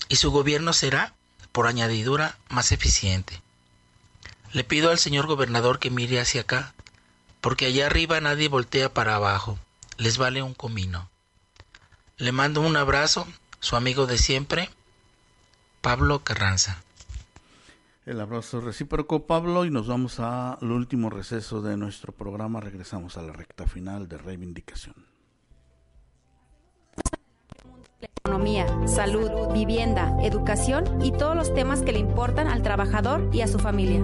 Y 0.09 0.17
su 0.17 0.31
gobierno 0.31 0.73
será, 0.73 1.13
por 1.51 1.67
añadidura, 1.67 2.37
más 2.49 2.71
eficiente. 2.71 3.41
Le 4.55 4.63
pido 4.63 4.89
al 4.89 4.97
señor 4.97 5.27
gobernador 5.27 5.79
que 5.79 5.89
mire 5.89 6.17
hacia 6.17 6.39
acá, 6.39 6.75
porque 7.41 7.65
allá 7.65 7.87
arriba 7.87 8.21
nadie 8.21 8.47
voltea 8.47 8.93
para 8.93 9.15
abajo, 9.15 9.59
les 9.97 10.17
vale 10.17 10.41
un 10.41 10.53
comino. 10.53 11.09
Le 12.15 12.31
mando 12.31 12.61
un 12.61 12.77
abrazo, 12.77 13.27
su 13.59 13.75
amigo 13.75 14.07
de 14.07 14.17
siempre, 14.17 14.69
Pablo 15.81 16.23
Carranza. 16.23 16.81
El 18.05 18.21
abrazo 18.21 18.61
recíproco, 18.61 19.27
Pablo, 19.27 19.65
y 19.65 19.71
nos 19.71 19.87
vamos 19.87 20.21
al 20.21 20.71
último 20.71 21.09
receso 21.09 21.61
de 21.61 21.75
nuestro 21.75 22.13
programa. 22.13 22.61
Regresamos 22.61 23.17
a 23.17 23.23
la 23.23 23.33
recta 23.33 23.67
final 23.67 24.07
de 24.07 24.19
reivindicación. 24.19 24.95
Economía, 28.25 28.65
salud, 28.87 29.29
vivienda, 29.53 30.17
educación 30.23 30.83
y 31.03 31.11
todos 31.11 31.35
los 31.35 31.53
temas 31.53 31.83
que 31.83 31.91
le 31.91 31.99
importan 31.99 32.47
al 32.47 32.63
trabajador 32.63 33.29
y 33.31 33.41
a 33.41 33.47
su 33.47 33.59
familia. 33.59 34.03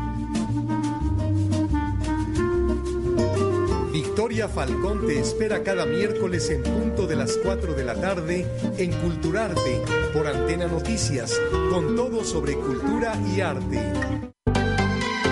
Victoria 4.31 4.47
Falcón 4.47 5.05
te 5.05 5.19
espera 5.19 5.61
cada 5.61 5.85
miércoles 5.85 6.49
en 6.51 6.63
punto 6.63 7.05
de 7.05 7.17
las 7.17 7.35
4 7.43 7.73
de 7.73 7.83
la 7.83 7.95
tarde 7.95 8.47
en 8.77 8.93
Culturarte 9.01 9.81
por 10.13 10.25
Antena 10.25 10.67
Noticias, 10.67 11.37
con 11.69 11.97
todo 11.97 12.23
sobre 12.23 12.53
cultura 12.53 13.13
y 13.35 13.41
arte. 13.41 13.91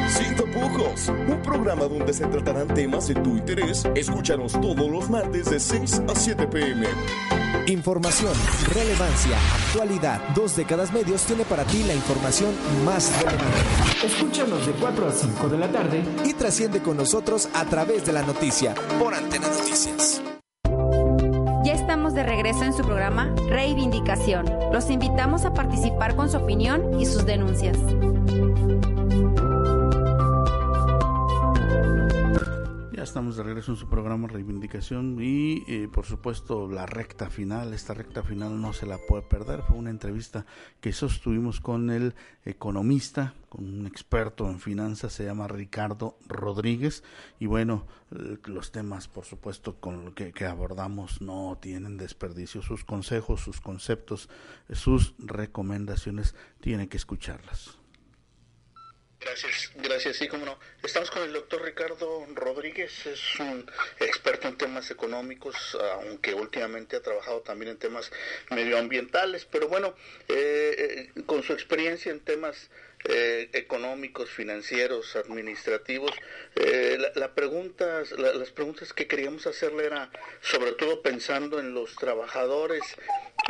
Sin 0.09 0.35
tapujos, 0.35 1.07
un 1.07 1.41
programa 1.41 1.85
donde 1.85 2.11
se 2.11 2.27
tratarán 2.27 2.67
temas 2.67 3.07
de 3.07 3.15
tu 3.15 3.37
interés. 3.37 3.87
Escúchanos 3.95 4.59
todos 4.59 4.91
los 4.91 5.09
martes 5.09 5.49
de 5.49 5.61
6 5.61 6.01
a 6.05 6.15
7 6.15 6.47
pm. 6.47 6.85
Información, 7.67 8.33
relevancia, 8.73 9.37
actualidad. 9.67 10.21
Dos 10.35 10.55
décadas 10.55 10.91
medios 10.91 11.23
tiene 11.23 11.45
para 11.45 11.63
ti 11.63 11.83
la 11.83 11.93
información 11.93 12.55
más 12.83 13.11
relevante. 13.17 14.05
Escúchanos 14.05 14.65
de 14.65 14.73
4 14.73 15.07
a 15.07 15.11
5 15.11 15.49
de 15.49 15.57
la 15.57 15.71
tarde 15.71 16.03
y 16.25 16.33
trasciende 16.33 16.81
con 16.81 16.97
nosotros 16.97 17.47
a 17.53 17.65
través 17.65 18.05
de 18.05 18.13
la 18.13 18.23
noticia 18.23 18.73
por 18.99 19.13
Antena 19.13 19.47
Noticias. 19.47 20.21
Ya 21.63 21.73
estamos 21.73 22.13
de 22.13 22.23
regreso 22.23 22.63
en 22.63 22.73
su 22.73 22.83
programa 22.83 23.33
Reivindicación. 23.49 24.45
Los 24.71 24.89
invitamos 24.89 25.45
a 25.45 25.53
participar 25.53 26.15
con 26.15 26.29
su 26.29 26.37
opinión 26.37 26.99
y 26.99 27.05
sus 27.05 27.25
denuncias. 27.25 27.77
Ya 32.99 33.03
estamos 33.03 33.37
de 33.37 33.43
regreso 33.43 33.71
en 33.71 33.77
su 33.77 33.87
programa 33.87 34.27
Reivindicación 34.27 35.19
y 35.21 35.63
eh, 35.69 35.87
por 35.87 36.05
supuesto 36.05 36.67
la 36.67 36.85
recta 36.85 37.29
final, 37.29 37.73
esta 37.73 37.93
recta 37.93 38.23
final 38.23 38.59
no 38.59 38.73
se 38.73 38.85
la 38.85 38.97
puede 38.97 39.23
perder, 39.23 39.61
fue 39.61 39.77
una 39.77 39.89
entrevista 39.89 40.45
que 40.81 40.91
sostuvimos 40.91 41.61
con 41.61 41.91
el 41.91 42.13
economista, 42.43 43.35
con 43.47 43.63
un 43.63 43.87
experto 43.87 44.49
en 44.49 44.59
finanzas, 44.59 45.13
se 45.13 45.23
llama 45.23 45.47
Ricardo 45.47 46.17
Rodríguez. 46.27 47.05
Y 47.39 47.45
bueno, 47.45 47.87
eh, 48.11 48.37
los 48.47 48.73
temas 48.73 49.07
por 49.07 49.23
supuesto 49.23 49.79
con 49.79 50.03
lo 50.03 50.13
que, 50.13 50.33
que 50.33 50.45
abordamos 50.45 51.21
no 51.21 51.57
tienen 51.61 51.95
desperdicio, 51.95 52.61
sus 52.61 52.83
consejos, 52.83 53.39
sus 53.39 53.61
conceptos, 53.61 54.27
sus 54.73 55.13
recomendaciones, 55.19 56.35
tienen 56.59 56.89
que 56.89 56.97
escucharlas. 56.97 57.78
Gracias, 59.19 59.71
gracias, 59.75 60.15
sí, 60.15 60.29
como 60.29 60.45
no. 60.45 60.57
Estamos 60.81 61.11
con 61.11 61.23
el 61.23 61.33
doctor 61.33 61.61
Ricardo 61.61 62.25
Rodríguez, 62.35 63.05
es 63.05 63.39
un 63.39 63.69
experto 63.99 64.47
en 64.47 64.57
temas 64.57 64.89
económicos, 64.91 65.77
aunque 65.95 66.33
últimamente 66.33 66.95
ha 66.95 67.01
trabajado 67.01 67.41
también 67.41 67.71
en 67.71 67.77
temas 67.77 68.11
medioambientales, 68.49 69.43
pero 69.43 69.67
bueno, 69.67 69.93
eh, 70.29 71.09
eh, 71.15 71.23
con 71.25 71.43
su 71.43 71.51
experiencia 71.51 72.13
en 72.13 72.21
temas 72.21 72.69
eh, 73.05 73.49
económicos, 73.53 74.29
financieros, 74.29 75.15
administrativos. 75.15 76.11
Eh, 76.55 76.97
la, 77.15 77.33
pregunta, 77.33 78.03
las 78.17 78.51
preguntas 78.51 78.91
que 78.91 79.07
queríamos 79.07 79.47
hacerle 79.47 79.85
era, 79.85 80.11
sobre 80.41 80.73
todo 80.73 81.01
pensando 81.01 81.59
en 81.59 81.73
los 81.73 81.95
trabajadores, 81.95 82.83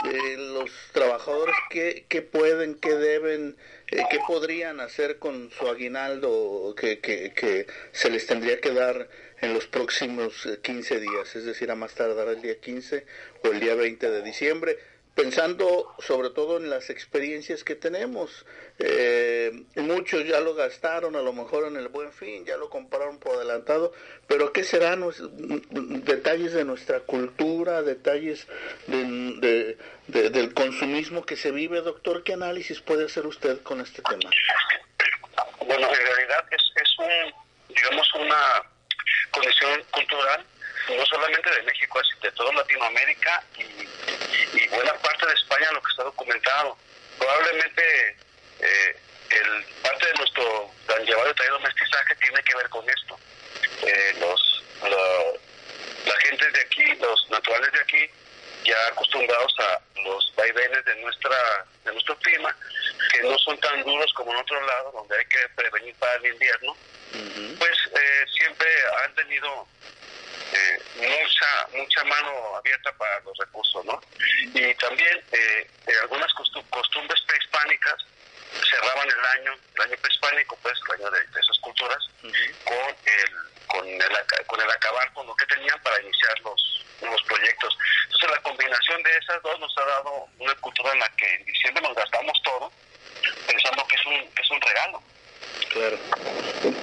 eh, 0.05 0.35
los 0.37 0.69
trabajadores 0.91 1.55
que, 1.71 2.05
que 2.07 2.21
pueden, 2.21 2.75
que 2.75 2.93
deben, 2.93 3.57
qué 3.87 4.19
podrían 4.27 4.81
hacer 4.81 5.17
con 5.17 5.49
su 5.49 5.67
aguinaldo 5.67 6.75
que, 6.77 6.99
que, 6.99 7.65
se 7.91 8.11
les 8.11 8.27
tendría 8.27 8.61
que 8.61 8.71
dar 8.71 9.09
en 9.41 9.55
los 9.55 9.65
próximos 9.65 10.47
15 10.61 10.99
días, 10.99 11.35
es 11.35 11.45
decir, 11.45 11.71
a 11.71 11.75
más 11.75 11.95
tardar 11.95 12.27
el 12.27 12.41
día 12.41 12.59
15 12.59 13.03
o 13.43 13.47
el 13.47 13.59
día 13.59 13.73
20 13.73 14.11
de 14.11 14.21
diciembre 14.21 14.77
pensando 15.21 15.93
sobre 15.99 16.29
todo 16.29 16.57
en 16.57 16.69
las 16.69 16.89
experiencias 16.89 17.63
que 17.63 17.75
tenemos. 17.75 18.45
Eh, 18.79 19.51
muchos 19.75 20.25
ya 20.25 20.39
lo 20.39 20.53
gastaron, 20.55 21.15
a 21.17 21.21
lo 21.21 21.33
mejor 21.33 21.67
en 21.67 21.75
el 21.75 21.89
buen 21.89 22.13
fin, 22.13 22.45
ya 22.45 22.55
lo 22.55 22.69
compraron 22.69 23.19
por 23.19 23.35
adelantado, 23.35 23.93
pero 24.27 24.53
¿qué 24.53 24.63
serán 24.63 25.03
detalles 26.05 26.53
de 26.53 26.63
nuestra 26.63 27.01
cultura, 27.01 27.81
detalles 27.81 28.47
de, 28.87 29.77
del 30.07 30.53
consumismo 30.53 31.25
que 31.25 31.35
se 31.35 31.51
vive, 31.51 31.81
doctor? 31.81 32.23
¿Qué 32.23 32.33
análisis 32.33 32.79
puede 32.79 33.05
hacer 33.05 33.25
usted 33.25 33.61
con 33.61 33.81
este 33.81 34.01
tema? 34.01 34.29
Bueno, 35.65 35.87
en 35.87 35.95
realidad 35.95 36.45
es, 36.51 36.63
es 36.81 36.99
un, 36.99 37.75
digamos, 37.75 38.13
una 38.15 38.63
condición 39.31 39.83
cultural 39.91 40.45
no 40.95 41.05
solamente 41.05 41.49
de 41.51 41.63
México, 41.63 41.99
es 42.01 42.21
de 42.21 42.31
toda 42.31 42.53
Latinoamérica 42.53 43.43
y, 43.57 43.63
buena 44.69 44.93
parte 44.95 45.25
de 45.25 45.33
España 45.33 45.71
lo 45.71 45.81
que 45.81 45.91
está 45.91 46.03
documentado. 46.03 46.77
Probablemente 47.17 48.17
eh, 48.59 48.95
el 49.29 49.65
parte 49.81 50.05
de 50.07 50.13
nuestro 50.13 50.71
tan 50.87 51.05
llevado 51.05 51.31
y 51.31 51.33
traído 51.35 51.59
mestizaje 51.59 52.15
tiene 52.15 52.41
que 52.43 52.55
ver 52.55 52.69
con 52.69 52.89
esto. 52.89 53.19
Eh, 53.83 54.15
los, 54.19 54.63
la, 56.05 56.15
gente 56.21 56.51
de 56.51 56.61
aquí, 56.61 56.95
los 56.95 57.29
naturales 57.29 57.71
de 57.71 57.79
aquí, 57.79 58.09
ya 58.65 58.87
acostumbrados 58.87 59.53
a 59.59 59.81
los 60.03 60.33
vaivenes 60.35 60.83
de 60.85 60.95
nuestra 60.97 61.65
de 61.85 61.93
nuestro 61.93 62.17
clima, 62.19 62.55
que 63.11 63.23
no 63.23 63.37
son 63.39 63.57
tan 63.59 63.83
duros 63.83 64.11
como 64.13 64.31
en 64.31 64.37
otro 64.37 64.61
lado, 64.65 64.91
donde 64.91 65.17
hay 65.17 65.25
que 65.25 65.47
prevenir 65.55 65.95
para 65.95 66.15
el 66.15 66.25
invierno, 66.27 66.75
pues 67.57 67.77
eh, 67.95 68.25
siempre 68.37 68.67
han 69.03 69.15
tenido 69.15 69.67
eh, 70.51 70.79
mucha 70.95 71.67
mucha 71.73 72.03
mano 72.03 72.55
abierta 72.57 72.91
para 72.93 73.19
los 73.21 73.37
recursos, 73.37 73.85
¿no? 73.85 74.01
Y 74.53 74.73
también 74.75 75.21
eh, 75.31 75.67
algunas 76.01 76.31
costumbres 76.33 77.21
prehispánicas 77.27 77.95
cerraban 78.69 79.07
el 79.07 79.39
año, 79.39 79.59
el 79.75 79.81
año 79.81 79.97
prehispánico, 80.01 80.57
pues 80.61 80.79
el 80.87 81.01
año 81.01 81.11
de, 81.11 81.19
esas 81.39 81.59
culturas, 81.59 82.03
con 82.63 82.95
el 83.05 83.49
con 83.67 83.87
el 83.87 84.45
con 84.47 84.61
el 84.61 84.71
acabar 84.71 85.13
con 85.13 85.27
lo 85.27 85.35
que 85.35 85.45
tenían 85.45 85.79
para 85.81 86.01
iniciar 86.01 86.39
los 86.41 86.85
nuevos 87.01 87.21
proyectos. 87.23 87.77
Entonces 88.05 88.29
la 88.31 88.41
combinación 88.41 89.03
de 89.03 89.17
esas 89.17 89.41
dos 89.43 89.59
nos 89.59 89.77
ha 89.77 89.85
dado 89.85 90.27
una 90.39 90.55
cultura 90.55 90.93
en 90.93 90.99
la 90.99 91.09
que 91.09 91.35
en 91.35 91.45
diciembre 91.45 91.83
nos 91.83 91.95
gastamos 91.95 92.41
todo, 92.43 92.71
pensando 93.47 93.85
que 93.87 93.95
es 93.95 94.05
un, 94.05 94.31
que 94.31 94.41
es 94.41 94.49
un 94.51 94.61
regalo. 94.61 95.03
Claro. 95.69 95.97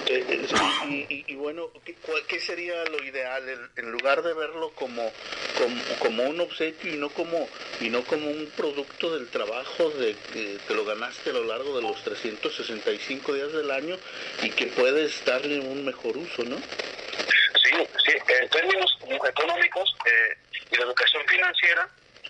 Eh, 0.07 1.23
y, 1.27 1.35
bueno, 1.35 1.69
¿qué, 1.83 2.39
sería 2.39 2.83
lo 2.85 3.03
ideal? 3.03 3.43
En 3.75 3.91
lugar 3.91 4.23
de 4.23 4.33
verlo 4.33 4.71
como 4.71 5.11
como, 5.57 5.83
como 5.99 6.23
un 6.23 6.39
obsequio 6.39 6.93
y 6.93 6.97
no 6.97 7.09
como 7.09 7.49
y 7.81 7.89
no 7.89 8.03
como 8.03 8.29
un 8.29 8.49
producto 8.55 9.13
del 9.13 9.27
trabajo 9.29 9.89
de 9.91 10.15
que 10.33 10.57
te 10.65 10.73
lo 10.73 10.85
ganaste 10.85 11.31
a 11.31 11.33
lo 11.33 11.43
largo 11.43 11.75
de 11.75 11.81
los 11.81 12.01
365 12.03 13.33
días 13.33 13.51
del 13.51 13.69
año 13.71 13.97
y 14.41 14.51
que 14.51 14.67
puedes 14.67 15.23
darle 15.25 15.59
un 15.59 15.83
mejor 15.83 16.15
uso, 16.17 16.43
¿no? 16.43 16.57
Sí, 16.57 17.75
sí, 18.05 18.13
en 18.41 18.49
términos 18.49 18.97
económicos 19.27 19.95
eh, 20.05 20.37
y 20.71 20.77
de 20.77 20.83
educación 20.83 21.23
financiera, 21.27 21.89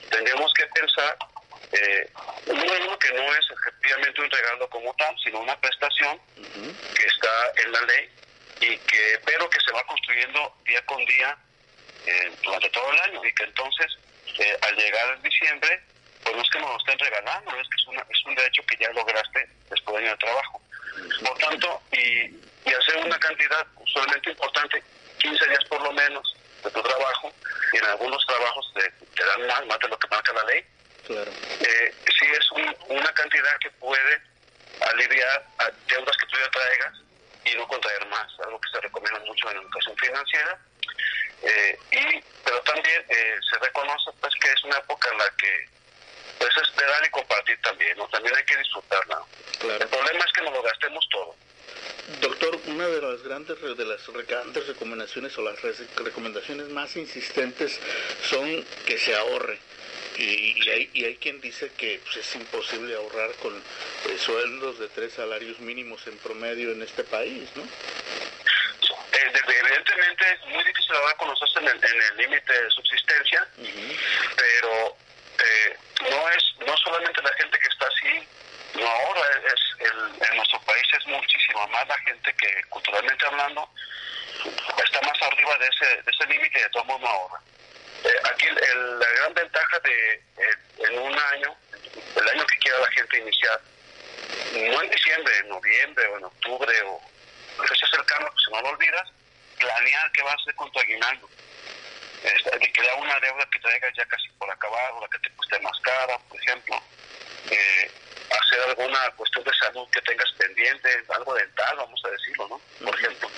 tendríamos 0.10 0.52
que 0.54 0.66
pensar, 0.68 1.18
eh, 1.72 2.10
uno, 2.48 3.00
que 3.00 3.12
no 3.12 3.34
es 3.36 3.46
efectivamente 3.52 4.22
un 4.22 4.32
regalo 4.32 4.70
como 4.70 4.94
tal, 4.96 5.16
sino 5.24 5.40
una 5.40 5.60
prestación 5.60 6.20
que 6.36 7.06
está 7.06 7.52
en 7.64 7.72
la 7.72 7.82
ley 7.82 8.10
y 8.62 8.78
que 8.78 9.20
pero 9.26 9.50
que 9.50 9.60
se 9.60 9.72
va 9.74 9.84
construyendo 9.86 10.56
día 10.66 10.84
con 10.86 11.04
día 11.06 11.38
eh, 12.06 12.32
durante 12.44 12.70
todo 12.70 12.92
el 12.92 13.00
año. 13.00 13.26
Y 13.26 13.34
que 13.34 13.44
entonces 13.44 13.98
eh, 14.40 14.58
al 14.62 14.76
llegar 14.76 15.16
en 15.16 15.24
diciembre 15.24 15.82
pues 16.24 16.36
no 16.36 16.42
es 16.42 16.50
que 16.50 16.60
nos 16.60 16.72
lo 16.72 16.78
estén 16.78 17.00
regalando 17.00 17.52
es 17.60 17.68
que 17.70 17.82
es, 17.82 17.88
una, 17.88 18.06
es 18.10 18.26
un 18.26 18.36
derecho 18.36 18.64
que 18.66 18.78
ya 18.78 18.92
lograste 18.92 19.50
después 19.70 19.98
de 19.98 20.04
año 20.04 20.12
de 20.12 20.18
trabajo. 20.18 20.62
Por 21.24 21.38
tanto 21.38 21.82
y, 21.92 22.32
y 22.66 22.74
hacer 22.74 22.98
una 22.98 23.20
cantidad 23.20 23.68
usualmente 23.76 24.32
importante 24.32 24.84
15 25.20 25.48
días 25.48 25.66
por 25.66 25.82
lo 25.82 25.92
menos 25.92 26.36
de 26.64 26.72
tu 26.72 26.82
trabajo 26.82 27.32
y 27.74 27.78
en 27.78 27.86
algunos 27.86 28.26
trabajos 28.26 28.74
te, 28.74 28.90
te 29.16 29.26
dan 29.26 29.48
más 29.48 29.66
más 29.68 29.80
de 29.80 29.88
lo 29.90 30.00
que 30.00 30.08
marca 30.08 30.34
la 30.34 30.44
ley 30.46 30.66
claro. 31.08 31.32
eh, 31.62 31.94
sí 32.20 32.26
es 32.32 32.52
un, 32.52 32.76
una 32.90 33.12
cantidad 33.14 33.58
que 33.60 33.72
puede 33.72 34.22
aliviar 34.92 35.46
a 35.60 35.72
deudas 35.88 36.18
que 36.18 36.28
tú 36.28 36.38
ya 36.38 36.50
traigas 36.52 36.94
y 37.46 37.56
no 37.56 37.68
contraer 37.68 38.06
más, 38.08 38.28
algo 38.46 38.60
que 38.60 38.70
se 38.70 38.82
recomienda 38.82 39.20
mucho 39.22 39.50
en 39.50 39.58
educación 39.58 39.96
financiera. 39.98 40.60
Eh, 41.44 41.80
y 41.92 42.24
pero 42.44 42.60
también 42.62 43.06
eh, 43.10 43.40
se 43.50 43.60
reconoce 43.60 44.10
pues 44.20 44.34
que 44.42 44.52
es 44.52 44.64
una 44.64 44.78
época 44.78 45.08
en 45.12 45.18
la 45.20 45.30
que 45.38 45.70
pues 46.40 46.52
es 46.58 46.76
de 46.76 46.86
dar 46.86 47.06
y 47.06 47.10
compartir 47.10 47.60
también, 47.62 47.98
¿no? 47.98 48.08
También 48.10 48.36
hay 48.36 48.44
que 48.44 48.58
disfrutarla. 48.58 49.22
Claro. 49.60 49.84
El 49.84 49.90
problema 49.90 50.26
es 50.26 50.34
que 50.34 50.42
nos 50.42 50.54
lo 50.54 50.62
gastemos 50.64 51.08
todo. 51.12 51.36
Doctor, 52.22 52.60
una 52.68 52.88
de 52.88 53.02
las 53.02 53.22
grandes 53.22 53.62
de 53.62 53.86
las 53.86 54.08
grandes 54.28 54.68
recomendaciones 54.68 55.38
o 55.38 55.42
las 55.42 55.62
recomendaciones 55.98 56.70
más 56.70 56.96
insistentes 56.96 57.80
son 58.24 58.66
que 58.86 58.98
se 58.98 59.16
ahorre. 59.16 59.60
Y, 60.18 60.64
y, 60.64 60.70
hay, 60.70 60.90
y 60.94 61.06
hay 61.06 61.16
quien 61.18 61.40
dice 61.42 61.72
que 61.78 62.02
pues, 62.04 62.18
es 62.18 62.36
imposible 62.36 62.96
ahorrar 62.96 63.32
con 63.36 63.56
eh, 63.56 64.18
sueldos 64.18 64.80
de 64.80 64.88
tres 64.90 65.14
salarios 65.14 65.60
mínimos 65.60 66.06
en 66.08 66.18
promedio 66.18 66.72
en 66.72 66.82
este 66.82 67.04
país, 67.04 67.48
¿no? 67.56 67.64
Eh, 67.64 69.32
evidentemente 69.62 70.26
es 70.34 70.46
muy 70.50 70.64
difícil 70.64 70.96
ahora 70.96 71.14
conocerse 71.18 71.60
en 71.60 71.68
el 71.68 72.18
límite 72.18 72.64
de 72.64 72.70
subsistencia, 72.72 73.48
uh 73.58 73.62
-huh. 73.64 73.98
pero 74.36 74.98
eh, 75.40 75.78
no 76.10 76.30
es 76.30 76.44
no 76.66 76.76
solamente 76.78 77.22
la 77.22 77.34
gente 77.34 77.60
que 77.60 77.68
está 77.68 77.86
así, 77.86 78.28
no 78.74 78.88
ahora, 78.88 79.22
es 79.46 79.62
el, 79.86 80.30
en 80.30 80.38
nuestro 80.38 80.60
país 80.62 80.86
es 80.98 81.06
muchísimo 81.08 81.68
más 81.68 81.88
la 81.88 81.98
gente 82.00 82.34
que 82.34 82.64
culturalmente 82.70 83.26
hablando 83.26 83.70
está 84.84 85.02
más 85.02 85.22
arriba 85.22 85.58
de 85.58 85.68
ese, 85.68 86.02
de 86.02 86.12
ese 86.12 86.26
límite 86.28 86.60
y 86.60 86.62
de 86.64 86.70
todo 86.70 86.84
modo 86.86 87.08
ahorra. 87.08 87.42
Eh, 88.08 88.22
aquí 88.24 88.48
el, 88.48 88.58
el, 88.64 89.00
la 89.00 89.10
gran 89.10 89.34
ventaja 89.34 89.80
de 89.80 90.14
eh, 90.14 90.56
en 90.78 91.00
un 91.00 91.14
año, 91.14 91.56
el 92.16 92.30
año 92.30 92.46
que 92.46 92.58
quiera 92.60 92.80
la 92.80 92.92
gente 92.92 93.20
iniciar, 93.20 93.60
no 94.54 94.82
en 94.82 94.90
diciembre, 94.90 95.38
en 95.40 95.50
noviembre 95.50 96.08
o 96.08 96.18
en 96.18 96.24
octubre 96.24 96.82
o 96.84 97.02
fecha 97.68 97.88
cercana, 97.88 98.28
pues 98.32 98.46
si 98.46 98.52
no 98.52 98.62
lo 98.62 98.70
olvidas, 98.70 99.10
planear 99.60 100.12
qué 100.14 100.22
vas 100.22 100.34
a 100.34 100.42
hacer 100.42 100.56
con 100.56 100.72
tu 100.72 100.80
aguinaldo. 100.80 101.30
Este, 102.24 102.58
de 102.58 102.72
crear 102.72 102.96
una 103.00 103.20
deuda 103.20 103.48
que 103.52 103.60
traigas 103.60 103.94
ya 103.96 104.06
casi 104.06 104.30
por 104.40 104.50
acabar 104.50 104.92
o 104.94 105.02
la 105.02 105.08
que 105.08 105.20
te 105.20 105.30
cueste 105.36 105.60
más 105.60 105.80
cara, 105.82 106.18
por 106.30 106.40
ejemplo. 106.42 106.82
Eh, 107.52 107.92
hacer 108.30 108.62
alguna 108.62 109.10
cuestión 109.12 109.44
de 109.44 109.52
salud 109.54 109.88
que 109.92 110.02
tengas 110.02 110.32
pendiente, 110.34 110.90
algo 111.10 111.34
dental, 111.36 111.78
vamos 111.78 112.02
a 112.06 112.10
decirlo, 112.10 112.48
¿no? 112.48 112.62
Por 112.86 113.00
ejemplo. 113.00 113.30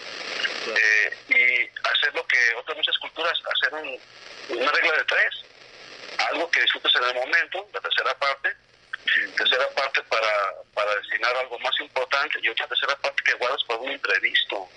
Eh, 0.67 1.17
y 1.29 1.87
hacer 1.87 2.13
lo 2.13 2.25
que 2.27 2.37
otras 2.55 2.77
muchas 2.77 2.97
culturas, 2.97 3.33
hacer 3.55 3.73
un, 3.73 3.99
una 4.49 4.71
regla 4.71 4.97
de 4.97 5.03
tres, 5.05 5.45
algo 6.29 6.49
que 6.51 6.61
disfrutes 6.61 6.93
en 6.95 7.03
el 7.03 7.15
momento, 7.15 7.67
la 7.73 7.79
tercera 7.79 8.13
parte, 8.17 8.53
tercera 9.37 9.67
parte 9.69 10.01
para, 10.03 10.53
para 10.73 10.95
destinar 10.95 11.35
algo 11.37 11.57
más 11.59 11.73
importante 11.79 12.39
y 12.41 12.49
otra 12.49 12.67
tercera 12.67 12.95
parte 12.97 13.23
que 13.23 13.33
guardas 13.35 13.63
para 13.63 13.79
un 13.79 13.91
imprevisto. 13.91 14.67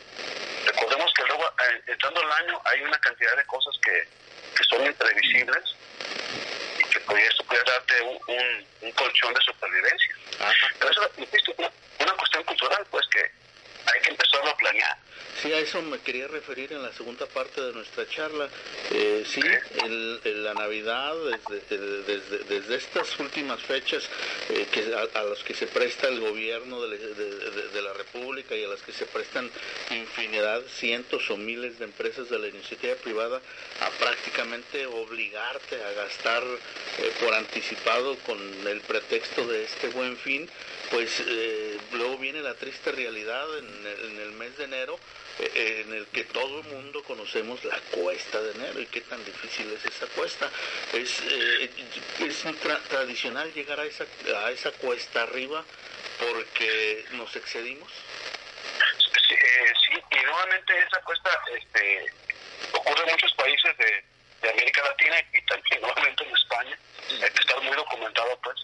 Recordemos 0.66 1.12
que 1.14 1.24
luego, 1.24 1.44
eh, 1.46 1.82
entrando 1.86 2.22
el 2.22 2.32
año, 2.32 2.62
hay 2.64 2.82
una 2.82 2.98
cantidad 3.00 3.36
de 3.36 3.44
cosas 3.46 3.76
que, 3.82 4.08
que 4.56 4.64
son 4.64 4.86
imprevisibles 4.86 5.76
y 6.78 6.84
que 6.84 7.00
pues, 7.00 7.28
eso 7.28 7.44
puede 7.44 7.62
darte 7.64 8.00
un, 8.02 8.18
un, 8.28 8.66
un 8.82 8.92
colchón 8.92 9.34
de 9.34 9.40
supervivencia. 9.40 10.16
Ajá. 10.40 10.68
Pero 10.78 10.90
eso 10.90 11.10
es 11.18 11.48
una, 11.58 11.70
una 11.98 12.12
cuestión 12.12 12.44
cultural, 12.44 12.86
pues 12.90 13.06
que 13.08 13.30
hay 13.86 14.00
que 14.02 14.10
empezar 14.10 14.46
a 14.46 14.56
planear. 14.56 14.96
Sí, 15.40 15.52
a 15.52 15.58
eso 15.58 15.82
me 15.82 15.98
quería 15.98 16.28
referir 16.28 16.72
en 16.72 16.82
la 16.82 16.92
segunda 16.92 17.26
parte 17.26 17.60
de 17.60 17.72
nuestra 17.72 18.06
charla. 18.08 18.48
Eh, 18.92 19.24
sí, 19.26 19.40
el, 19.84 20.20
el, 20.22 20.44
la 20.44 20.54
Navidad, 20.54 21.14
desde, 21.48 22.02
desde, 22.04 22.38
desde, 22.44 22.76
estas 22.76 23.18
últimas 23.18 23.60
fechas 23.60 24.08
eh, 24.50 24.66
que 24.70 24.94
a, 24.94 25.18
a 25.18 25.24
las 25.24 25.42
que 25.42 25.54
se 25.54 25.66
presta 25.66 26.06
el 26.06 26.20
gobierno 26.20 26.86
de, 26.86 26.96
de, 26.96 27.68
de, 27.68 27.82
la 27.82 27.92
República 27.92 28.54
y 28.54 28.62
a 28.62 28.68
las 28.68 28.82
que 28.82 28.92
se 28.92 29.06
prestan 29.06 29.50
infinidad, 29.90 30.62
cientos 30.68 31.28
o 31.30 31.36
miles 31.36 31.78
de 31.78 31.86
empresas 31.86 32.28
de 32.28 32.38
la 32.38 32.46
iniciativa 32.46 32.94
privada 32.96 33.40
a 33.80 33.90
prácticamente 33.98 34.86
obligarte 34.86 35.82
a 35.82 35.92
gastar 35.92 36.44
eh, 36.44 37.12
por 37.20 37.34
anticipado 37.34 38.16
con 38.26 38.38
el 38.68 38.80
pretexto 38.82 39.46
de 39.48 39.64
este 39.64 39.88
buen 39.88 40.16
fin, 40.18 40.48
pues 40.90 41.20
eh, 41.26 41.78
luego 41.92 42.18
viene 42.18 42.42
la 42.42 42.54
triste 42.54 42.92
realidad 42.92 43.46
en 43.58 43.66
el, 43.74 44.10
en 44.10 44.20
el 44.20 44.32
mes 44.32 44.56
de 44.58 44.64
enero 44.64 44.98
eh, 45.38 45.84
en 45.86 45.94
el 45.94 46.06
que 46.08 46.24
todo 46.24 46.60
el 46.60 46.64
mundo 46.64 47.02
conocemos 47.04 47.64
la 47.64 47.78
cuesta 47.90 48.40
de 48.40 48.52
enero 48.52 48.80
y 48.80 48.86
qué 48.86 49.00
tan 49.02 49.24
difícil 49.24 49.72
es 49.72 49.84
esa 49.84 50.06
cuesta. 50.08 50.50
Es, 50.92 51.20
eh, 51.20 51.70
es 52.20 52.42
tra 52.60 52.78
tradicional 52.80 53.52
llegar 53.52 53.80
a 53.80 53.84
esa, 53.84 54.04
a 54.44 54.50
esa 54.50 54.70
cuesta 54.72 55.22
arriba 55.22 55.64
porque 56.18 57.04
nos 57.12 57.34
excedimos. 57.34 57.90
Sí, 59.28 59.34
eh, 59.34 59.72
sí 59.86 59.98
y 60.10 60.24
nuevamente 60.24 60.78
esa 60.78 61.00
cuesta 61.02 61.30
este, 61.56 62.12
ocurre 62.72 63.04
en 63.04 63.10
muchos 63.12 63.32
países 63.34 63.76
de, 63.78 64.04
de 64.42 64.50
América 64.50 64.82
Latina 64.84 65.16
y 65.32 65.46
también 65.46 65.80
nuevamente 65.80 66.24
en 66.24 66.34
España, 66.34 66.78
que 67.08 67.40
estar 67.40 67.60
muy 67.62 67.76
documentado 67.76 68.38
pues, 68.42 68.56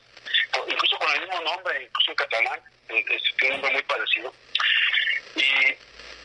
incluso 0.69 0.99
con 0.99 1.13
el 1.15 1.21
mismo 1.21 1.41
nombre, 1.41 1.83
incluso 1.83 2.11
en 2.11 2.17
catalán, 2.17 2.61
tiene 2.89 3.55
un 3.55 3.61
nombre 3.61 3.73
muy 3.73 3.83
parecido. 3.83 4.35
Y 5.39 5.77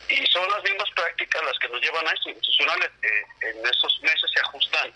y 0.08 0.26
son 0.26 0.48
las 0.50 0.62
mismas 0.62 0.90
prácticas 0.94 1.42
las 1.44 1.58
que 1.58 1.68
nos 1.68 1.80
llevan 1.80 2.06
a 2.06 2.12
esto 2.12 2.28
institucionales. 2.28 2.90
Eh, 3.02 3.22
en 3.40 3.66
esos 3.66 4.00
meses 4.02 4.30
se 4.32 4.40
ajustan 4.40 4.92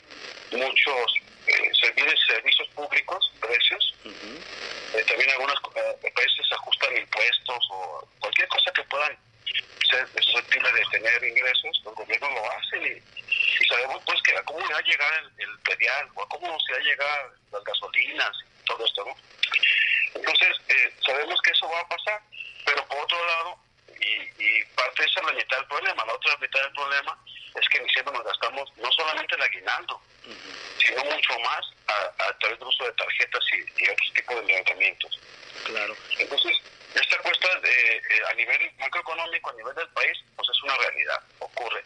muchos 0.52 1.14
eh, 1.46 1.70
servicios, 1.80 2.20
servicios 2.26 2.68
públicos, 2.68 3.32
precios. 3.40 3.94
Uh 4.04 4.08
-huh. 4.08 4.98
eh, 4.98 5.04
también 5.04 5.30
algunos 5.30 5.58
eh, 5.76 6.10
países 6.14 6.52
ajustan 6.52 6.96
impuestos 6.96 7.68
o 7.70 8.08
cualquier 8.20 8.48
cosa 8.48 8.70
que 8.72 8.82
puedan 8.84 9.18
ser 9.90 10.06
susceptible 10.22 10.70
de 10.72 10.84
tener 10.90 11.24
ingresos, 11.24 11.80
los 11.84 11.94
gobiernos 11.94 12.30
lo 12.30 12.52
hacen 12.52 12.82
y, 12.84 12.92
y 12.92 13.64
sabemos 13.66 14.02
pues 14.04 14.20
que 14.22 14.36
a 14.36 14.42
cómo 14.42 14.60
va 14.60 14.78
a 14.78 14.82
llegar 14.82 15.24
el, 15.38 15.48
el 15.48 15.58
pedial 15.60 16.08
o 16.14 16.22
a 16.22 16.28
cómo 16.28 16.60
se 16.60 16.72
va 16.72 16.78
a 16.78 16.82
llegar 16.82 17.30
las 17.52 17.64
gasolinas 17.64 18.36
y 18.44 18.66
todo 18.66 18.84
esto, 18.84 19.04
¿no? 19.06 19.16
Entonces, 20.14 20.56
eh, 20.68 20.92
sabemos 21.06 21.40
que 21.40 21.50
eso 21.52 21.68
va 21.70 21.80
a 21.80 21.88
pasar, 21.88 22.20
pero 22.66 22.86
por 22.88 22.98
otro 22.98 23.26
lado, 23.26 23.58
y, 24.00 24.44
y, 24.44 24.64
parte 24.76 25.02
de 25.02 25.08
esa 25.08 25.20
es 25.20 25.26
la 25.26 25.32
mitad 25.32 25.56
del 25.58 25.66
problema. 25.66 26.04
La 26.06 26.14
otra 26.14 26.36
mitad 26.38 26.60
del 26.62 26.72
problema 26.72 27.18
es 27.54 27.68
que 27.68 27.78
en 27.78 27.84
diciembre 27.84 28.14
nos 28.14 28.24
gastamos 28.24 28.72
no 28.76 28.92
solamente 28.92 29.34
el 29.34 29.42
aguinaldo, 29.42 30.00
uh 30.26 30.30
-huh. 30.30 30.86
sino 30.86 31.04
mucho 31.04 31.38
más 31.40 31.60
a, 31.88 32.24
a, 32.24 32.38
través 32.38 32.58
del 32.58 32.68
uso 32.68 32.84
de 32.84 32.92
tarjetas 32.92 33.44
y, 33.52 33.84
y 33.84 33.88
otros 33.88 34.12
tipos 34.14 34.34
de 34.36 34.40
endeudamientos. 34.54 35.20
Claro. 35.64 35.96
Entonces, 36.18 36.56
esta 36.94 37.18
cuesta 37.18 37.60
de, 37.60 37.96
eh, 37.96 38.22
a 38.30 38.34
nivel 38.34 38.70
macroeconómico, 38.78 39.50
a 39.50 39.54
nivel 39.54 39.74
del 39.74 39.88
país, 39.88 40.18
pues 40.36 40.48
es 40.48 40.62
una 40.62 40.76
realidad, 40.76 41.22
ocurre. 41.40 41.84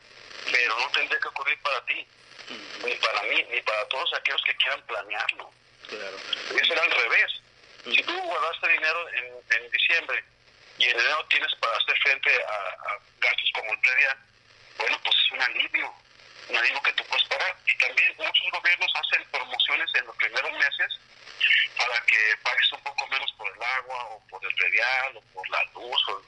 Pero 0.51 0.79
no 0.79 0.89
tendría 0.91 1.21
que 1.21 1.29
ocurrir 1.29 1.59
para 1.63 1.85
ti, 1.87 2.07
uh 2.51 2.53
-huh. 2.53 2.85
ni 2.87 2.95
para 2.97 3.23
mí, 3.23 3.47
ni 3.51 3.61
para 3.63 3.85
todos 3.89 4.13
aquellos 4.15 4.43
que 4.43 4.55
quieran 4.57 4.83
planearlo. 4.87 5.51
Claro. 5.89 6.17
Debe 6.49 6.67
ser 6.67 6.79
al 6.79 6.91
revés. 6.91 7.33
Uh 7.85 7.91
-huh. 7.91 7.97
Si 7.97 8.03
tú 8.03 8.21
guardaste 8.21 8.69
dinero 8.69 9.09
en, 9.11 9.25
en 9.57 9.71
diciembre 9.71 10.25
y 10.83 10.87
el 10.89 11.29
tienes 11.29 11.55
para 11.61 11.77
hacer 11.77 11.97
frente 12.03 12.31
a, 12.45 12.99
gastos 13.21 13.51
como 13.55 13.71
el 13.73 13.79
previa, 13.79 14.17
bueno, 14.79 14.99
pues 15.05 15.15
es 15.15 15.33
un 15.33 15.43
alivio, 15.43 15.95
un 16.49 16.57
alivio 16.57 16.83
que 16.83 16.93
tú 16.95 17.05
puedes 17.05 17.25
pagar. 17.29 17.57
Y 17.67 17.79
también 17.79 18.13
muchos 18.19 18.51
gobiernos 18.51 18.91
hacen 18.97 19.25
promociones 19.31 19.89
en 19.95 20.07
los 20.07 20.17
primeros 20.17 20.53
meses 20.59 20.99
para 21.79 22.01
que 22.01 22.37
pagues 22.43 22.73
un 22.73 22.83
poco 22.83 23.07
menos 23.07 23.33
por 23.39 23.47
el 23.55 23.63
agua 23.63 24.05
o 24.07 24.27
por 24.29 24.45
el 24.45 24.55
predial 24.57 25.17
o 25.17 25.21
por 25.33 25.49
la 25.51 25.63
luz. 25.75 26.09
O, 26.09 26.23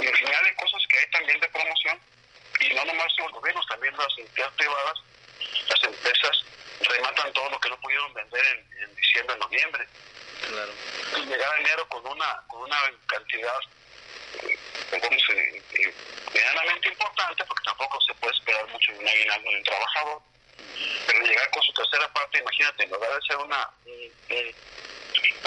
y 0.00 0.06
en 0.06 0.14
general 0.14 0.46
hay 0.46 0.54
cosas 0.54 0.82
que 0.88 0.98
hay 0.98 1.10
también 1.10 1.40
de 1.40 1.48
promoción 1.48 2.00
y 2.60 2.68
no 2.72 2.84
nomás 2.86 3.12
los 3.18 3.32
gobiernos, 3.32 3.66
también 3.66 3.94
las 3.98 4.18
entidades 4.18 4.54
privadas, 4.54 4.98
las 5.68 5.84
empresas 5.84 6.44
rematan 6.80 7.32
todo 7.34 7.50
lo 7.50 7.60
que 7.60 7.68
no 7.68 7.80
pudieron 7.80 8.14
vender 8.14 8.64
en, 8.80 8.94
diciembre, 8.94 9.34
en 9.34 9.40
noviembre. 9.40 9.86
Claro. 10.48 10.72
Y 11.16 11.26
llegar 11.26 11.52
a 11.52 11.60
enero 11.60 11.88
con 11.88 12.06
una 12.06 12.42
una 12.64 12.76
cantidad 13.06 13.60
eh, 14.42 14.58
digamos, 14.92 15.22
eh, 15.30 15.94
medianamente 16.32 16.88
importante, 16.88 17.44
porque 17.44 17.64
tampoco 17.64 18.00
se 18.00 18.14
puede 18.14 18.34
esperar 18.34 18.66
mucho 18.68 18.92
de 18.92 18.98
un 18.98 19.08
aguinaldo 19.08 19.50
de 19.50 19.56
un 19.56 19.62
trabajador, 19.64 20.22
pero 21.06 21.24
llegar 21.24 21.50
con 21.50 21.62
su 21.62 21.72
tercera 21.72 22.12
parte, 22.12 22.38
imagínate, 22.38 22.84
en 22.84 22.90
lugar 22.90 23.14
de 23.14 23.26
ser 23.26 23.36
una, 23.36 23.70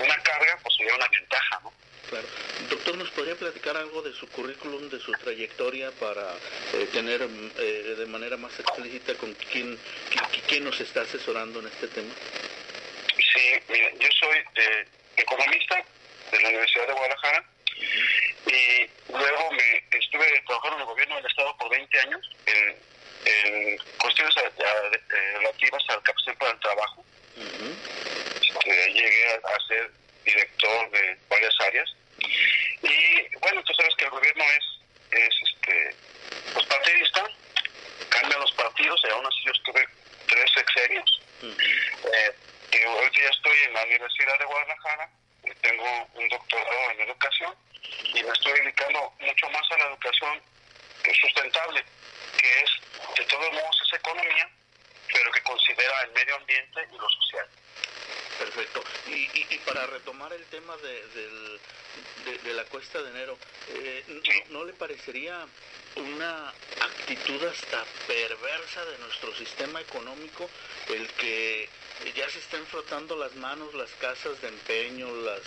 una 0.03 0.23
carga, 0.23 0.59
pues 0.63 0.75
sería 0.75 0.95
una 0.95 1.07
ventaja, 1.07 1.59
¿no? 1.63 1.73
Claro. 2.09 2.27
Doctor, 2.69 2.97
¿nos 2.97 3.09
podría 3.11 3.35
platicar 3.35 3.75
algo 3.75 4.01
de 4.01 4.13
su 4.13 4.27
currículum, 4.29 4.89
de 4.89 4.99
su 4.99 5.11
trayectoria 5.11 5.91
para 5.91 6.35
eh, 6.73 6.87
tener 6.93 7.21
eh, 7.21 7.95
de 7.97 8.05
manera 8.05 8.37
más 8.37 8.57
explícita 8.59 9.13
con 9.15 9.33
quién, 9.33 9.77
quién, 10.09 10.41
quién, 10.47 10.63
nos 10.63 10.79
está 10.79 11.01
asesorando 11.01 11.59
en 11.59 11.67
este 11.67 11.87
tema? 11.89 12.13
Sí, 13.15 13.59
mira, 13.67 13.91
yo 13.99 14.07
soy 14.19 14.37
eh, 14.55 14.87
economista 15.17 15.83
de 16.31 16.39
la 16.41 16.49
Universidad 16.49 16.87
de 16.87 16.93
Guadalajara 16.93 17.43
y 18.47 18.89
luego 19.11 19.51
me 19.51 19.83
estuve 19.99 20.41
trabajando 20.47 20.75
en 20.77 20.81
el 20.81 20.87
gobierno 20.87 21.15
del 21.17 21.25
Estado 21.25 21.57
por 21.57 21.69
20 21.69 21.99
años 21.99 22.29
en, 22.45 22.77
en 23.25 23.77
cuestiones 23.99 24.33
relativas 25.35 25.83
al 25.89 26.01
capacitación 26.03 26.35
para 26.37 26.51
el 26.51 26.59
trabajo. 26.59 27.05
Este, 28.41 28.93
llegué 28.93 29.27
a, 29.29 29.35
a 29.35 29.67
ser 29.67 29.91
director 30.25 30.91
de 30.91 31.17
varias 31.29 31.53
áreas. 31.61 31.89
Y 32.19 33.37
bueno, 33.39 33.63
tú 33.63 33.73
sabes 33.75 33.95
que 33.95 34.05
el 34.05 34.11
gobierno 34.11 34.43
es, 34.43 35.19
es 35.19 35.35
este, 35.53 35.95
pues 36.53 36.65
partidista, 36.65 37.23
cambian 38.09 38.39
los 38.39 38.51
partidos 38.53 39.01
y 39.05 39.11
aún 39.11 39.25
así 39.25 39.37
yo 39.45 39.51
estuve 39.51 39.87
tres 40.27 40.51
sexenios. 40.53 41.21
eh, 41.43 42.35
y 42.73 42.83
ahorita 42.85 43.21
ya 43.21 43.29
estoy 43.29 43.57
en 43.67 43.73
la 43.73 43.83
Universidad 43.83 44.39
de 44.39 44.45
Guadalajara, 44.45 45.09
tengo 45.55 46.07
un 46.13 46.27
doctorado 46.29 46.91
en 46.91 47.01
educación 47.01 47.55
y 48.13 48.23
me 48.23 48.31
estoy 48.31 48.59
dedicando 48.59 49.13
mucho 49.19 49.49
más 49.49 49.71
a 49.71 49.77
la 49.77 49.85
educación 49.85 50.41
sustentable, 51.21 51.83
que 52.37 52.61
es, 52.61 52.71
de 53.17 53.25
todos 53.25 53.51
modos, 53.53 53.81
es 53.85 53.99
economía, 53.99 54.49
pero 55.11 55.31
que 55.31 55.41
considera 55.41 56.03
el 56.03 56.11
medio 56.11 56.35
ambiente 56.35 56.87
y 56.91 56.97
lo 56.97 57.09
social. 57.09 57.47
Perfecto. 58.39 58.83
Y, 59.07 59.11
y, 59.11 59.47
y, 59.49 59.57
para 59.59 59.87
retomar 59.87 60.31
el 60.33 60.45
tema 60.45 60.75
de, 60.77 61.07
del, 61.07 61.61
de, 62.25 62.37
de 62.37 62.53
la 62.53 62.63
cuesta 62.65 63.01
de 63.01 63.09
enero, 63.09 63.37
eh, 63.69 64.03
¿no, 64.07 64.59
¿no, 64.59 64.65
le 64.65 64.73
parecería 64.73 65.47
una 65.97 66.49
actitud 66.81 67.43
hasta 67.43 67.83
perversa 68.07 68.85
de 68.85 68.97
nuestro 68.99 69.33
sistema 69.35 69.81
económico 69.81 70.49
el 70.89 71.07
que 71.13 71.69
ya 72.15 72.29
se 72.29 72.39
estén 72.39 72.65
frotando 72.67 73.15
las 73.15 73.33
manos 73.35 73.73
las 73.73 73.89
casas 73.93 74.39
de 74.41 74.49
empeño, 74.49 75.07
las, 75.23 75.41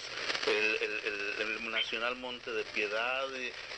el, 0.46 0.76
el, 0.80 1.00
el, 1.04 1.40
el 1.42 1.70
Nacional 1.70 2.16
Monte 2.16 2.50
de 2.50 2.64
Piedad 2.64 3.28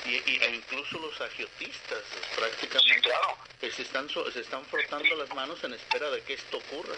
y, 0.05 0.11
y, 0.11 0.41
e 0.43 0.55
incluso 0.55 0.99
los 0.99 1.21
agiotistas 1.21 2.03
prácticamente 2.35 2.95
sí, 2.95 3.01
claro. 3.01 3.37
se, 3.61 3.83
están, 3.83 4.09
se 4.09 4.41
están 4.41 4.65
frotando 4.67 5.15
las 5.17 5.29
manos 5.35 5.63
en 5.65 5.75
espera 5.75 6.11
de 6.11 6.23
que 6.23 6.35
esto 6.35 6.57
ocurra. 6.57 6.95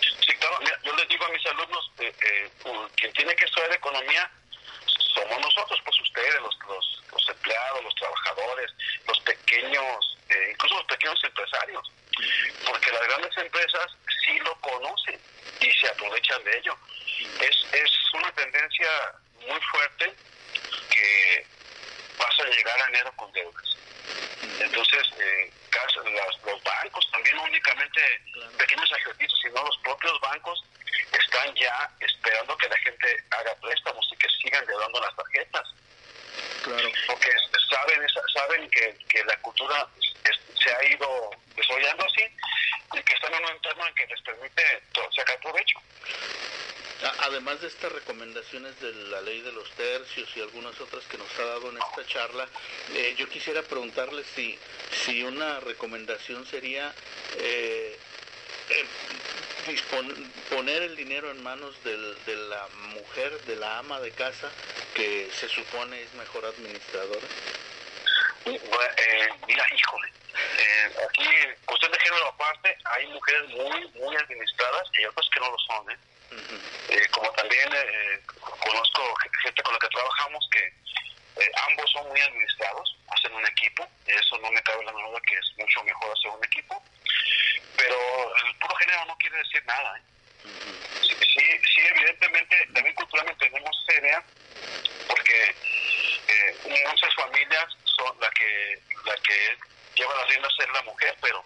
Sí, 0.00 0.32
claro. 0.38 0.58
Mira, 0.60 0.78
yo 0.84 0.94
les 0.94 1.08
digo 1.08 1.24
a 1.24 1.28
mis 1.30 1.46
alumnos, 1.46 1.90
eh, 1.98 2.14
eh, 2.24 2.50
quien 2.96 3.12
tiene 3.12 3.34
que 3.34 3.44
estudiar 3.44 3.72
economía 3.72 4.30
somos 5.14 5.40
nosotros, 5.40 5.80
pues 5.84 6.00
ustedes, 6.00 6.40
los 6.40 6.56
empleados, 7.60 7.84
los 7.84 7.94
trabajadores, 7.94 8.70
los 9.06 9.20
pequeños, 9.20 10.18
eh, 10.28 10.48
incluso 10.52 10.74
los 10.76 10.84
pequeños 10.84 11.24
empresarios, 11.24 11.92
porque 12.66 12.92
las 12.92 13.02
grandes 13.02 13.36
empresas 13.36 13.86
sí 14.24 14.38
lo 14.40 14.54
conocen 14.60 15.20
y 15.60 15.70
se 15.72 15.88
aprovechan 15.88 16.42
de 16.44 16.58
ello. 16.58 16.76
Es, 17.40 17.74
es 17.74 17.90
una 18.14 18.32
tendencia 18.32 18.88
muy 19.46 19.60
fuerte 19.72 20.14
que 20.90 21.46
vas 22.18 22.40
a 22.40 22.44
llegar 22.44 22.80
a 22.80 22.88
enero 22.88 23.12
con 23.16 23.32
deudas. 23.32 23.76
Entonces, 24.60 25.02
eh, 25.18 25.52
los 26.44 26.62
bancos, 26.62 27.10
también 27.12 27.36
no 27.36 27.44
únicamente 27.44 28.00
pequeños 28.58 28.90
agiotistas, 28.92 29.38
sino 29.42 29.62
los 29.62 29.78
propios 29.78 30.20
bancos 30.20 30.64
están 31.12 31.54
ya 31.54 31.90
esperando 32.00 32.56
que 32.56 32.68
la 32.68 32.76
gente 32.78 33.24
haga 33.30 33.54
préstamos 33.56 34.06
y 34.12 34.16
que 34.16 34.28
sigan 34.42 34.66
llevando 34.66 35.00
las 35.00 35.14
tarjetas. 35.16 35.68
Claro. 36.64 36.88
Porque 37.06 37.30
saben, 37.70 38.00
saben 38.34 38.70
que, 38.70 38.96
que 39.08 39.24
la 39.24 39.36
cultura 39.40 39.88
se 40.62 40.70
ha 40.72 40.84
ido 40.84 41.30
desarrollando 41.56 42.04
así 42.04 42.24
y 42.92 43.02
que 43.02 43.14
están 43.14 43.34
en 43.34 43.44
un 43.44 43.50
entorno 43.50 43.86
en 43.86 43.94
que 43.94 44.06
les 44.06 44.20
permite 44.22 44.62
sacar 45.16 45.38
provecho. 45.40 45.78
Además 47.20 47.60
de 47.62 47.68
estas 47.68 47.90
recomendaciones 47.92 48.78
de 48.80 48.92
la 48.92 49.22
ley 49.22 49.40
de 49.40 49.52
los 49.52 49.70
tercios 49.70 50.28
y 50.36 50.42
algunas 50.42 50.78
otras 50.80 51.02
que 51.04 51.16
nos 51.16 51.38
ha 51.38 51.44
dado 51.46 51.70
en 51.70 51.78
esta 51.78 52.06
charla, 52.06 52.46
eh, 52.94 53.14
yo 53.16 53.26
quisiera 53.26 53.62
preguntarle 53.62 54.22
si, 54.34 54.58
si 55.06 55.22
una 55.22 55.60
recomendación 55.60 56.44
sería 56.46 56.92
eh, 57.38 57.98
eh, 58.68 58.84
poner 60.50 60.82
el 60.82 60.96
dinero 60.96 61.30
en 61.30 61.42
manos 61.42 61.74
de 61.84 61.96
la 62.36 62.68
mujer, 62.94 63.40
de 63.46 63.56
la 63.56 63.78
ama 63.78 63.98
de 64.00 64.10
casa, 64.10 64.50
que 64.94 65.30
se 65.32 65.48
supone 65.48 66.02
es 66.02 66.12
mejor 66.14 66.44
administradora. 66.44 67.26
Bueno, 68.58 68.92
eh, 68.96 69.28
mira, 69.46 69.64
híjole, 69.72 70.08
eh, 70.58 70.90
aquí, 71.08 71.28
cuestión 71.64 71.92
de 71.92 72.00
género 72.00 72.26
aparte, 72.26 72.76
hay 72.84 73.06
mujeres 73.06 73.48
muy, 73.50 73.88
muy 73.94 74.16
administradas 74.16 74.88
y 74.98 75.04
otras 75.04 75.28
que 75.32 75.40
no 75.40 75.50
lo 75.50 75.58
son, 75.58 75.90
¿eh? 75.90 75.96
Uh 76.32 76.34
-huh. 76.34 76.60
eh 76.90 77.08
como 77.10 77.30
también 77.32 77.68
eh, 77.72 78.20
conozco 78.40 79.14
gente 79.42 79.62
con 79.62 79.72
la 79.72 79.78
que 79.78 79.88
trabajamos 79.88 80.48
que 80.52 80.64
eh, 80.66 81.50
ambos 81.68 81.90
son 81.92 82.08
muy 82.08 82.20
administrados, 82.20 82.96
hacen 83.08 83.32
un 83.34 83.46
equipo, 83.46 83.86
eso 84.06 84.38
no 84.38 84.50
me 84.50 84.62
cabe 84.62 84.84
la 84.84 84.92
duda 84.92 85.20
que 85.28 85.34
es 85.36 85.46
mucho 85.56 85.84
mejor 85.84 86.12
hacer 86.16 86.30
un 86.30 86.44
equipo, 86.44 86.82
pero 87.76 87.96
el 88.46 88.54
puro 88.56 88.74
género 88.76 89.04
no 89.06 89.16
quiere 89.18 89.38
decir 89.38 89.64
nada. 89.66 89.96
¿eh? 89.96 90.02
Uh 90.44 90.48
-huh. 90.48 91.02
sí, 91.06 91.14
sí, 91.34 91.60
sí, 91.74 91.80
evidentemente, 91.94 92.56
también 92.74 92.94
culturalmente 92.96 93.48
tenemos 93.48 93.84
esa 93.86 94.00
idea, 94.00 94.24
porque 95.06 95.54
eh, 96.28 96.56
muchas 96.88 97.14
familias 97.14 97.76
son 98.00 98.20
la 98.20 98.30
que, 98.30 98.78
la 99.04 99.16
que 99.16 99.56
lleva 99.94 100.14
las 100.14 100.28
riendas 100.28 100.52
es 100.58 100.72
la 100.72 100.82
mujer, 100.82 101.14
pero 101.20 101.44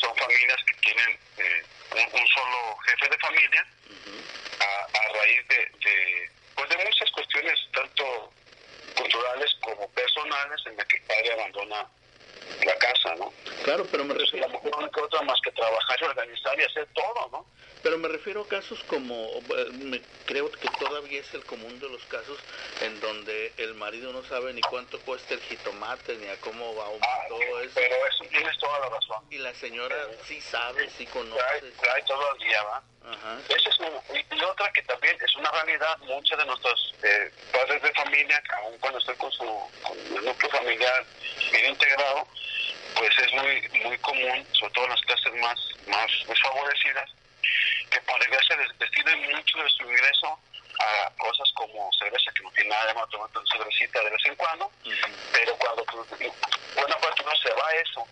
son 0.00 0.16
familias 0.16 0.58
que 0.66 0.74
tienen 0.80 1.18
eh, 1.38 1.62
un, 1.92 2.20
un, 2.20 2.26
solo 2.28 2.76
jefe 2.86 3.08
de 3.08 3.18
familia 3.18 3.66
uh 3.88 3.92
-huh. 3.92 4.64
a, 4.64 4.98
a, 4.98 5.12
raíz 5.18 5.48
de, 5.48 5.56
de, 5.84 6.30
pues 6.56 6.68
de 6.68 6.76
muchas 6.84 7.10
cuestiones, 7.10 7.58
tanto 7.72 8.32
culturales 8.96 9.50
como 9.60 9.88
personales, 9.92 10.60
en 10.66 10.76
la 10.76 10.84
que 10.84 10.96
el 10.96 11.02
padre 11.04 11.32
abandona 11.32 11.86
la 12.64 12.76
casa, 12.76 13.14
¿no? 13.16 13.32
Claro, 13.64 13.86
pero 13.90 14.04
me 14.04 14.14
refiero... 14.14 14.46
La 14.46 14.52
mujer 14.52 14.72
no 14.78 14.90
que 14.90 15.00
otra 15.00 15.22
más 15.22 15.40
que 15.40 15.50
trabajar 15.52 15.98
y 16.00 16.04
organizar 16.04 16.58
y 16.60 16.64
hacer 16.64 16.86
todo, 16.94 17.28
¿no? 17.32 17.46
Pero 17.82 17.98
me 17.98 18.08
refiero 18.08 18.42
a 18.42 18.48
casos 18.48 18.82
como, 18.84 19.28
me, 19.72 20.00
creo 20.26 20.50
que 20.50 20.68
todavía 20.78 21.20
es 21.20 21.34
el 21.34 21.44
común 21.44 21.78
de 21.80 21.88
los 21.88 22.02
casos 22.04 22.38
en 22.80 23.00
donde 23.00 23.52
el 23.56 23.74
marido 23.74 24.12
no 24.12 24.22
sabe 24.24 24.52
ni 24.52 24.60
cuánto 24.62 25.00
cuesta 25.00 25.34
el 25.34 25.40
jitomate, 25.40 26.16
ni 26.16 26.28
a 26.28 26.36
cómo 26.40 26.74
va 26.76 26.86
ah, 26.86 27.24
todo 27.28 27.60
eso. 27.60 27.72
Pero 27.74 27.94
eso 28.08 28.24
tienes 28.30 28.56
toda 28.58 28.78
la 28.80 28.88
razón. 28.88 29.24
Y 29.30 29.38
la 29.38 29.52
señora 29.54 29.96
eh, 29.96 30.18
sí 30.26 30.40
sabe, 30.40 30.88
sí 30.90 31.06
conoce. 31.06 31.72
Trae 31.80 32.02
todo 32.04 32.32
el 32.34 32.38
día, 32.46 32.62
¿va? 32.62 32.82
Ajá. 33.04 33.38
Esa 33.48 33.68
es 33.68 33.78
y 34.14 34.44
otra 34.44 34.72
que 34.72 34.82
también 34.82 35.16
es 35.20 35.36
una 35.36 35.50
realidad, 35.50 35.98
muchos 35.98 36.38
de 36.38 36.44
nuestros 36.46 36.94
eh, 37.02 37.30
padres 37.52 37.82
de 37.82 37.92
familia, 37.92 38.42
aun 38.62 38.78
cuando 38.78 38.98
estén 38.98 39.16
con 39.16 39.30
su 39.32 39.44
con 39.82 39.98
el 39.98 40.24
núcleo 40.24 40.50
familiar 40.50 41.04
bien 41.50 41.66
integrado, 41.66 42.26
pues 42.96 43.10
es 43.18 43.32
muy 43.34 43.82
muy 43.84 43.98
común, 43.98 44.46
sobre 44.52 44.72
todo 44.72 44.84
en 44.84 44.90
las 44.90 45.00
clases 45.02 45.34
más, 45.40 45.58
más 45.86 46.10
desfavorecidas, 46.26 47.10
que 47.92 48.00
por 48.00 48.18
desgracia 48.20 48.56
destinen 48.78 49.30
mucho 49.30 49.58
de 49.58 49.70
su 49.70 49.82
ingreso 49.82 50.38
a 50.80 51.10
cosas 51.18 51.52
como 51.54 51.90
cerveza, 51.92 52.32
que 52.32 52.42
no 52.42 52.50
tiene 52.52 52.70
nada 52.70 52.86
de 52.86 52.94
malo 52.94 53.06
tomar 53.08 53.28
una 53.34 53.52
cervecita 53.52 54.02
de 54.02 54.10
vez 54.10 54.24
en 54.24 54.36
cuando, 54.36 54.66
uh 54.66 54.88
-huh. 54.88 55.14
pero 55.32 55.56
cuando 55.58 55.84
buena 55.84 56.96
parte 56.98 57.22
no 57.22 57.36
se 57.36 57.50
va 57.52 57.68
a 57.68 57.74
eso, 57.74 58.06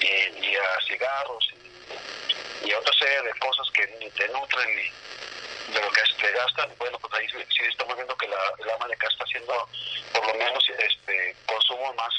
y, 0.00 0.06
y 0.46 0.56
a 0.56 0.80
cigarros, 0.86 1.52
y, 1.52 2.68
y, 2.68 2.72
a 2.72 2.78
otra 2.78 2.92
serie 2.94 3.22
de 3.22 3.38
cosas 3.38 3.70
que 3.72 3.86
ni 4.00 4.10
te 4.10 4.26
nutren 4.28 4.76
ni 4.76 5.74
de 5.74 5.80
lo 5.80 5.90
que 5.90 6.02
te 6.20 6.32
gastan, 6.32 6.72
bueno, 6.78 6.98
pues 6.98 7.12
ahí 7.14 7.28
sí 7.28 7.62
estamos 7.68 7.94
viendo 7.94 8.16
que 8.16 8.26
la, 8.28 8.54
el 8.58 8.70
ama 8.70 8.88
de 8.88 8.96
casa 8.96 9.12
está 9.12 9.24
haciendo 9.24 9.68
por 10.12 10.26
lo 10.26 10.34
menos 10.34 10.64
este 10.68 11.36
consumo 11.46 11.92
más, 11.94 12.14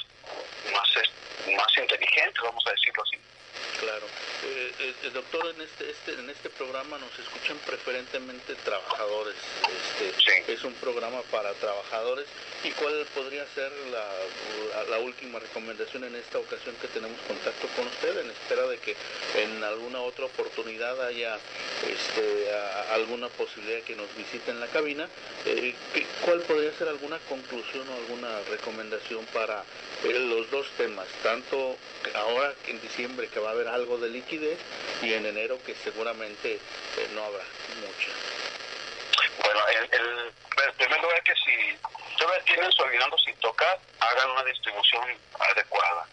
más, 0.71 0.89
más 1.57 1.77
inteligente, 1.77 2.39
vamos 2.41 2.63
a 2.67 2.71
decirlo 2.71 3.03
así. 3.03 3.17
Claro. 3.84 4.05
Eh, 4.45 4.71
eh, 4.79 5.09
doctor, 5.13 5.53
en 5.53 5.61
este, 5.61 5.89
este, 5.91 6.13
en 6.13 6.29
este 6.29 6.49
programa 6.49 6.97
nos 6.99 7.19
escuchan 7.19 7.57
preferentemente 7.65 8.55
trabajadores. 8.63 9.36
Este, 9.67 10.13
sí. 10.19 10.51
Es 10.51 10.63
un 10.63 10.73
programa 10.75 11.21
para 11.23 11.51
trabajadores. 11.55 12.25
¿Y 12.63 12.71
cuál 12.71 13.05
podría 13.13 13.45
ser 13.53 13.71
la, 13.91 14.07
la, 14.73 14.84
la, 14.89 14.99
última 14.99 15.39
recomendación 15.39 16.05
en 16.05 16.15
esta 16.15 16.39
ocasión 16.39 16.75
que 16.81 16.88
tenemos 16.88 17.19
contacto 17.27 17.67
con 17.75 17.88
usted 17.88 18.17
en 18.19 18.31
espera 18.31 18.65
de 18.67 18.77
que 18.77 18.95
en 19.36 19.61
alguna 19.63 19.99
otra 20.01 20.25
oportunidad 20.25 21.05
haya 21.05 21.38
este, 21.86 22.53
alguna 22.91 23.27
posibilidad 23.29 23.81
que 23.81 23.95
nos 23.95 24.07
visiten 24.15 24.59
la 24.59 24.67
cabina, 24.67 25.07
eh, 25.45 25.73
¿cuál 26.23 26.39
podría 26.41 26.71
ser 26.77 26.88
alguna 26.88 27.19
conclusión 27.29 27.88
o 27.89 27.93
alguna 27.93 28.39
recomendación 28.49 29.25
para 29.34 29.63
eh, 30.03 30.19
los 30.19 30.49
dos 30.51 30.67
temas? 30.77 31.07
Tanto 31.21 31.75
ahora 32.15 32.53
en 32.67 32.81
diciembre 32.81 33.27
que 33.27 33.39
va 33.39 33.49
a 33.49 33.51
haber 33.51 33.67
algo 33.74 33.97
de 33.97 34.09
liquidez 34.09 34.59
y 35.01 35.13
en 35.13 35.26
enero 35.26 35.57
que 35.65 35.76
seguramente 35.76 36.55
eh, 36.55 37.09
no 37.13 37.24
habrá 37.24 37.43
mucha. 37.82 38.11
Bueno, 39.43 39.59
el, 39.67 39.99
el, 39.99 40.34
primer 40.78 41.01
lugar 41.01 41.24
que 41.24 41.34
si 41.36 41.78
todavía 42.17 42.43
tienen 42.45 42.71
su 42.71 42.84
aguinaldo 42.84 43.17
sin 43.17 43.36
tocar, 43.38 43.80
hagan 43.99 44.30
una 44.32 44.43
distribución 44.43 45.03
adecuada. 45.51 46.07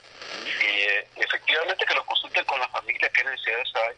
Y 0.45 1.21
efectivamente 1.21 1.85
que 1.85 1.95
lo 1.95 2.05
consulten 2.07 2.45
con 2.45 2.61
la 2.61 2.69
familia, 2.69 3.11
qué 3.11 3.25
necesidades 3.25 3.69
hay 3.75 3.97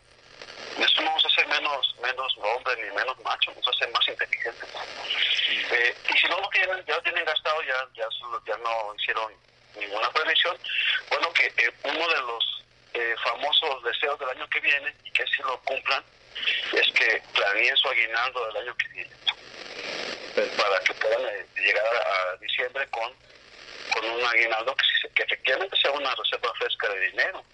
eso 0.78 1.02
no 1.02 1.12
nos 1.12 1.24
hace 1.26 1.44
menos 1.46 1.94
menos 2.02 2.36
hombres 2.38 2.78
ni 2.78 2.90
menos 2.96 3.18
machos, 3.20 3.54
nos 3.56 3.68
hace 3.68 3.86
más 3.92 4.08
inteligentes. 4.08 4.68
Eh, 5.48 5.94
y 6.08 6.18
si 6.18 6.28
no 6.28 6.40
lo 6.40 6.48
tienen, 6.48 6.84
ya 6.86 6.94
lo 6.96 7.02
tienen 7.02 7.24
gastado, 7.24 7.62
ya, 7.62 7.74
ya, 7.94 8.06
ya 8.46 8.56
no 8.58 8.94
hicieron 8.98 9.32
ninguna 9.78 10.10
previsión, 10.10 10.56
bueno, 11.10 11.32
que 11.32 11.46
eh, 11.46 11.72
uno 11.84 12.08
de 12.08 12.20
los 12.20 12.51
eh, 12.94 13.14
famosos 13.22 13.82
deseos 13.84 14.18
del 14.18 14.28
año 14.30 14.48
que 14.48 14.60
viene, 14.60 14.94
y 15.04 15.10
que 15.12 15.24
si 15.26 15.42
lo 15.42 15.58
cumplan, 15.62 16.02
es 16.72 16.92
que 16.92 17.22
planeen 17.32 17.76
su 17.76 17.88
aguinaldo 17.88 18.46
del 18.46 18.56
año 18.58 18.76
que 18.76 18.88
viene, 18.88 19.10
para 20.56 20.78
que 20.80 20.94
puedan 20.94 21.22
llegar 21.56 21.86
a, 21.86 22.36
diciembre 22.36 22.86
con, 22.90 23.12
con 23.92 24.10
un 24.10 24.24
aguinaldo 24.24 24.74
que, 24.76 25.08
que 25.14 25.22
efectivamente 25.22 25.76
sea 25.80 25.90
una 25.92 26.14
reserva 26.14 26.52
fresca 26.54 26.88
de 26.88 27.00
dinero. 27.10 27.44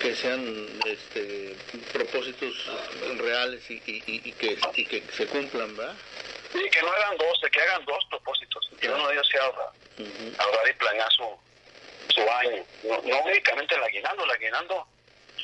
Que 0.00 0.14
sean 0.14 0.80
este, 0.84 1.56
propósitos 1.92 2.54
reales 3.18 3.68
y, 3.70 3.80
y, 3.86 4.32
que, 4.32 4.58
y 4.74 4.86
que 4.86 5.02
se 5.12 5.26
cumplan, 5.26 5.76
¿verdad? 5.76 5.94
Y 6.54 6.68
que 6.68 6.82
no 6.82 6.92
hagan 6.92 7.16
dos, 7.16 7.40
que 7.50 7.60
hagan 7.60 7.84
dos 7.84 8.04
propósitos, 8.10 8.70
que 8.80 8.88
uno 8.88 9.06
de 9.08 9.14
ellos 9.14 9.28
sea 9.28 9.42
ahorrar, 9.44 9.70
ahorrar 10.38 10.68
y 10.68 10.72
planear 10.74 11.12
su, 11.12 11.24
su 12.08 12.20
año. 12.20 12.64
No, 12.84 13.00
no 13.02 13.20
únicamente 13.22 13.74
el 13.74 13.82
aguinaldo, 13.82 14.24
el 14.24 14.30
aguinaldo 14.30 14.86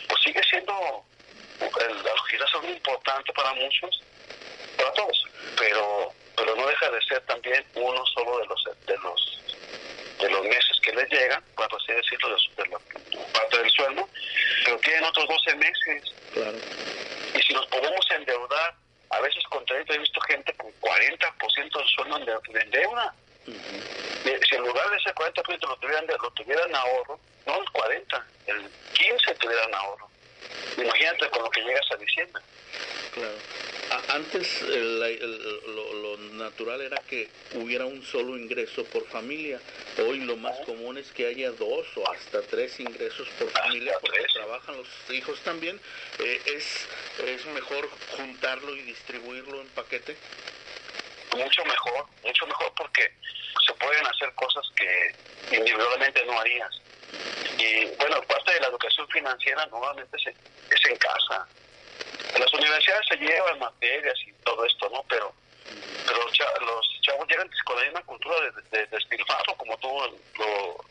pues 0.08 0.22
sigue 0.22 0.42
siendo 0.48 1.04
el, 1.60 2.04
la 2.04 2.60
muy 2.60 2.72
importante 2.72 3.32
para 3.32 3.52
muchos, 3.54 4.02
para 4.76 4.92
todos, 4.92 5.24
pero 5.58 6.12
pero 6.36 6.54
no 6.54 6.66
deja 6.68 6.90
de 6.90 7.02
ser 7.02 7.20
también 7.22 7.64
uno 7.74 8.06
solo 8.06 8.38
de 8.38 8.46
los 8.46 8.64
de 8.86 8.96
los 8.98 9.42
de 10.20 10.30
los 10.30 10.42
meses 10.42 10.78
que 10.82 10.92
les 10.92 11.08
llegan, 11.10 11.42
para 11.54 11.76
así 11.76 11.92
decirlo, 11.92 12.28
de, 12.28 12.68
la 12.68 12.78
parte 13.32 13.58
del 13.58 13.70
sueldo, 13.70 14.08
pero 14.64 14.78
tienen 14.78 15.04
otros 15.04 15.28
12 15.28 15.54
meses. 15.56 16.12
Claro. 16.32 16.58
Y 17.34 17.42
si 17.42 17.52
nos 17.52 17.66
podemos 17.66 18.10
endeudar, 18.10 18.74
a 19.10 19.20
veces 19.20 19.42
contra 19.44 19.78
he 19.78 19.98
visto 19.98 20.20
gente 20.22 20.52
con 20.54 20.72
40% 20.80 21.78
del 21.78 21.88
sueldo 21.88 22.16
en 22.16 22.70
deuda. 22.70 23.14
Si 24.48 24.54
en 24.54 24.62
lugar 24.62 24.90
de 24.90 24.96
ese 24.96 25.14
40% 25.14 25.68
lo 25.68 25.76
tuvieran, 25.76 26.06
lo 26.06 26.30
tuvieran 26.30 26.74
ahorro, 26.74 27.18
no 27.46 27.60
el 27.60 27.70
40, 27.70 28.26
el 28.46 28.70
15 28.94 29.34
tuvieran 29.34 29.74
ahorro. 29.74 30.08
Imagínate 30.76 31.28
con 31.30 31.42
lo 31.42 31.50
que 31.50 31.60
llegas 31.62 31.90
a 31.92 31.96
diciembre. 31.96 32.42
Claro. 33.14 33.38
Antes 34.08 34.62
lo, 34.62 36.16
natural 36.32 36.80
era 36.82 36.98
que 37.08 37.28
hubiera 37.54 37.86
un 37.86 38.02
solo 38.04 38.36
ingreso 38.36 38.84
por 38.84 39.06
familia. 39.06 39.60
Hoy 39.98 40.20
lo 40.20 40.36
más 40.36 40.58
común 40.60 40.98
es 40.98 41.10
que 41.10 41.26
haya 41.26 41.50
dos 41.52 41.86
o 41.96 42.10
hasta 42.10 42.42
tres 42.42 42.78
ingresos 42.80 43.28
por 43.38 43.50
familia 43.50 43.94
porque 44.00 44.24
trabajan 44.32 44.76
los 44.76 44.88
hijos 45.10 45.40
también. 45.40 45.80
Eh, 46.18 46.40
es, 46.46 46.86
¿Es 47.24 47.46
mejor 47.46 47.88
juntarlo 48.16 48.76
y 48.76 48.82
distribuirlo 48.82 49.60
en 49.60 49.68
paquete? 49.68 50.16
Mucho 51.36 51.64
mejor, 51.64 52.06
mucho 52.22 52.46
mejor 52.46 52.72
porque 52.76 53.12
se 53.66 53.72
pueden 53.74 54.06
hacer 54.06 54.32
cosas 54.34 54.64
que 54.76 55.56
individualmente 55.56 56.24
no 56.26 56.38
harías. 56.40 56.70
Y 57.58 57.86
bueno, 57.96 58.22
parte 58.22 58.52
de 58.52 58.60
la 58.60 58.68
educación 58.68 59.08
financiera 59.08 59.66
nuevamente 59.66 60.16
es 60.16 60.26
en 60.26 60.96
casa 60.96 61.46
las 62.36 62.52
universidades 62.52 63.06
se 63.08 63.16
llevan 63.16 63.58
materias 63.58 64.14
y 64.26 64.32
todo 64.44 64.64
esto, 64.64 64.88
¿no? 64.90 65.04
Pero, 65.08 65.32
pero 66.06 66.24
los 66.24 67.00
chavos 67.02 67.28
llegan 67.28 67.50
con 67.64 67.76
la 67.76 67.84
misma 67.84 68.02
cultura 68.02 68.36
de, 68.70 68.86
de, 68.86 69.24
como 69.56 69.78
tú 69.78 69.88
lo 70.38 70.84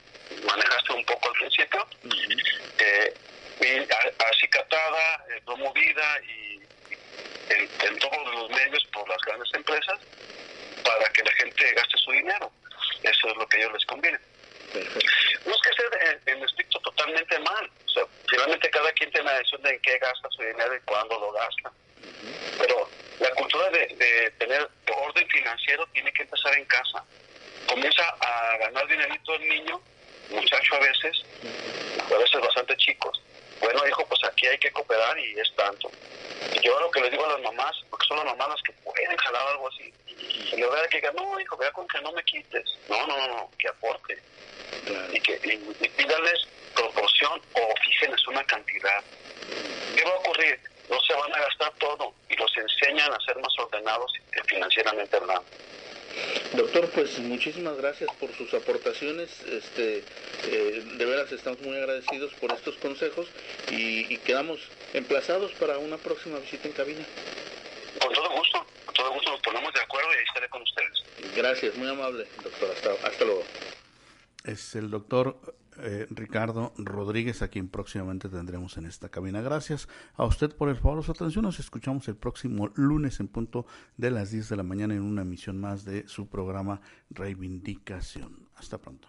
manejaste 0.46 0.94
un 0.94 1.06
poco 1.06 1.30
al 1.30 1.40
principio, 1.40 1.88
eh, 2.80 3.14
y 3.62 4.24
acicatada, 4.30 5.26
eh, 5.30 5.42
promovida 5.46 6.22
y 6.22 6.60
en, 7.50 8.00
todos 8.00 8.34
los 8.34 8.50
medios 8.50 8.86
por 8.92 9.08
las 9.10 9.20
grandes 9.22 9.50
empresas 9.54 10.00
que 11.18 11.24
la 11.24 11.32
gente 11.32 11.74
gaste 11.74 11.98
su 11.98 12.12
dinero. 12.12 12.52
Eso 13.04 13.28
es 13.28 13.38
lo 13.38 13.48
que 13.48 13.58
a 13.58 13.60
ellos 13.60 13.74
les 13.74 13.86
conviene. 13.86 14.20
No 15.46 15.54
es 15.54 15.62
que 15.62 15.74
sea 15.74 16.22
en, 16.28 16.44
estricto 16.44 16.80
totalmente 16.80 17.40
mal. 17.40 17.70
O 17.86 17.90
sea, 17.90 18.04
finalmente 18.30 18.70
cada 18.70 18.92
quien 18.94 19.12
tiene 19.12 19.26
la 19.26 19.38
decisión 19.38 19.64
de 19.64 19.72
en 19.72 19.82
qué 19.82 19.98
gasta 19.98 20.30
su 20.30 20.42
dinero 20.44 20.76
y 20.76 20.80
cuándo 20.82 21.20
lo 21.20 21.32
gasta. 21.32 21.72
Pero 22.60 22.90
la 23.20 23.30
cultura 23.32 23.70
de, 23.72 24.32
tener 24.38 24.70
orden 24.96 25.28
financiero 25.30 25.88
tiene 25.88 26.12
que 26.14 26.22
empezar 26.22 26.54
en 26.56 26.66
casa. 26.66 27.04
Comienza 27.68 28.04
a 28.20 28.58
ganar 28.58 28.88
dinerito 28.88 29.36
el 29.36 29.50
niño, 29.50 29.82
muchacho 30.30 30.76
a 30.76 30.80
veces, 30.80 31.24
a 32.14 32.18
veces 32.18 32.42
bastante 32.42 32.78
chicos. 32.78 33.22
Bueno, 33.60 33.88
hijo, 33.88 34.06
pues 34.08 34.24
aquí 34.24 34.48
hay 34.48 34.58
que 34.58 34.72
cooperar 34.72 35.18
y 35.20 35.40
es 35.40 35.54
tanto. 35.56 35.90
Y 36.54 36.66
yo 36.66 36.80
lo 36.80 36.92
que 36.92 37.02
le 37.02 37.10
digo 37.10 37.26
a 37.26 37.34
las 37.34 37.42
mamás, 37.42 37.76
porque 37.90 38.08
son 38.08 38.18
las 38.18 38.26
mamás 38.26 38.50
las 38.50 38.62
que 38.64 38.74
pueden 38.84 39.18
jalar 39.18 39.48
algo 39.48 39.68
así, 39.68 39.94
y 40.08 40.56
le 40.56 40.66
voy 40.66 40.80
a 40.80 40.88
que 40.88 40.98
diga, 40.98 41.12
no, 41.12 41.40
hijo, 41.40 41.58
vea 41.58 41.72
con 41.72 41.88
que 41.88 42.02
no 42.02 42.12
me 42.12 42.24
quites. 42.24 42.78
No, 42.88 43.06
no, 43.08 43.28
no, 43.28 43.52
que 43.58 43.68
aporte 43.68 44.18
y 45.12 45.20
que 45.20 45.40
y, 45.44 45.90
pídales 45.90 46.48
proporción 46.74 47.42
o 47.54 47.74
fíjenles 47.84 48.28
una 48.28 48.44
cantidad. 48.46 49.04
¿Qué 49.96 50.04
va 50.04 50.12
a 50.12 50.18
ocurrir? 50.18 50.60
No 50.90 51.00
se 51.02 51.14
van 51.14 51.34
a 51.34 51.40
gastar 51.40 51.74
todo 51.80 52.14
y 52.30 52.36
los 52.36 52.52
enseñan 52.58 53.12
a 53.14 53.20
ser 53.22 53.38
más 53.38 53.54
ordenados 53.60 54.12
financieramente 54.46 55.18
hablando. 55.18 55.46
Doctor, 56.56 56.90
pues 56.90 57.20
muchísimas 57.20 57.78
gracias 57.78 58.10
por 58.20 58.32
sus 58.34 58.54
aportaciones. 58.54 59.30
Este, 59.44 60.04
eh, 60.48 60.84
de 60.98 61.06
veras 61.06 61.32
estamos 61.32 61.60
muy 61.62 61.76
agradecidos 61.78 62.34
por 62.36 62.52
estos 62.52 62.76
consejos 62.76 63.28
y, 63.72 64.14
y, 64.14 64.18
quedamos 64.18 64.60
emplazados 64.94 65.52
para 65.54 65.78
una 65.78 65.98
próxima 65.98 66.40
visita 66.40 66.68
en 66.68 66.74
cabina. 66.74 67.06
Con 68.02 68.14
todo 68.14 68.30
gusto, 68.32 68.66
con 68.86 68.94
todo 68.96 69.12
gusto 69.12 69.32
nos 69.32 69.42
ponemos 69.42 69.74
de 69.74 69.82
acuerdo 69.82 70.10
y 70.14 70.18
ahí 70.18 70.24
estaré 70.28 70.50
con 70.50 70.62
ustedes. 70.62 71.36
Gracias, 71.36 71.76
muy 71.76 71.90
amable, 71.90 72.26
doctor. 72.44 72.72
Hasta, 72.72 73.08
hasta 73.08 73.26
luego 73.26 73.44
es 74.48 74.76
el 74.76 74.90
doctor 74.90 75.38
eh, 75.80 76.08
Ricardo 76.10 76.74
Rodríguez, 76.78 77.42
a 77.42 77.48
quien 77.48 77.68
próximamente 77.68 78.30
tendremos 78.30 78.78
en 78.78 78.86
esta 78.86 79.10
cabina. 79.10 79.42
Gracias 79.42 79.88
a 80.16 80.26
usted 80.26 80.56
por 80.56 80.70
el 80.70 80.78
favor 80.78 81.00
de 81.00 81.06
su 81.06 81.12
atención. 81.12 81.44
Nos 81.46 81.60
escuchamos 81.60 82.08
el 82.08 82.16
próximo 82.16 82.70
lunes 82.76 83.20
en 83.20 83.28
punto 83.28 83.66
de 83.98 84.12
las 84.12 84.32
10 84.32 84.50
de 84.50 84.56
la 84.56 84.64
mañana 84.64 84.96
en 84.96 85.02
una 85.02 85.22
emisión 85.22 85.60
más 85.60 85.86
de 85.86 86.08
su 86.08 86.28
programa 86.28 86.82
Reivindicación. 87.10 88.50
Hasta 88.56 88.78
pronto. 88.78 89.08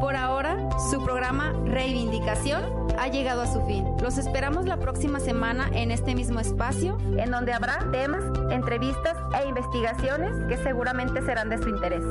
Por 0.00 0.16
ahora, 0.16 0.56
su 0.90 1.04
programa 1.04 1.52
Reivindicación 1.64 2.64
ha 2.98 3.08
llegado 3.08 3.42
a 3.42 3.46
su 3.46 3.64
fin. 3.66 3.84
Los 4.00 4.18
esperamos 4.18 4.66
la 4.66 4.78
próxima 4.78 5.20
semana 5.20 5.68
en 5.72 5.90
este 5.90 6.14
mismo 6.14 6.40
espacio, 6.40 6.98
en 7.18 7.30
donde 7.30 7.52
habrá 7.52 7.90
temas, 7.92 8.24
entrevistas 8.50 9.16
e 9.40 9.48
investigaciones 9.48 10.32
que 10.48 10.56
seguramente 10.56 11.22
serán 11.22 11.50
de 11.50 11.58
su 11.58 11.68
interés. 11.68 12.02